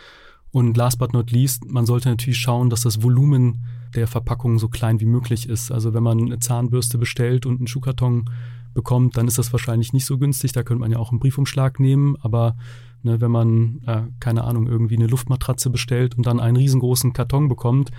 Und 0.50 0.76
last 0.76 0.98
but 0.98 1.12
not 1.12 1.30
least, 1.30 1.66
man 1.66 1.84
sollte 1.84 2.08
natürlich 2.08 2.38
schauen, 2.38 2.70
dass 2.70 2.80
das 2.80 3.02
Volumen 3.02 3.64
der 3.94 4.06
Verpackung 4.06 4.58
so 4.58 4.68
klein 4.68 5.00
wie 5.00 5.06
möglich 5.06 5.48
ist. 5.48 5.70
Also 5.70 5.94
wenn 5.94 6.02
man 6.02 6.18
eine 6.18 6.38
Zahnbürste 6.38 6.98
bestellt 6.98 7.46
und 7.46 7.58
einen 7.58 7.66
Schuhkarton 7.66 8.30
bekommt, 8.74 9.16
dann 9.16 9.28
ist 9.28 9.38
das 9.38 9.52
wahrscheinlich 9.52 9.92
nicht 9.92 10.04
so 10.04 10.18
günstig. 10.18 10.52
Da 10.52 10.62
könnte 10.62 10.80
man 10.80 10.90
ja 10.90 10.98
auch 10.98 11.10
einen 11.10 11.20
Briefumschlag 11.20 11.80
nehmen, 11.80 12.16
aber 12.20 12.56
ne, 13.02 13.20
wenn 13.20 13.30
man, 13.30 13.80
äh, 13.86 14.02
keine 14.20 14.44
Ahnung, 14.44 14.66
irgendwie 14.66 14.96
eine 14.96 15.06
Luftmatratze 15.06 15.70
bestellt 15.70 16.16
und 16.16 16.26
dann 16.26 16.40
einen 16.40 16.56
riesengroßen 16.56 17.12
Karton 17.12 17.48
bekommt, 17.48 17.90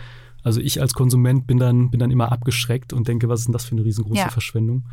also 0.43 0.61
ich 0.61 0.81
als 0.81 0.93
Konsument 0.93 1.47
bin 1.47 1.57
dann, 1.57 1.91
bin 1.91 1.99
dann 1.99 2.11
immer 2.11 2.31
abgeschreckt 2.31 2.93
und 2.93 3.07
denke, 3.07 3.27
was 3.29 3.41
ist 3.41 3.47
denn 3.47 3.53
das 3.53 3.65
für 3.65 3.73
eine 3.73 3.83
riesengroße 3.83 4.19
ja. 4.19 4.29
Verschwendung? 4.29 4.85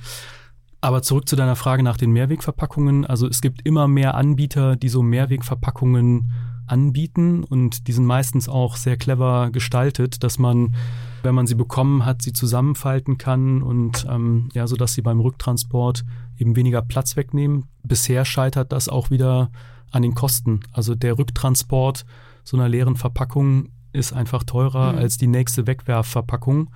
Aber 0.80 1.02
zurück 1.02 1.28
zu 1.28 1.36
deiner 1.36 1.56
Frage 1.56 1.82
nach 1.82 1.96
den 1.96 2.10
Mehrwegverpackungen. 2.12 3.06
Also 3.06 3.26
es 3.26 3.40
gibt 3.40 3.66
immer 3.66 3.88
mehr 3.88 4.14
Anbieter, 4.14 4.76
die 4.76 4.88
so 4.88 5.02
Mehrwegverpackungen 5.02 6.32
anbieten 6.66 7.44
und 7.44 7.86
die 7.86 7.92
sind 7.92 8.06
meistens 8.06 8.48
auch 8.48 8.76
sehr 8.76 8.96
clever 8.96 9.50
gestaltet, 9.50 10.22
dass 10.22 10.38
man, 10.38 10.74
wenn 11.22 11.34
man 11.34 11.46
sie 11.46 11.54
bekommen 11.54 12.04
hat, 12.04 12.22
sie 12.22 12.32
zusammenfalten 12.32 13.18
kann 13.18 13.62
und 13.62 14.06
ähm, 14.08 14.48
ja, 14.52 14.66
so 14.66 14.76
dass 14.76 14.94
sie 14.94 15.02
beim 15.02 15.20
Rücktransport 15.20 16.04
eben 16.38 16.56
weniger 16.56 16.82
Platz 16.82 17.16
wegnehmen. 17.16 17.64
Bisher 17.82 18.24
scheitert 18.24 18.72
das 18.72 18.88
auch 18.88 19.10
wieder 19.10 19.50
an 19.90 20.02
den 20.02 20.14
Kosten. 20.14 20.60
Also 20.72 20.94
der 20.94 21.18
Rücktransport 21.18 22.04
so 22.44 22.56
einer 22.56 22.68
leeren 22.68 22.96
Verpackung 22.96 23.70
ist 23.92 24.12
einfach 24.12 24.44
teurer 24.44 24.92
mhm. 24.92 24.98
als 24.98 25.16
die 25.16 25.26
nächste 25.26 25.66
Wegwerfverpackung. 25.66 26.70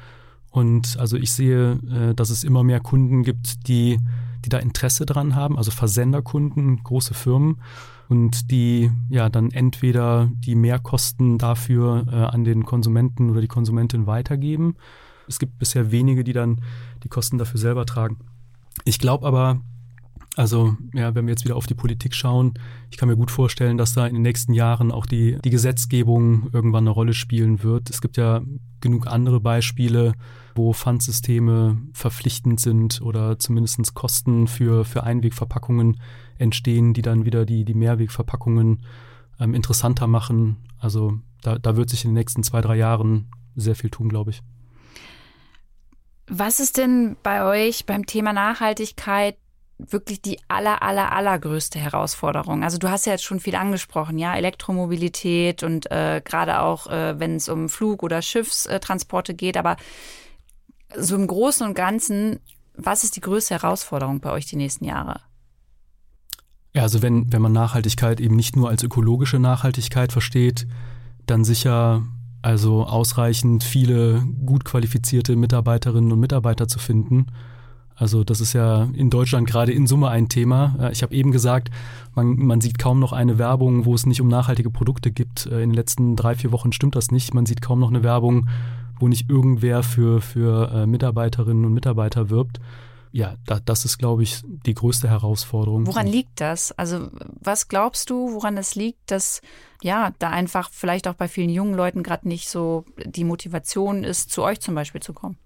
Und 0.51 0.97
also 0.99 1.17
ich 1.17 1.33
sehe, 1.33 1.79
äh, 1.91 2.15
dass 2.15 2.31
es 2.31 2.43
immer 2.43 2.65
mehr 2.65 2.81
Kunden 2.81 3.23
gibt, 3.23 3.69
die, 3.69 3.99
die 4.45 4.49
da 4.49 4.59
Interesse 4.59 5.07
dran 5.07 5.37
haben, 5.37 5.57
also 5.57 5.71
Versenderkunden, 5.71 6.83
große 6.83 7.15
Firmen 7.15 7.61
und 8.11 8.51
die 8.51 8.91
ja 9.09 9.29
dann 9.29 9.53
entweder 9.53 10.29
die 10.35 10.57
Mehrkosten 10.57 11.39
dafür 11.39 12.07
äh, 12.11 12.17
an 12.17 12.43
den 12.43 12.67
Konsumenten 12.67 13.31
oder 13.31 13.41
die 13.41 13.47
Konsumentin 13.47 14.09
weitergeben. 14.09 14.75
Es 15.29 15.39
gibt 15.39 15.61
bisher 15.61 15.93
wenige, 15.93 16.25
die 16.25 16.33
dann 16.33 16.61
die 17.05 17.09
Kosten 17.09 17.39
dafür 17.39 17.61
selber 17.61 17.87
tragen. 17.87 18.19
Ich 18.85 18.99
glaube 18.99 19.25
aber, 19.27 19.61
also 20.37 20.77
ja, 20.95 21.15
wenn 21.15 21.27
wir 21.27 21.33
jetzt 21.33 21.45
wieder 21.45 21.57
auf 21.57 21.67
die 21.67 21.75
Politik 21.75 22.15
schauen, 22.15 22.55
ich 22.91 22.97
kann 22.97 23.09
mir 23.09 23.17
gut 23.17 23.31
vorstellen, 23.31 23.77
dass 23.77 23.95
da 23.95 24.07
in 24.07 24.15
den 24.15 24.23
nächsten 24.23 24.53
Jahren 24.53 24.93
auch 24.93 25.07
die, 25.07 25.39
die 25.45 25.51
Gesetzgebung 25.51 26.51
irgendwann 26.53 26.85
eine 26.85 26.91
Rolle 26.91 27.15
spielen 27.15 27.63
wird. 27.63 27.91
Es 27.91 28.01
gibt 28.01 28.17
ja 28.17 28.41
genug 28.81 29.07
andere 29.07 29.41
Beispiele, 29.41 30.15
wo 30.55 30.73
Pfandsysteme 30.73 31.79
verpflichtend 31.93 32.61
sind 32.61 33.01
oder 33.03 33.39
zumindest 33.39 33.95
Kosten 33.95 34.47
für, 34.47 34.85
für 34.85 35.03
Einwegverpackungen 35.03 36.01
entstehen, 36.39 36.95
die 36.95 37.03
dann 37.03 37.25
wieder 37.25 37.45
die, 37.45 37.65
die 37.65 37.75
Mehrwegverpackungen 37.75 38.85
ähm, 39.41 39.55
interessanter 39.55 40.07
machen. 40.07 40.57
Also 40.79 41.19
da, 41.43 41.59
da 41.59 41.77
wird 41.77 41.91
sich 41.91 42.05
in 42.05 42.11
den 42.11 42.19
nächsten 42.19 42.43
zwei, 42.43 42.61
drei 42.61 42.77
Jahren 42.77 43.31
sehr 43.57 43.75
viel 43.75 43.91
tun, 43.91 44.09
glaube 44.09 44.31
ich. 44.31 44.43
Was 46.29 46.61
ist 46.61 46.77
denn 46.77 47.17
bei 47.25 47.45
euch 47.45 47.87
beim 47.87 48.07
Thema 48.07 48.33
Nachhaltigkeit 48.33 49.37
wirklich 49.89 50.21
die 50.21 50.39
aller, 50.49 50.83
aller, 50.83 51.13
allergrößte 51.13 51.79
Herausforderung? 51.79 52.65
Also 52.65 52.79
du 52.79 52.91
hast 52.91 53.07
ja 53.07 53.13
jetzt 53.13 53.25
schon 53.25 53.41
viel 53.41 53.55
angesprochen, 53.55 54.19
ja, 54.19 54.35
Elektromobilität 54.35 55.63
und 55.63 55.91
äh, 55.91 56.21
gerade 56.25 56.61
auch, 56.61 56.87
äh, 56.89 57.19
wenn 57.19 57.37
es 57.37 57.49
um 57.49 57.69
Flug- 57.69 58.03
oder 58.03 58.23
Schiffstransporte 58.23 59.35
geht, 59.35 59.57
aber 59.57 59.77
so 60.97 61.17
im 61.17 61.27
Großen 61.27 61.67
und 61.67 61.75
Ganzen, 61.75 62.41
was 62.75 63.05
ist 63.05 63.17
die 63.17 63.21
größte 63.21 63.55
Herausforderung 63.55 64.21
bei 64.21 64.31
euch 64.31 64.47
die 64.47 64.57
nächsten 64.57 64.85
Jahre? 64.85 65.21
Ja, 66.75 66.83
also 66.83 67.03
wenn, 67.03 67.33
wenn 67.33 67.43
man 67.43 67.53
Nachhaltigkeit 67.53 68.21
eben 68.21 68.37
nicht 68.37 68.57
nur 68.57 68.69
als 68.69 68.83
ökologische 68.83 69.39
Nachhaltigkeit 69.39 70.13
versteht, 70.13 70.67
dann 71.27 71.45
sicher 71.45 72.03
also 72.43 72.85
ausreichend 72.85 73.65
viele 73.65 74.23
gut 74.47 74.65
qualifizierte 74.65 75.37
Mitarbeiterinnen 75.37 76.13
und 76.13 76.21
Mitarbeiter 76.21 76.69
zu 76.69 76.79
finden. 76.79 77.27
Also 78.01 78.25
das 78.25 78.41
ist 78.41 78.55
ja 78.55 78.89
in 78.95 79.11
Deutschland 79.11 79.47
gerade 79.47 79.73
in 79.73 79.87
Summe 79.87 80.09
ein 80.09 80.31
Thema. 80.31 80.89
Ich 80.91 81.03
habe 81.03 81.15
eben 81.15 81.33
gesagt, 81.33 81.71
man, 82.15 82.35
man 82.37 82.63
sieht 82.63 82.79
kaum 82.79 82.99
noch 82.99 83.13
eine 83.13 83.39
Werbung, 83.39 83.85
wo 83.85 83.95
es 83.95 84.07
nicht 84.07 84.23
um 84.23 84.29
nachhaltige 84.29 84.71
Produkte 84.71 85.11
gibt. 85.11 85.45
In 85.45 85.59
den 85.59 85.75
letzten 85.75 86.17
drei, 86.17 86.35
vier 86.35 86.51
Wochen 86.51 86.73
stimmt 86.73 86.97
das 86.97 87.11
nicht. 87.11 87.35
Man 87.35 87.45
sieht 87.45 87.61
kaum 87.61 87.79
noch 87.79 87.91
eine 87.91 88.03
Werbung, 88.03 88.49
wo 88.99 89.07
nicht 89.07 89.29
irgendwer 89.29 89.83
für, 89.83 90.23
für 90.23 90.73
äh, 90.73 90.87
Mitarbeiterinnen 90.87 91.67
und 91.67 91.75
Mitarbeiter 91.75 92.31
wirbt. 92.31 92.59
Ja, 93.13 93.35
da, 93.45 93.61
das 93.61 93.85
ist, 93.85 93.99
glaube 93.99 94.23
ich, 94.23 94.41
die 94.47 94.75
größte 94.75 95.11
Herausforderung. 95.11 95.87
Woran 95.87 96.07
liegt 96.07 96.41
das? 96.41 96.73
Also 96.73 97.09
was 97.41 97.69
glaubst 97.69 98.09
du, 98.09 98.33
woran 98.33 98.57
es 98.57 98.77
liegt, 98.77 99.11
dass 99.11 99.43
ja 99.83 100.13
da 100.21 100.31
einfach 100.31 100.71
vielleicht 100.73 101.07
auch 101.07 101.15
bei 101.15 101.29
vielen 101.29 101.51
jungen 101.51 101.75
Leuten 101.75 102.03
gerade 102.03 102.27
nicht 102.27 102.49
so 102.49 102.87
die 103.05 103.25
Motivation 103.25 104.05
ist, 104.05 104.31
zu 104.31 104.43
euch 104.43 104.61
zum 104.61 104.75
Beispiel 104.75 105.03
zu 105.03 105.13
kommen? 105.13 105.37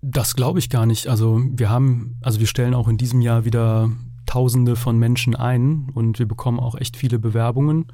Das 0.00 0.34
glaube 0.34 0.58
ich 0.58 0.70
gar 0.70 0.86
nicht. 0.86 1.08
Also 1.08 1.42
wir 1.50 1.70
haben, 1.70 2.16
also 2.22 2.40
wir 2.40 2.46
stellen 2.46 2.74
auch 2.74 2.88
in 2.88 2.96
diesem 2.98 3.20
Jahr 3.20 3.44
wieder 3.44 3.90
Tausende 4.26 4.76
von 4.76 4.98
Menschen 4.98 5.34
ein 5.34 5.88
und 5.94 6.18
wir 6.18 6.28
bekommen 6.28 6.60
auch 6.60 6.74
echt 6.74 6.96
viele 6.96 7.18
Bewerbungen. 7.18 7.86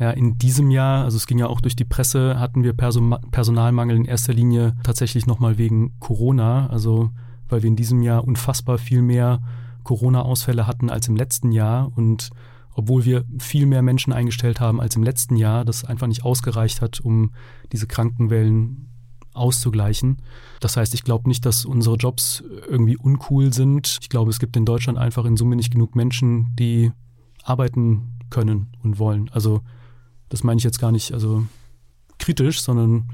Ja, 0.00 0.10
in 0.10 0.36
diesem 0.38 0.70
Jahr, 0.70 1.04
also 1.04 1.16
es 1.16 1.26
ging 1.26 1.38
ja 1.38 1.46
auch 1.46 1.60
durch 1.60 1.76
die 1.76 1.84
Presse, 1.84 2.38
hatten 2.38 2.64
wir 2.64 2.72
Person 2.72 3.16
Personalmangel 3.30 3.96
in 3.96 4.04
erster 4.04 4.32
Linie 4.32 4.76
tatsächlich 4.82 5.26
nochmal 5.26 5.56
wegen 5.56 5.98
Corona. 6.00 6.68
Also 6.68 7.10
weil 7.48 7.62
wir 7.62 7.68
in 7.68 7.76
diesem 7.76 8.02
Jahr 8.02 8.24
unfassbar 8.24 8.78
viel 8.78 9.02
mehr 9.02 9.40
Corona-Ausfälle 9.84 10.66
hatten 10.66 10.90
als 10.90 11.08
im 11.08 11.16
letzten 11.16 11.52
Jahr 11.52 11.90
und 11.96 12.30
obwohl 12.74 13.04
wir 13.04 13.24
viel 13.38 13.66
mehr 13.66 13.82
Menschen 13.82 14.12
eingestellt 14.12 14.60
haben 14.60 14.80
als 14.80 14.94
im 14.94 15.02
letzten 15.02 15.34
Jahr, 15.34 15.64
das 15.64 15.84
einfach 15.84 16.06
nicht 16.06 16.24
ausgereicht 16.24 16.80
hat, 16.80 17.00
um 17.00 17.32
diese 17.72 17.86
Krankenwellen 17.86 18.87
auszugleichen. 19.34 20.18
Das 20.60 20.76
heißt, 20.76 20.94
ich 20.94 21.04
glaube 21.04 21.28
nicht, 21.28 21.46
dass 21.46 21.64
unsere 21.64 21.96
Jobs 21.96 22.42
irgendwie 22.68 22.96
uncool 22.96 23.52
sind. 23.52 23.98
Ich 24.00 24.08
glaube, 24.08 24.30
es 24.30 24.38
gibt 24.38 24.56
in 24.56 24.64
Deutschland 24.64 24.98
einfach 24.98 25.24
in 25.24 25.36
Summe 25.36 25.56
nicht 25.56 25.72
genug 25.72 25.94
Menschen, 25.94 26.54
die 26.58 26.92
arbeiten 27.44 28.18
können 28.30 28.68
und 28.82 28.98
wollen. 28.98 29.30
Also 29.32 29.60
das 30.28 30.44
meine 30.44 30.58
ich 30.58 30.64
jetzt 30.64 30.80
gar 30.80 30.92
nicht 30.92 31.12
also 31.12 31.46
kritisch, 32.18 32.60
sondern 32.60 33.08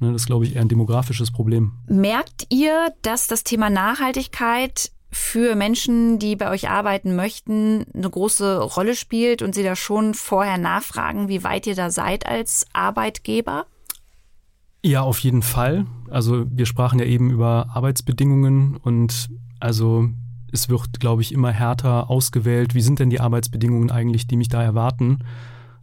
Ne, 0.00 0.12
das 0.12 0.22
ist, 0.22 0.26
glaube 0.26 0.46
ich, 0.46 0.56
eher 0.56 0.62
ein 0.62 0.68
demografisches 0.68 1.30
Problem. 1.30 1.72
Merkt 1.86 2.46
ihr, 2.48 2.92
dass 3.02 3.26
das 3.26 3.44
Thema 3.44 3.68
Nachhaltigkeit 3.68 4.90
für 5.12 5.54
Menschen, 5.54 6.18
die 6.18 6.36
bei 6.36 6.50
euch 6.50 6.70
arbeiten 6.70 7.14
möchten, 7.14 7.84
eine 7.94 8.08
große 8.08 8.60
Rolle 8.60 8.94
spielt 8.94 9.42
und 9.42 9.54
sie 9.54 9.62
da 9.62 9.76
schon 9.76 10.14
vorher 10.14 10.56
nachfragen, 10.56 11.28
wie 11.28 11.44
weit 11.44 11.66
ihr 11.66 11.74
da 11.74 11.90
seid 11.90 12.26
als 12.26 12.64
Arbeitgeber? 12.72 13.66
Ja, 14.82 15.02
auf 15.02 15.18
jeden 15.18 15.42
Fall. 15.42 15.86
Also 16.08 16.46
wir 16.50 16.66
sprachen 16.66 16.98
ja 16.98 17.04
eben 17.04 17.30
über 17.30 17.68
Arbeitsbedingungen 17.74 18.76
und 18.76 19.28
also 19.60 20.08
es 20.52 20.68
wird, 20.68 20.98
glaube 20.98 21.22
ich, 21.22 21.32
immer 21.32 21.52
härter 21.52 22.10
ausgewählt. 22.10 22.74
Wie 22.74 22.80
sind 22.80 22.98
denn 22.98 23.10
die 23.10 23.20
Arbeitsbedingungen 23.20 23.90
eigentlich, 23.90 24.26
die 24.26 24.36
mich 24.36 24.48
da 24.48 24.62
erwarten? 24.62 25.18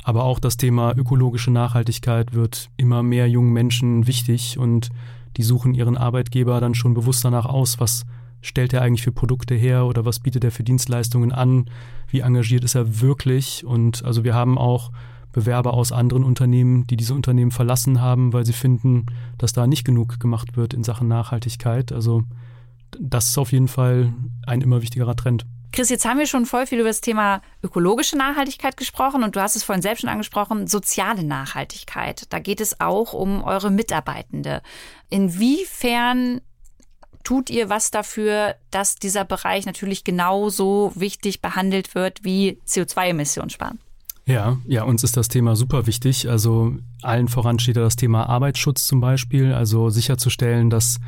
Aber 0.03 0.23
auch 0.23 0.39
das 0.39 0.57
Thema 0.57 0.97
ökologische 0.97 1.51
Nachhaltigkeit 1.51 2.33
wird 2.33 2.69
immer 2.77 3.03
mehr 3.03 3.29
jungen 3.29 3.53
Menschen 3.53 4.07
wichtig 4.07 4.57
und 4.57 4.89
die 5.37 5.43
suchen 5.43 5.73
ihren 5.73 5.97
Arbeitgeber 5.97 6.59
dann 6.59 6.73
schon 6.73 6.93
bewusst 6.93 7.23
danach 7.23 7.45
aus, 7.45 7.79
was 7.79 8.05
stellt 8.41 8.73
er 8.73 8.81
eigentlich 8.81 9.03
für 9.03 9.11
Produkte 9.11 9.53
her 9.53 9.85
oder 9.85 10.05
was 10.05 10.19
bietet 10.19 10.43
er 10.43 10.51
für 10.51 10.63
Dienstleistungen 10.63 11.31
an, 11.31 11.65
wie 12.07 12.21
engagiert 12.21 12.63
ist 12.63 12.75
er 12.75 13.01
wirklich. 13.01 13.65
Und 13.65 14.03
also 14.05 14.23
wir 14.23 14.33
haben 14.33 14.57
auch 14.57 14.91
Bewerber 15.37 15.75
aus 15.75 15.91
anderen 15.91 16.23
Unternehmen, 16.23 16.87
die 16.87 16.97
diese 16.97 17.13
Unternehmen 17.13 17.51
verlassen 17.51 18.01
haben, 18.01 18.33
weil 18.33 18.43
sie 18.43 18.53
finden, 18.53 19.05
dass 19.37 19.53
da 19.53 19.67
nicht 19.67 19.85
genug 19.85 20.19
gemacht 20.19 20.57
wird 20.57 20.73
in 20.73 20.83
Sachen 20.83 21.07
Nachhaltigkeit. 21.07 21.91
Also 21.91 22.23
das 22.99 23.27
ist 23.27 23.37
auf 23.37 23.51
jeden 23.51 23.67
Fall 23.67 24.11
ein 24.47 24.61
immer 24.61 24.81
wichtigerer 24.81 25.15
Trend. 25.15 25.45
Chris, 25.71 25.89
jetzt 25.89 26.05
haben 26.05 26.17
wir 26.17 26.25
schon 26.25 26.47
voll 26.47 26.65
viel 26.65 26.79
über 26.79 26.89
das 26.89 27.01
Thema 27.01 27.43
ökologische 27.61 28.17
Nachhaltigkeit 28.17 28.77
gesprochen 28.77 29.23
und 29.23 29.35
du 29.35 29.39
hast 29.39 29.55
es 29.55 29.63
vorhin 29.63 29.83
selbst 29.83 30.01
schon 30.01 30.09
angesprochen, 30.09 30.65
soziale 30.65 31.23
Nachhaltigkeit. 31.23 32.23
Da 32.33 32.39
geht 32.39 32.59
es 32.59 32.81
auch 32.81 33.13
um 33.13 33.43
eure 33.43 33.69
Mitarbeitende. 33.69 34.63
Inwiefern 35.11 36.41
tut 37.23 37.51
ihr 37.51 37.69
was 37.69 37.91
dafür, 37.91 38.55
dass 38.71 38.95
dieser 38.95 39.23
Bereich 39.23 39.67
natürlich 39.67 40.03
genauso 40.03 40.93
wichtig 40.95 41.43
behandelt 41.43 41.93
wird 41.93 42.23
wie 42.23 42.59
CO2-Emissionen 42.65 43.51
sparen? 43.51 43.77
Ja, 44.27 44.57
ja, 44.67 44.83
uns 44.83 45.05
ist 45.05 45.15
das 45.15 45.29
Thema 45.29 45.55
super 45.55 45.87
wichtig. 45.87 46.29
Also 46.29 46.75
allen 47.01 47.29
voran 47.29 47.59
steht 47.59 47.77
da 47.77 47.81
das 47.81 47.95
Thema 47.95 48.27
Arbeitsschutz 48.27 48.85
zum 48.85 48.99
Beispiel, 48.99 49.53
also 49.53 49.89
sicherzustellen, 49.89 50.69
dass 50.69 50.99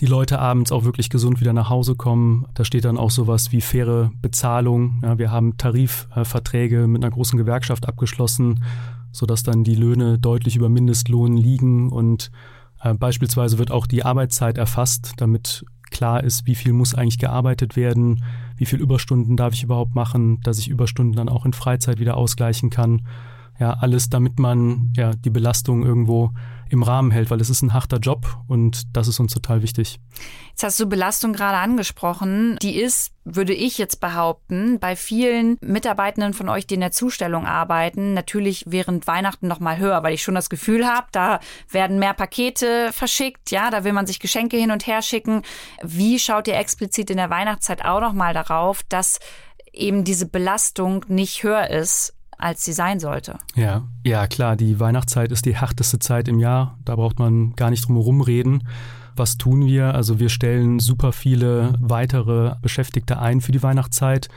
die 0.00 0.06
Leute 0.06 0.38
abends 0.38 0.72
auch 0.72 0.84
wirklich 0.84 1.10
gesund 1.10 1.42
wieder 1.42 1.52
nach 1.52 1.68
Hause 1.68 1.96
kommen. 1.96 2.46
Da 2.54 2.64
steht 2.64 2.86
dann 2.86 2.96
auch 2.96 3.10
sowas 3.10 3.52
wie 3.52 3.60
faire 3.60 4.10
Bezahlung. 4.22 5.00
Ja, 5.02 5.18
wir 5.18 5.30
haben 5.30 5.58
Tarifverträge 5.58 6.86
mit 6.86 7.04
einer 7.04 7.12
großen 7.12 7.38
Gewerkschaft 7.38 7.86
abgeschlossen, 7.86 8.64
sodass 9.12 9.42
dann 9.42 9.64
die 9.64 9.74
Löhne 9.74 10.18
deutlich 10.18 10.56
über 10.56 10.70
Mindestlohn 10.70 11.36
liegen 11.36 11.92
und 11.92 12.30
äh, 12.82 12.94
beispielsweise 12.94 13.58
wird 13.58 13.70
auch 13.70 13.86
die 13.86 14.02
Arbeitszeit 14.02 14.56
erfasst, 14.56 15.12
damit 15.18 15.66
klar 15.90 16.24
ist, 16.24 16.46
wie 16.46 16.54
viel 16.54 16.72
muss 16.72 16.94
eigentlich 16.94 17.18
gearbeitet 17.18 17.76
werden, 17.76 18.24
wie 18.62 18.66
viel 18.66 18.80
Überstunden 18.80 19.36
darf 19.36 19.54
ich 19.54 19.64
überhaupt 19.64 19.96
machen, 19.96 20.40
dass 20.42 20.60
ich 20.60 20.68
Überstunden 20.68 21.16
dann 21.16 21.28
auch 21.28 21.44
in 21.44 21.52
Freizeit 21.52 21.98
wieder 21.98 22.16
ausgleichen 22.16 22.70
kann. 22.70 23.02
Ja, 23.58 23.72
alles, 23.72 24.08
damit 24.08 24.38
man 24.38 24.92
ja 24.96 25.10
die 25.10 25.30
Belastung 25.30 25.84
irgendwo 25.84 26.30
im 26.72 26.82
Rahmen 26.82 27.10
hält, 27.10 27.30
weil 27.30 27.40
es 27.40 27.50
ist 27.50 27.60
ein 27.60 27.74
harter 27.74 27.98
Job 27.98 28.38
und 28.48 28.96
das 28.96 29.06
ist 29.06 29.20
uns 29.20 29.34
total 29.34 29.62
wichtig. 29.62 30.00
Jetzt 30.48 30.62
hast 30.62 30.80
du 30.80 30.86
Belastung 30.86 31.34
gerade 31.34 31.58
angesprochen. 31.58 32.56
Die 32.62 32.80
ist, 32.80 33.12
würde 33.24 33.52
ich 33.52 33.76
jetzt 33.76 34.00
behaupten, 34.00 34.80
bei 34.80 34.96
vielen 34.96 35.58
Mitarbeitenden 35.60 36.32
von 36.32 36.48
euch, 36.48 36.66
die 36.66 36.74
in 36.74 36.80
der 36.80 36.90
Zustellung 36.90 37.46
arbeiten, 37.46 38.14
natürlich 38.14 38.64
während 38.66 39.06
Weihnachten 39.06 39.48
noch 39.48 39.60
mal 39.60 39.76
höher, 39.76 40.02
weil 40.02 40.14
ich 40.14 40.22
schon 40.22 40.34
das 40.34 40.48
Gefühl 40.48 40.86
habe, 40.86 41.08
da 41.12 41.40
werden 41.68 41.98
mehr 41.98 42.14
Pakete 42.14 42.90
verschickt, 42.92 43.50
ja, 43.50 43.70
da 43.70 43.84
will 43.84 43.92
man 43.92 44.06
sich 44.06 44.18
Geschenke 44.18 44.56
hin 44.56 44.70
und 44.70 44.86
her 44.86 45.02
schicken. 45.02 45.42
Wie 45.82 46.18
schaut 46.18 46.48
ihr 46.48 46.56
explizit 46.56 47.10
in 47.10 47.18
der 47.18 47.28
Weihnachtszeit 47.28 47.84
auch 47.84 48.00
noch 48.00 48.14
mal 48.14 48.32
darauf, 48.32 48.82
dass 48.88 49.20
eben 49.74 50.04
diese 50.04 50.26
Belastung 50.26 51.04
nicht 51.08 51.42
höher 51.42 51.68
ist 51.68 52.14
als 52.42 52.64
sie 52.64 52.72
sein 52.72 53.00
sollte. 53.00 53.38
Ja, 53.54 53.82
ja 54.04 54.26
klar, 54.26 54.56
die 54.56 54.80
Weihnachtszeit 54.80 55.30
ist 55.32 55.46
die 55.46 55.56
härteste 55.56 55.98
Zeit 55.98 56.28
im 56.28 56.38
Jahr. 56.38 56.78
Da 56.84 56.96
braucht 56.96 57.18
man 57.18 57.54
gar 57.54 57.70
nicht 57.70 57.86
drum 57.86 57.96
herum 57.96 58.20
reden. 58.20 58.66
Was 59.14 59.36
tun 59.36 59.66
wir? 59.66 59.94
Also 59.94 60.18
wir 60.18 60.28
stellen 60.28 60.78
super 60.78 61.12
viele 61.12 61.74
weitere 61.78 62.54
Beschäftigte 62.62 63.18
ein 63.18 63.40
für 63.40 63.52
die 63.52 63.62
Weihnachtszeit, 63.62 64.28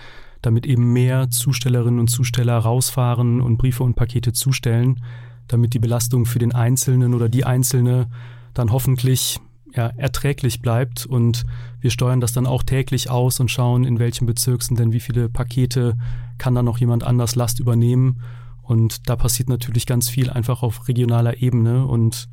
damit 0.41 0.65
eben 0.65 0.93
mehr 0.93 1.29
Zustellerinnen 1.29 1.99
und 1.99 2.09
Zusteller 2.09 2.57
rausfahren 2.57 3.41
und 3.41 3.57
Briefe 3.57 3.83
und 3.83 3.95
Pakete 3.95 4.33
zustellen, 4.33 5.01
damit 5.47 5.73
die 5.73 5.79
Belastung 5.79 6.25
für 6.25 6.39
den 6.39 6.53
Einzelnen 6.53 7.13
oder 7.13 7.29
die 7.29 7.45
Einzelne 7.45 8.07
dann 8.53 8.71
hoffentlich 8.71 9.39
ja, 9.75 9.91
erträglich 9.97 10.61
bleibt. 10.61 11.05
Und 11.05 11.45
wir 11.79 11.91
steuern 11.91 12.21
das 12.21 12.33
dann 12.33 12.47
auch 12.47 12.63
täglich 12.63 13.09
aus 13.09 13.39
und 13.39 13.51
schauen, 13.51 13.83
in 13.83 13.99
welchen 13.99 14.25
Bezirk 14.25 14.63
sind 14.63 14.79
denn 14.79 14.91
wie 14.91 14.99
viele 14.99 15.29
Pakete, 15.29 15.97
kann 16.37 16.55
dann 16.55 16.65
noch 16.65 16.77
jemand 16.77 17.03
anders 17.03 17.35
Last 17.35 17.59
übernehmen. 17.59 18.21
Und 18.61 19.09
da 19.09 19.15
passiert 19.15 19.49
natürlich 19.49 19.85
ganz 19.85 20.09
viel 20.09 20.29
einfach 20.29 20.63
auf 20.63 20.87
regionaler 20.87 21.41
Ebene. 21.41 21.85
Und 21.85 22.27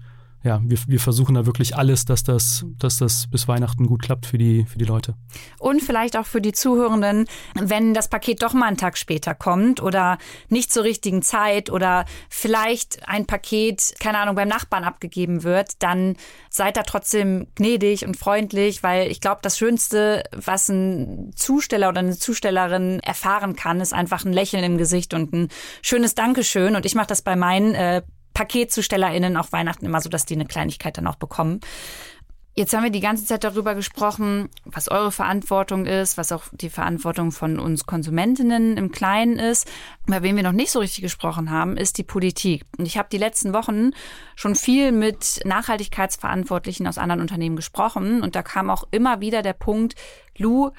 ja, 0.44 0.60
wir, 0.64 0.78
wir 0.86 1.00
versuchen 1.00 1.34
da 1.34 1.46
wirklich 1.46 1.76
alles, 1.76 2.04
dass 2.04 2.24
das, 2.24 2.66
dass 2.78 2.98
das 2.98 3.28
bis 3.28 3.46
Weihnachten 3.46 3.86
gut 3.86 4.02
klappt 4.02 4.26
für 4.26 4.38
die, 4.38 4.66
für 4.66 4.78
die 4.78 4.84
Leute. 4.84 5.14
Und 5.58 5.82
vielleicht 5.82 6.16
auch 6.16 6.26
für 6.26 6.40
die 6.40 6.52
Zuhörenden, 6.52 7.26
wenn 7.54 7.94
das 7.94 8.08
Paket 8.08 8.42
doch 8.42 8.52
mal 8.52 8.66
einen 8.66 8.76
Tag 8.76 8.98
später 8.98 9.34
kommt 9.34 9.80
oder 9.80 10.18
nicht 10.48 10.72
zur 10.72 10.82
richtigen 10.84 11.22
Zeit 11.22 11.70
oder 11.70 12.06
vielleicht 12.28 13.08
ein 13.08 13.26
Paket, 13.26 13.94
keine 14.00 14.18
Ahnung, 14.18 14.34
beim 14.34 14.48
Nachbarn 14.48 14.84
abgegeben 14.84 15.44
wird, 15.44 15.82
dann 15.82 16.16
seid 16.50 16.76
da 16.76 16.82
trotzdem 16.82 17.46
gnädig 17.54 18.04
und 18.04 18.16
freundlich, 18.16 18.82
weil 18.82 19.10
ich 19.10 19.20
glaube, 19.20 19.40
das 19.42 19.56
Schönste, 19.56 20.24
was 20.34 20.68
ein 20.68 21.32
Zusteller 21.36 21.88
oder 21.88 22.00
eine 22.00 22.18
Zustellerin 22.18 23.00
erfahren 23.00 23.54
kann, 23.54 23.80
ist 23.80 23.94
einfach 23.94 24.24
ein 24.24 24.32
Lächeln 24.32 24.64
im 24.64 24.76
Gesicht 24.76 25.14
und 25.14 25.32
ein 25.32 25.48
schönes 25.82 26.14
Dankeschön. 26.14 26.74
Und 26.74 26.84
ich 26.84 26.94
mache 26.94 27.06
das 27.06 27.22
bei 27.22 27.36
meinen 27.36 27.74
äh, 27.74 28.02
PaketzustellerInnen 28.34 29.36
auch 29.36 29.52
Weihnachten 29.52 29.86
immer 29.86 30.00
so, 30.00 30.08
dass 30.08 30.26
die 30.26 30.34
eine 30.34 30.46
Kleinigkeit 30.46 30.96
dann 30.98 31.06
auch 31.06 31.16
bekommen. 31.16 31.60
Jetzt 32.54 32.74
haben 32.74 32.82
wir 32.82 32.90
die 32.90 33.00
ganze 33.00 33.24
Zeit 33.24 33.44
darüber 33.44 33.74
gesprochen, 33.74 34.50
was 34.66 34.90
eure 34.90 35.10
Verantwortung 35.10 35.86
ist, 35.86 36.18
was 36.18 36.32
auch 36.32 36.44
die 36.52 36.68
Verantwortung 36.68 37.32
von 37.32 37.58
uns 37.58 37.86
Konsumentinnen 37.86 38.76
im 38.76 38.92
Kleinen 38.92 39.38
ist. 39.38 39.66
Bei 40.06 40.22
wem 40.22 40.36
wir 40.36 40.42
noch 40.42 40.52
nicht 40.52 40.70
so 40.70 40.80
richtig 40.80 41.00
gesprochen 41.00 41.50
haben, 41.50 41.78
ist 41.78 41.96
die 41.96 42.02
Politik. 42.02 42.64
Und 42.76 42.84
ich 42.84 42.98
habe 42.98 43.08
die 43.10 43.16
letzten 43.16 43.54
Wochen 43.54 43.92
schon 44.36 44.54
viel 44.54 44.92
mit 44.92 45.40
Nachhaltigkeitsverantwortlichen 45.46 46.86
aus 46.86 46.98
anderen 46.98 47.22
Unternehmen 47.22 47.56
gesprochen. 47.56 48.22
Und 48.22 48.36
da 48.36 48.42
kam 48.42 48.68
auch 48.68 48.84
immer 48.90 49.22
wieder 49.22 49.40
der 49.40 49.54
Punkt, 49.54 49.94
Lou, 50.36 50.72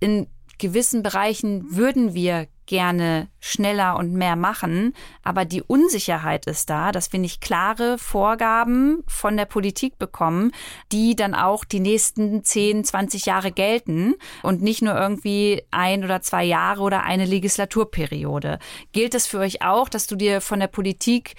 in 0.00 0.26
gewissen 0.56 1.02
Bereichen 1.02 1.76
würden 1.76 2.14
wir 2.14 2.46
gerne 2.66 3.28
schneller 3.40 3.96
und 3.96 4.12
mehr 4.12 4.36
machen, 4.36 4.94
aber 5.22 5.44
die 5.44 5.62
Unsicherheit 5.62 6.46
ist 6.46 6.70
da, 6.70 6.92
dass 6.92 7.12
wir 7.12 7.20
nicht 7.20 7.40
klare 7.40 7.98
Vorgaben 7.98 9.02
von 9.06 9.36
der 9.36 9.44
Politik 9.44 9.98
bekommen, 9.98 10.52
die 10.92 11.16
dann 11.16 11.34
auch 11.34 11.64
die 11.64 11.80
nächsten 11.80 12.44
10, 12.44 12.84
20 12.84 13.26
Jahre 13.26 13.52
gelten 13.52 14.14
und 14.42 14.62
nicht 14.62 14.82
nur 14.82 14.94
irgendwie 14.94 15.62
ein 15.70 16.04
oder 16.04 16.22
zwei 16.22 16.44
Jahre 16.44 16.82
oder 16.82 17.02
eine 17.02 17.24
Legislaturperiode. 17.24 18.58
Gilt 18.92 19.14
das 19.14 19.26
für 19.26 19.38
euch 19.38 19.62
auch, 19.62 19.88
dass 19.88 20.06
du 20.06 20.16
dir 20.16 20.40
von 20.40 20.60
der 20.60 20.68
Politik 20.68 21.34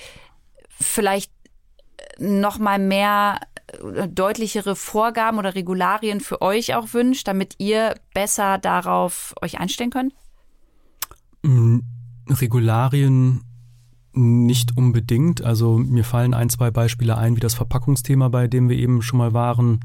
vielleicht 0.80 1.32
noch 2.18 2.60
mal 2.60 2.80
mehr 2.80 3.40
äh, 3.68 4.08
deutlichere 4.08 4.76
Vorgaben 4.76 5.38
oder 5.38 5.56
Regularien 5.56 6.20
für 6.20 6.42
euch 6.42 6.76
auch 6.76 6.94
wünscht, 6.94 7.28
damit 7.28 7.56
ihr 7.58 7.96
besser 8.14 8.58
darauf 8.58 9.34
euch 9.42 9.60
einstellen 9.60 9.90
könnt? 9.90 10.14
Regularien 12.30 13.42
nicht 14.14 14.78
unbedingt. 14.78 15.44
Also 15.44 15.78
mir 15.78 16.04
fallen 16.04 16.34
ein, 16.34 16.50
zwei 16.50 16.72
Beispiele 16.72 17.18
ein, 17.18 17.36
wie 17.36 17.42
das 17.42 17.54
Verpackungsthema, 17.54 18.30
bei 18.30 18.48
dem 18.48 18.70
wir 18.70 18.78
eben 18.78 19.02
schon 19.02 19.20
mal 19.20 19.34
waren, 19.34 19.80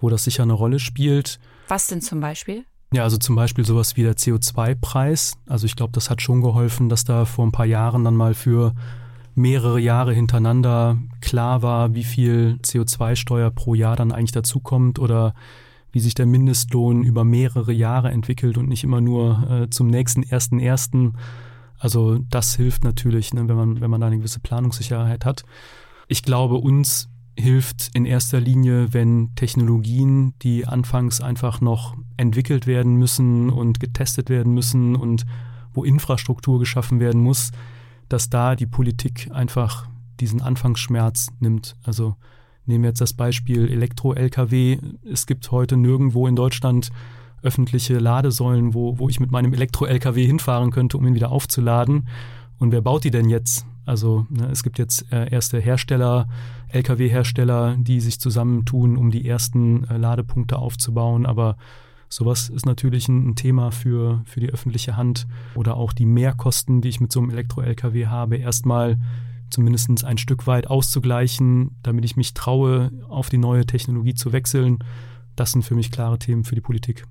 wo 0.00 0.08
das 0.08 0.24
sicher 0.24 0.42
eine 0.42 0.52
Rolle 0.52 0.78
spielt. 0.78 1.38
Was 1.68 1.86
denn 1.86 2.00
zum 2.00 2.20
Beispiel? 2.20 2.64
Ja, 2.92 3.04
also 3.04 3.16
zum 3.16 3.36
Beispiel 3.36 3.64
sowas 3.64 3.96
wie 3.96 4.02
der 4.02 4.16
CO2-Preis. 4.16 5.34
Also 5.46 5.66
ich 5.66 5.76
glaube, 5.76 5.92
das 5.92 6.10
hat 6.10 6.20
schon 6.20 6.40
geholfen, 6.40 6.88
dass 6.88 7.04
da 7.04 7.24
vor 7.24 7.46
ein 7.46 7.52
paar 7.52 7.66
Jahren 7.66 8.04
dann 8.04 8.16
mal 8.16 8.34
für 8.34 8.74
mehrere 9.36 9.78
Jahre 9.78 10.12
hintereinander 10.12 10.98
klar 11.20 11.62
war, 11.62 11.94
wie 11.94 12.02
viel 12.02 12.58
CO2-Steuer 12.64 13.50
pro 13.52 13.74
Jahr 13.74 13.94
dann 13.94 14.10
eigentlich 14.10 14.32
dazukommt 14.32 14.98
oder 14.98 15.34
wie 15.92 16.00
sich 16.00 16.14
der 16.14 16.26
Mindestlohn 16.26 17.02
über 17.02 17.24
mehrere 17.24 17.72
Jahre 17.72 18.10
entwickelt 18.10 18.58
und 18.58 18.68
nicht 18.68 18.84
immer 18.84 19.00
nur 19.00 19.50
äh, 19.50 19.70
zum 19.70 19.88
nächsten 19.88 20.22
ersten 20.22 20.60
ersten. 20.60 21.14
Also 21.78 22.18
das 22.18 22.54
hilft 22.54 22.84
natürlich, 22.84 23.32
ne, 23.32 23.48
wenn 23.48 23.56
man 23.56 23.80
wenn 23.80 23.90
man 23.90 24.00
da 24.00 24.06
eine 24.06 24.18
gewisse 24.18 24.40
Planungssicherheit 24.40 25.24
hat. 25.24 25.44
Ich 26.08 26.22
glaube, 26.22 26.56
uns 26.56 27.08
hilft 27.36 27.90
in 27.94 28.04
erster 28.04 28.40
Linie, 28.40 28.92
wenn 28.92 29.34
Technologien, 29.34 30.34
die 30.42 30.66
anfangs 30.66 31.20
einfach 31.20 31.60
noch 31.60 31.96
entwickelt 32.16 32.66
werden 32.66 32.96
müssen 32.96 33.50
und 33.50 33.80
getestet 33.80 34.28
werden 34.28 34.52
müssen 34.52 34.96
und 34.96 35.24
wo 35.72 35.84
Infrastruktur 35.84 36.58
geschaffen 36.58 37.00
werden 37.00 37.22
muss, 37.22 37.50
dass 38.08 38.28
da 38.28 38.56
die 38.56 38.66
Politik 38.66 39.30
einfach 39.32 39.88
diesen 40.18 40.42
Anfangsschmerz 40.42 41.28
nimmt. 41.38 41.76
Also 41.82 42.16
nehmen 42.66 42.84
wir 42.84 42.90
jetzt 42.90 43.00
das 43.00 43.12
Beispiel 43.12 43.68
Elektro-Lkw. 43.70 44.78
Es 45.10 45.26
gibt 45.26 45.50
heute 45.50 45.76
nirgendwo 45.76 46.26
in 46.26 46.36
Deutschland 46.36 46.90
öffentliche 47.42 47.98
Ladesäulen, 47.98 48.74
wo, 48.74 48.98
wo 48.98 49.08
ich 49.08 49.20
mit 49.20 49.30
meinem 49.30 49.54
Elektro-Lkw 49.54 50.26
hinfahren 50.26 50.70
könnte, 50.70 50.98
um 50.98 51.06
ihn 51.06 51.14
wieder 51.14 51.32
aufzuladen. 51.32 52.08
Und 52.58 52.72
wer 52.72 52.82
baut 52.82 53.04
die 53.04 53.10
denn 53.10 53.28
jetzt? 53.28 53.66
Also 53.86 54.26
ne, 54.28 54.48
es 54.50 54.62
gibt 54.62 54.78
jetzt 54.78 55.10
äh, 55.12 55.30
erste 55.30 55.58
Hersteller, 55.58 56.28
Lkw-Hersteller, 56.68 57.76
die 57.78 58.00
sich 58.00 58.20
zusammentun, 58.20 58.96
um 58.96 59.10
die 59.10 59.26
ersten 59.26 59.84
äh, 59.84 59.96
Ladepunkte 59.96 60.58
aufzubauen, 60.58 61.26
aber 61.26 61.56
Sowas 62.12 62.48
ist 62.48 62.66
natürlich 62.66 63.08
ein, 63.08 63.28
ein 63.28 63.34
Thema 63.36 63.70
für, 63.70 64.22
für 64.24 64.40
die 64.40 64.50
öffentliche 64.50 64.96
Hand 64.96 65.28
oder 65.54 65.76
auch 65.76 65.92
die 65.92 66.06
Mehrkosten, 66.06 66.80
die 66.80 66.88
ich 66.88 67.00
mit 67.00 67.12
so 67.12 67.20
einem 67.20 67.30
Elektro-Lkw 67.30 68.06
habe, 68.06 68.36
erstmal 68.36 68.98
zumindest 69.50 70.04
ein 70.04 70.18
Stück 70.18 70.46
weit 70.46 70.68
auszugleichen, 70.68 71.76
damit 71.82 72.04
ich 72.04 72.16
mich 72.16 72.34
traue, 72.34 72.90
auf 73.08 73.28
die 73.28 73.38
neue 73.38 73.66
Technologie 73.66 74.14
zu 74.14 74.32
wechseln. 74.32 74.78
Das 75.36 75.52
sind 75.52 75.62
für 75.62 75.74
mich 75.74 75.90
klare 75.90 76.18
Themen 76.18 76.44
für 76.44 76.54
die 76.54 76.60
Politik 76.60 77.06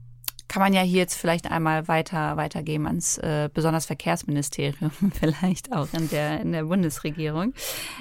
kann 0.50 0.64
man 0.64 0.74
ja 0.74 0.82
hier 0.82 0.98
jetzt 0.98 1.16
vielleicht 1.16 1.50
einmal 1.50 1.88
weiter 1.88 2.36
weitergeben 2.36 2.88
ans 2.88 3.20
äh, 3.20 3.50
besonders 3.54 3.86
Verkehrsministerium, 3.86 4.92
vielleicht 5.14 5.72
auch 5.72 5.88
in 5.94 6.10
der, 6.10 6.42
in 6.42 6.52
der 6.52 6.64
Bundesregierung. 6.64 7.54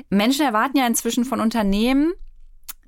Menschen 0.09 0.45
erwarten 0.45 0.79
ja 0.79 0.87
inzwischen 0.87 1.25
von 1.25 1.41
Unternehmen, 1.41 2.15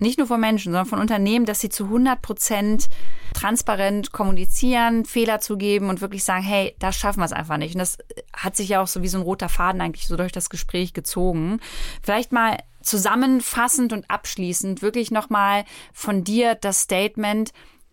nicht 0.00 0.18
nur 0.18 0.26
von 0.26 0.40
Menschen, 0.40 0.72
sondern 0.72 0.86
von 0.86 0.98
Unternehmen, 0.98 1.46
dass 1.46 1.60
sie 1.60 1.68
zu 1.68 1.84
100 1.84 2.20
Prozent 2.20 2.88
transparent 3.34 4.12
kommunizieren, 4.12 5.04
Fehler 5.04 5.40
zugeben 5.40 5.88
und 5.88 6.00
wirklich 6.00 6.24
sagen, 6.24 6.42
hey, 6.42 6.74
das 6.78 6.96
schaffen 6.96 7.20
wir 7.20 7.26
es 7.26 7.32
einfach 7.32 7.56
nicht. 7.56 7.74
Und 7.74 7.80
das 7.80 7.98
hat 8.32 8.56
sich 8.56 8.70
ja 8.70 8.82
auch 8.82 8.86
so 8.86 9.02
wie 9.02 9.08
so 9.08 9.18
ein 9.18 9.24
roter 9.24 9.48
Faden 9.48 9.80
eigentlich 9.80 10.06
so 10.06 10.16
durch 10.16 10.32
das 10.32 10.50
Gespräch 10.50 10.92
gezogen. 10.92 11.60
Vielleicht 12.02 12.32
mal 12.32 12.58
zusammenfassend 12.82 13.92
und 13.92 14.10
abschließend 14.10 14.82
wirklich 14.82 15.10
nochmal 15.10 15.64
von 15.92 16.24
dir 16.24 16.54
das 16.54 16.80
Statement, 16.80 17.52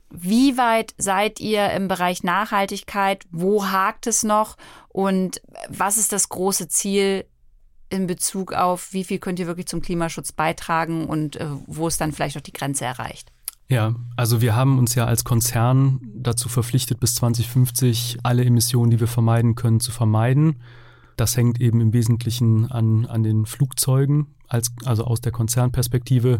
wie 0.10 0.58
weit 0.58 0.94
seid 0.98 1.40
ihr 1.42 1.72
im 1.72 1.88
Bereich 1.88 2.24
Nachhaltigkeit? 2.24 3.26
Wo 3.32 3.68
hakt 3.68 4.08
es 4.08 4.24
noch? 4.24 4.56
Und 4.88 5.42
was 5.68 5.98
ist 5.98 6.14
das 6.14 6.30
große 6.30 6.70
Ziel 6.70 7.26
in 7.90 8.08
Bezug 8.08 8.54
auf, 8.54 8.94
wie 8.94 9.04
viel 9.04 9.20
könnt 9.20 9.40
ihr 9.40 9.48
wirklich 9.48 9.68
zum 9.68 9.82
Klimaschutz 9.82 10.32
beitragen 10.32 11.06
und 11.06 11.38
äh, 11.38 11.48
wo 11.66 11.88
es 11.88 11.98
dann 11.98 12.12
vielleicht 12.12 12.38
auch 12.38 12.42
die 12.42 12.54
Grenze 12.54 12.86
erreicht? 12.86 13.32
Ja, 13.70 13.96
also 14.16 14.42
wir 14.42 14.56
haben 14.56 14.80
uns 14.80 14.96
ja 14.96 15.06
als 15.06 15.26
Konzern 15.26 16.00
dazu 16.16 16.48
verpflichtet, 16.48 17.00
bis 17.00 17.16
2050 17.16 18.20
alle 18.24 18.46
Emissionen, 18.46 18.92
die 18.92 19.00
wir 19.00 19.08
vermeiden 19.08 19.56
können, 19.56 19.82
zu 19.82 19.92
vermeiden. 19.92 20.62
Das 21.18 21.36
hängt 21.36 21.60
eben 21.60 21.82
im 21.82 21.94
Wesentlichen 21.94 22.72
an, 22.72 23.06
an 23.06 23.24
den 23.24 23.46
Flugzeugen, 23.46 24.28
als, 24.48 24.72
also 24.86 25.04
aus 25.04 25.20
der 25.20 25.34
Konzernperspektive. 25.34 26.40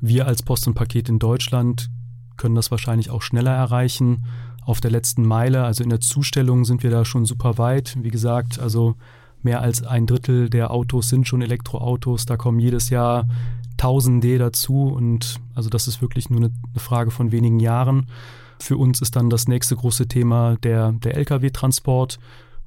Wir 0.00 0.26
als 0.26 0.42
Post 0.42 0.66
und 0.66 0.74
Paket 0.74 1.08
in 1.08 1.18
Deutschland 1.18 1.88
können 2.36 2.54
das 2.54 2.70
wahrscheinlich 2.70 3.08
auch 3.08 3.22
schneller 3.22 3.52
erreichen. 3.52 4.26
Auf 4.62 4.80
der 4.80 4.90
letzten 4.90 5.24
Meile, 5.24 5.64
also 5.64 5.82
in 5.82 5.90
der 5.90 6.00
Zustellung, 6.00 6.64
sind 6.66 6.82
wir 6.82 6.90
da 6.90 7.04
schon 7.04 7.24
super 7.24 7.56
weit. 7.56 7.96
Wie 8.02 8.10
gesagt, 8.10 8.58
also 8.58 8.96
mehr 9.46 9.62
als 9.62 9.82
ein 9.82 10.06
Drittel 10.06 10.50
der 10.50 10.70
Autos 10.70 11.08
sind 11.08 11.26
schon 11.26 11.40
Elektroautos. 11.40 12.26
Da 12.26 12.36
kommen 12.36 12.58
jedes 12.58 12.90
Jahr 12.90 13.26
Tausende 13.76 14.38
dazu 14.38 14.88
und 14.88 15.38
also 15.54 15.68
das 15.68 15.86
ist 15.86 16.00
wirklich 16.00 16.30
nur 16.30 16.40
eine, 16.40 16.50
Frage 16.76 17.10
von 17.10 17.30
wenigen 17.30 17.60
Jahren. 17.60 18.06
Für 18.58 18.76
uns 18.76 19.02
ist 19.02 19.16
dann 19.16 19.28
das 19.28 19.48
nächste 19.48 19.76
große 19.76 20.08
Thema 20.08 20.56
der, 20.62 20.92
der 20.92 21.16
Lkw-Transport 21.16 22.18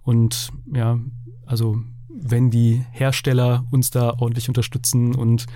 und 0.03 0.51
ja, 0.71 0.99
also 1.47 1.81
wenn 2.07 2.51
die 2.51 2.85
Hersteller 2.91 3.65
uns 3.71 3.89
da 3.89 4.13
ordentlich 4.19 4.49
unterstützen 4.49 5.15
und 5.15 5.47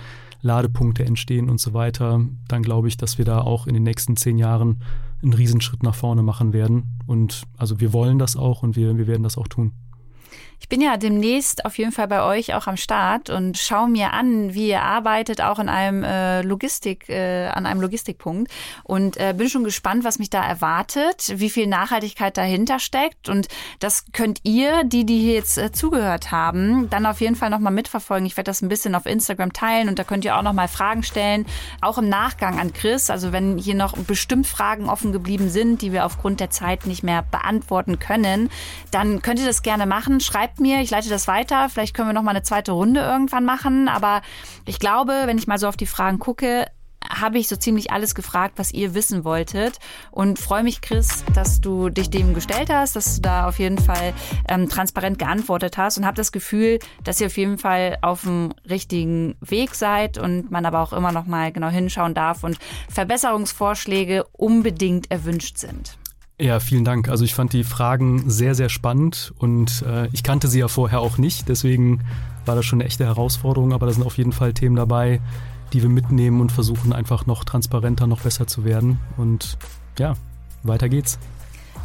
Ladepunkte 0.42 1.04
entstehen 1.04 1.48
und 1.48 1.60
so 1.60 1.72
weiter, 1.72 2.20
dann 2.48 2.62
glaube 2.62 2.88
ich, 2.88 2.96
dass 2.96 3.16
wir 3.16 3.24
da 3.24 3.40
auch 3.40 3.66
in 3.66 3.74
den 3.74 3.84
nächsten 3.84 4.16
zehn 4.16 4.38
Jahren 4.38 4.82
einen 5.22 5.32
Riesenschritt 5.32 5.82
nach 5.82 5.94
vorne 5.94 6.22
machen 6.22 6.52
werden. 6.52 6.98
Und 7.06 7.44
also 7.56 7.80
wir 7.80 7.92
wollen 7.92 8.18
das 8.18 8.36
auch 8.36 8.62
und 8.62 8.76
wir, 8.76 8.98
wir 8.98 9.06
werden 9.06 9.22
das 9.22 9.38
auch 9.38 9.48
tun. 9.48 9.72
Ich 10.60 10.68
bin 10.68 10.80
ja 10.80 10.96
demnächst 10.96 11.64
auf 11.64 11.76
jeden 11.76 11.92
Fall 11.92 12.08
bei 12.08 12.22
euch 12.22 12.54
auch 12.54 12.66
am 12.66 12.76
Start 12.76 13.28
und 13.28 13.58
schaue 13.58 13.88
mir 13.88 14.12
an, 14.12 14.54
wie 14.54 14.68
ihr 14.68 14.82
arbeitet, 14.82 15.42
auch 15.42 15.58
in 15.58 15.68
einem 15.68 16.02
äh, 16.02 16.42
Logistik, 16.42 17.08
äh, 17.08 17.48
an 17.48 17.66
einem 17.66 17.80
Logistikpunkt. 17.80 18.50
Und 18.82 19.16
äh, 19.18 19.34
bin 19.36 19.50
schon 19.50 19.64
gespannt, 19.64 20.04
was 20.04 20.18
mich 20.18 20.30
da 20.30 20.42
erwartet, 20.42 21.34
wie 21.36 21.50
viel 21.50 21.66
Nachhaltigkeit 21.66 22.36
dahinter 22.36 22.78
steckt. 22.78 23.28
Und 23.28 23.48
das 23.80 24.06
könnt 24.12 24.40
ihr, 24.44 24.84
die, 24.84 25.04
die 25.04 25.18
hier 25.18 25.34
jetzt 25.34 25.58
äh, 25.58 25.70
zugehört 25.70 26.30
haben, 26.30 26.88
dann 26.88 27.04
auf 27.04 27.20
jeden 27.20 27.36
Fall 27.36 27.50
nochmal 27.50 27.72
mitverfolgen. 27.72 28.26
Ich 28.26 28.36
werde 28.36 28.50
das 28.50 28.62
ein 28.62 28.68
bisschen 28.68 28.94
auf 28.94 29.06
Instagram 29.06 29.52
teilen 29.52 29.88
und 29.88 29.98
da 29.98 30.04
könnt 30.04 30.24
ihr 30.24 30.36
auch 30.36 30.42
nochmal 30.42 30.68
Fragen 30.68 31.02
stellen, 31.02 31.46
auch 31.82 31.98
im 31.98 32.08
Nachgang 32.08 32.58
an 32.58 32.72
Chris. 32.72 33.10
Also 33.10 33.32
wenn 33.32 33.58
hier 33.58 33.74
noch 33.74 33.96
bestimmt 33.98 34.46
Fragen 34.46 34.88
offen 34.88 35.12
geblieben 35.12 35.50
sind, 35.50 35.82
die 35.82 35.92
wir 35.92 36.06
aufgrund 36.06 36.40
der 36.40 36.50
Zeit 36.50 36.86
nicht 36.86 37.02
mehr 37.02 37.22
beantworten 37.22 37.98
können, 37.98 38.50
dann 38.90 39.20
könnt 39.20 39.40
ihr 39.40 39.46
das 39.46 39.62
gerne 39.62 39.86
machen. 39.86 40.20
Schreibt 40.20 40.43
schreibt 40.44 40.60
mir, 40.60 40.82
ich 40.82 40.90
leite 40.90 41.08
das 41.08 41.26
weiter. 41.26 41.70
Vielleicht 41.70 41.94
können 41.94 42.10
wir 42.10 42.12
noch 42.12 42.22
mal 42.22 42.32
eine 42.32 42.42
zweite 42.42 42.72
Runde 42.72 43.00
irgendwann 43.00 43.46
machen. 43.46 43.88
Aber 43.88 44.20
ich 44.66 44.78
glaube, 44.78 45.22
wenn 45.24 45.38
ich 45.38 45.46
mal 45.46 45.58
so 45.58 45.66
auf 45.68 45.76
die 45.78 45.86
Fragen 45.86 46.18
gucke, 46.18 46.66
habe 47.08 47.38
ich 47.38 47.48
so 47.48 47.56
ziemlich 47.56 47.92
alles 47.92 48.14
gefragt, 48.14 48.58
was 48.58 48.70
ihr 48.70 48.92
wissen 48.92 49.24
wolltet. 49.24 49.78
Und 50.10 50.38
freue 50.38 50.62
mich, 50.62 50.82
Chris, 50.82 51.24
dass 51.34 51.62
du 51.62 51.88
dich 51.88 52.10
dem 52.10 52.34
gestellt 52.34 52.68
hast, 52.68 52.94
dass 52.94 53.16
du 53.16 53.22
da 53.22 53.48
auf 53.48 53.58
jeden 53.58 53.78
Fall 53.78 54.12
ähm, 54.46 54.68
transparent 54.68 55.18
geantwortet 55.18 55.78
hast 55.78 55.96
und 55.96 56.04
habe 56.04 56.16
das 56.16 56.30
Gefühl, 56.30 56.78
dass 57.04 57.22
ihr 57.22 57.28
auf 57.28 57.38
jeden 57.38 57.56
Fall 57.56 57.96
auf 58.02 58.24
dem 58.24 58.52
richtigen 58.68 59.36
Weg 59.40 59.74
seid 59.74 60.18
und 60.18 60.50
man 60.50 60.66
aber 60.66 60.80
auch 60.80 60.92
immer 60.92 61.12
noch 61.12 61.24
mal 61.24 61.52
genau 61.52 61.68
hinschauen 61.68 62.12
darf 62.12 62.44
und 62.44 62.58
Verbesserungsvorschläge 62.90 64.24
unbedingt 64.32 65.10
erwünscht 65.10 65.56
sind. 65.56 65.96
Ja, 66.40 66.58
vielen 66.58 66.84
Dank. 66.84 67.08
Also 67.08 67.24
ich 67.24 67.34
fand 67.34 67.52
die 67.52 67.62
Fragen 67.62 68.28
sehr, 68.28 68.56
sehr 68.56 68.68
spannend 68.68 69.32
und 69.38 69.82
äh, 69.82 70.08
ich 70.12 70.24
kannte 70.24 70.48
sie 70.48 70.58
ja 70.58 70.68
vorher 70.68 71.00
auch 71.00 71.16
nicht. 71.16 71.48
Deswegen 71.48 72.00
war 72.44 72.56
das 72.56 72.64
schon 72.64 72.80
eine 72.80 72.88
echte 72.88 73.04
Herausforderung, 73.04 73.72
aber 73.72 73.86
da 73.86 73.92
sind 73.92 74.04
auf 74.04 74.18
jeden 74.18 74.32
Fall 74.32 74.52
Themen 74.52 74.74
dabei, 74.74 75.20
die 75.72 75.82
wir 75.82 75.88
mitnehmen 75.88 76.40
und 76.40 76.50
versuchen 76.50 76.92
einfach 76.92 77.26
noch 77.26 77.44
transparenter, 77.44 78.08
noch 78.08 78.22
besser 78.22 78.48
zu 78.48 78.64
werden. 78.64 78.98
Und 79.16 79.58
ja, 79.96 80.14
weiter 80.64 80.88
geht's. 80.88 81.20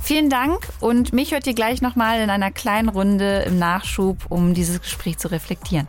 Vielen 0.01 0.29
Dank 0.29 0.67
und 0.79 1.13
mich 1.13 1.31
hört 1.31 1.45
ihr 1.45 1.53
gleich 1.53 1.81
nochmal 1.81 2.21
in 2.21 2.29
einer 2.29 2.51
kleinen 2.51 2.89
Runde 2.89 3.43
im 3.45 3.59
Nachschub, 3.59 4.17
um 4.29 4.53
dieses 4.53 4.81
Gespräch 4.81 5.17
zu 5.17 5.29
reflektieren. 5.29 5.87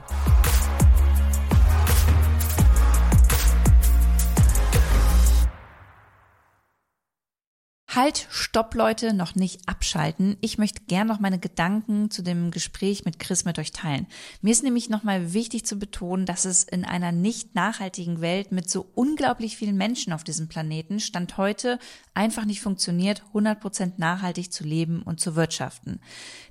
Halt, 7.92 8.28
stopp 8.30 8.76
Leute, 8.76 9.12
noch 9.12 9.34
nicht 9.34 9.68
abschalten. 9.68 10.36
Ich 10.40 10.58
möchte 10.58 10.80
gern 10.86 11.08
noch 11.08 11.18
meine 11.18 11.40
Gedanken 11.40 12.08
zu 12.08 12.22
dem 12.22 12.52
Gespräch 12.52 13.04
mit 13.04 13.18
Chris 13.18 13.44
mit 13.44 13.58
euch 13.58 13.72
teilen. 13.72 14.06
Mir 14.42 14.52
ist 14.52 14.62
nämlich 14.62 14.90
nochmal 14.90 15.32
wichtig 15.32 15.66
zu 15.66 15.76
betonen, 15.76 16.24
dass 16.24 16.44
es 16.44 16.62
in 16.62 16.84
einer 16.84 17.10
nicht 17.10 17.56
nachhaltigen 17.56 18.20
Welt 18.20 18.52
mit 18.52 18.70
so 18.70 18.88
unglaublich 18.94 19.56
vielen 19.56 19.76
Menschen 19.76 20.12
auf 20.12 20.22
diesem 20.22 20.46
Planeten 20.46 21.00
Stand 21.00 21.36
heute 21.36 21.80
einfach 22.14 22.44
nicht 22.44 22.60
funktioniert, 22.60 23.24
100% 23.34 23.94
nachhaltig 23.96 24.52
zu 24.52 24.62
leben 24.62 25.02
und 25.02 25.18
zu 25.18 25.34
wirtschaften. 25.34 26.00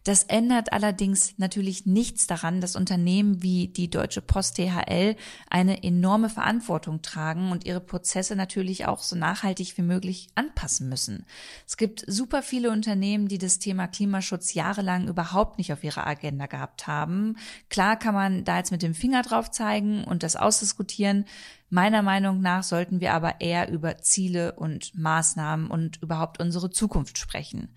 Das 0.04 0.24
ändert 0.24 0.74
allerdings 0.74 1.34
natürlich 1.38 1.86
nichts 1.86 2.28
daran, 2.28 2.62
dass 2.62 2.76
Unternehmen 2.76 3.44
wie 3.44 3.68
die 3.68 3.90
Deutsche 3.90 4.22
Post 4.22 4.58
DHL 4.58 5.16
eine 5.50 5.84
enorme 5.84 6.30
Verantwortung 6.30 7.02
tragen 7.02 7.52
und 7.52 7.66
ihre 7.66 7.82
Prozesse 7.82 8.36
natürlich 8.36 8.86
auch 8.86 9.00
so 9.02 9.16
nachhaltig 9.16 9.78
wie 9.78 9.82
möglich 9.82 10.30
anpassen 10.36 10.90
müssen. 10.90 11.26
Es 11.68 11.78
gibt 11.78 12.04
super 12.08 12.42
viele 12.42 12.72
Unternehmen, 12.72 13.28
die 13.28 13.38
das 13.38 13.60
Thema 13.60 13.88
Klimaschutz 13.88 14.54
jahrelang 14.54 15.08
überhaupt 15.08 15.58
nicht 15.58 15.74
auf 15.74 15.84
ihrer 15.84 16.08
Agenda 16.08 16.46
gehabt 16.46 16.88
haben. 16.88 17.38
Klar 17.70 17.98
kann 17.98 18.14
man 18.14 18.44
da 18.44 18.58
jetzt 18.58 18.72
mit 18.72 18.82
dem 18.82 18.96
Finger 18.96 19.22
drauf 19.22 19.52
zeigen 19.52 20.04
und 20.04 20.24
das 20.24 20.36
ausdiskutieren. 20.36 21.26
Meiner 21.70 22.02
Meinung 22.02 22.42
nach 22.42 22.64
sollten 22.64 23.00
wir 23.00 23.14
aber 23.14 23.42
eher 23.42 23.70
über 23.70 23.98
Ziele 24.00 24.54
und 24.54 24.98
Maßnahmen 24.98 25.70
und 25.70 26.02
überhaupt 26.02 26.40
unsere 26.40 26.72
Zukunft 26.72 27.18
sprechen. 27.20 27.70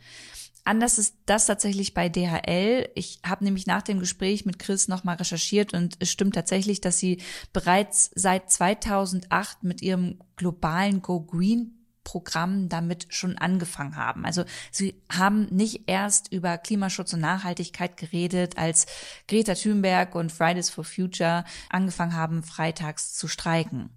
Anders 0.65 0.99
ist 0.99 1.17
das 1.27 1.47
tatsächlich 1.47 1.93
bei 1.93 2.09
DHL. 2.09 2.89
Ich 2.95 3.19
habe 3.27 3.43
nämlich 3.43 3.67
nach 3.67 3.83
dem 3.83 3.99
Gespräch 3.99 4.47
mit 4.47 4.61
Chris 4.61 4.87
nochmal 4.87 5.17
recherchiert 5.17 5.75
und 5.75 5.97
es 5.99 6.11
stimmt 6.11 6.37
tatsächlich, 6.37 6.81
dass 6.81 6.99
sie 6.99 7.21
bereits 7.53 8.13
seit 8.15 8.51
2008 8.51 9.65
mit 9.65 9.83
ihrem 9.83 10.21
globalen 10.37 11.03
Go 11.03 11.21
Green 11.21 11.82
Programm 12.05 12.68
damit 12.68 13.07
schon 13.11 13.38
angefangen 13.38 13.96
haben. 13.96 14.24
Also 14.24 14.44
sie 14.70 14.94
haben 15.11 15.46
nicht 15.50 15.84
erst 15.86 16.32
über 16.32 16.59
Klimaschutz 16.59 17.12
und 17.12 17.20
Nachhaltigkeit 17.20 17.96
geredet, 17.96 18.59
als 18.59 18.86
Greta 19.28 19.55
Thunberg 19.55 20.14
und 20.14 20.32
Fridays 20.32 20.70
for 20.70 20.84
Future 20.84 21.44
angefangen 21.70 22.14
haben, 22.14 22.42
freitags 22.42 23.14
zu 23.14 23.28
streiken. 23.28 23.90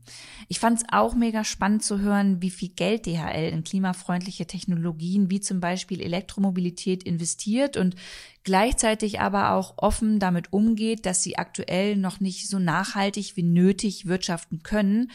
Ich 0.47 0.59
fand 0.59 0.79
es 0.79 0.85
auch 0.91 1.15
mega 1.15 1.43
spannend 1.43 1.83
zu 1.83 1.99
hören, 1.99 2.41
wie 2.41 2.51
viel 2.51 2.69
Geld 2.69 3.05
DHL 3.05 3.49
in 3.51 3.63
klimafreundliche 3.63 4.45
Technologien 4.45 5.29
wie 5.29 5.41
zum 5.41 5.59
Beispiel 5.59 6.01
Elektromobilität 6.01 7.03
investiert 7.03 7.77
und 7.77 7.95
gleichzeitig 8.43 9.19
aber 9.19 9.51
auch 9.51 9.73
offen 9.77 10.19
damit 10.19 10.53
umgeht, 10.53 11.05
dass 11.05 11.23
sie 11.23 11.37
aktuell 11.37 11.97
noch 11.97 12.19
nicht 12.19 12.47
so 12.47 12.59
nachhaltig 12.59 13.35
wie 13.35 13.43
nötig 13.43 14.05
wirtschaften 14.05 14.63
können, 14.63 15.11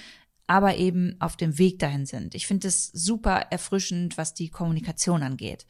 aber 0.51 0.79
eben 0.79 1.15
auf 1.21 1.37
dem 1.37 1.59
Weg 1.59 1.79
dahin 1.79 2.07
sind. 2.07 2.35
Ich 2.35 2.49
finde 2.49 2.67
es 2.67 2.89
super 2.89 3.47
erfrischend, 3.51 4.19
was 4.19 4.35
die 4.35 4.49
Kommunikation 4.49 5.23
angeht. 5.23 5.65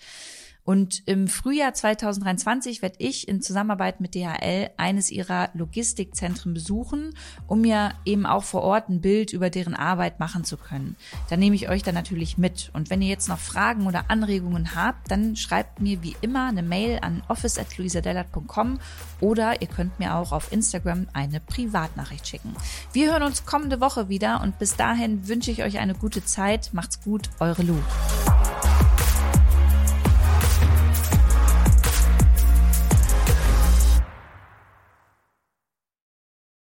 Und 0.65 1.03
im 1.07 1.29
Frühjahr 1.29 1.75
2023 1.75 2.83
werde 2.83 2.97
ich 2.99 3.29
in 3.29 3.43
Zusammenarbeit 3.43 4.01
mit 4.01 4.15
DHL 4.15 4.71
eines 4.77 5.11
ihrer 5.11 5.51
Logistikzentren 5.55 6.55
besuchen, 6.55 7.15
um 7.47 7.63
mir 7.63 7.93
eben 8.05 8.27
auch 8.27 8.45
vor 8.45 8.63
Ort 8.63 8.89
ein 8.89 9.01
Bild 9.01 9.33
über 9.33 9.51
deren 9.51 9.75
Arbeit 9.75 10.21
machen 10.21 10.45
zu 10.45 10.57
können. 10.57 10.97
Da 11.29 11.37
nehme 11.37 11.57
ich 11.57 11.69
euch 11.69 11.83
dann 11.83 11.95
natürlich 11.95 12.39
mit. 12.39 12.71
Und 12.73 12.91
wenn 12.91 13.03
ihr 13.03 13.09
jetzt 13.09 13.29
noch 13.29 13.39
Fragen 13.39 13.87
oder 13.87 14.05
Anregungen 14.09 14.75
habt, 14.75 15.11
dann 15.11 15.37
schreibt 15.37 15.81
mir 15.81 16.03
wie 16.03 16.17
immer 16.21 16.49
eine 16.49 16.63
Mail 16.63 16.99
an 17.03 17.23
office.luisadellert.com 17.29 18.79
oder 19.21 19.61
ihr 19.63 19.69
könnt 19.69 19.99
mir 19.99 20.15
auch 20.15 20.33
auf 20.33 20.53
Instagram 20.53 21.09
eine 21.13 21.41
Privatnachricht 21.41 22.27
schicken. 22.27 22.55
Wir 22.93 23.13
hören 23.13 23.23
uns 23.23 23.45
kommende 23.45 23.81
Woche 23.81 24.09
wieder 24.09 24.41
und 24.43 24.59
bis 24.59 24.77
dahin 24.77 25.27
wünsche 25.29 25.51
ich 25.51 25.63
euch 25.63 25.79
eine 25.79 25.95
gute 25.95 26.25
Zeit. 26.25 26.71
Macht's 26.73 27.03
gut, 27.03 27.31
eure 27.39 27.63
Lu. 27.63 27.77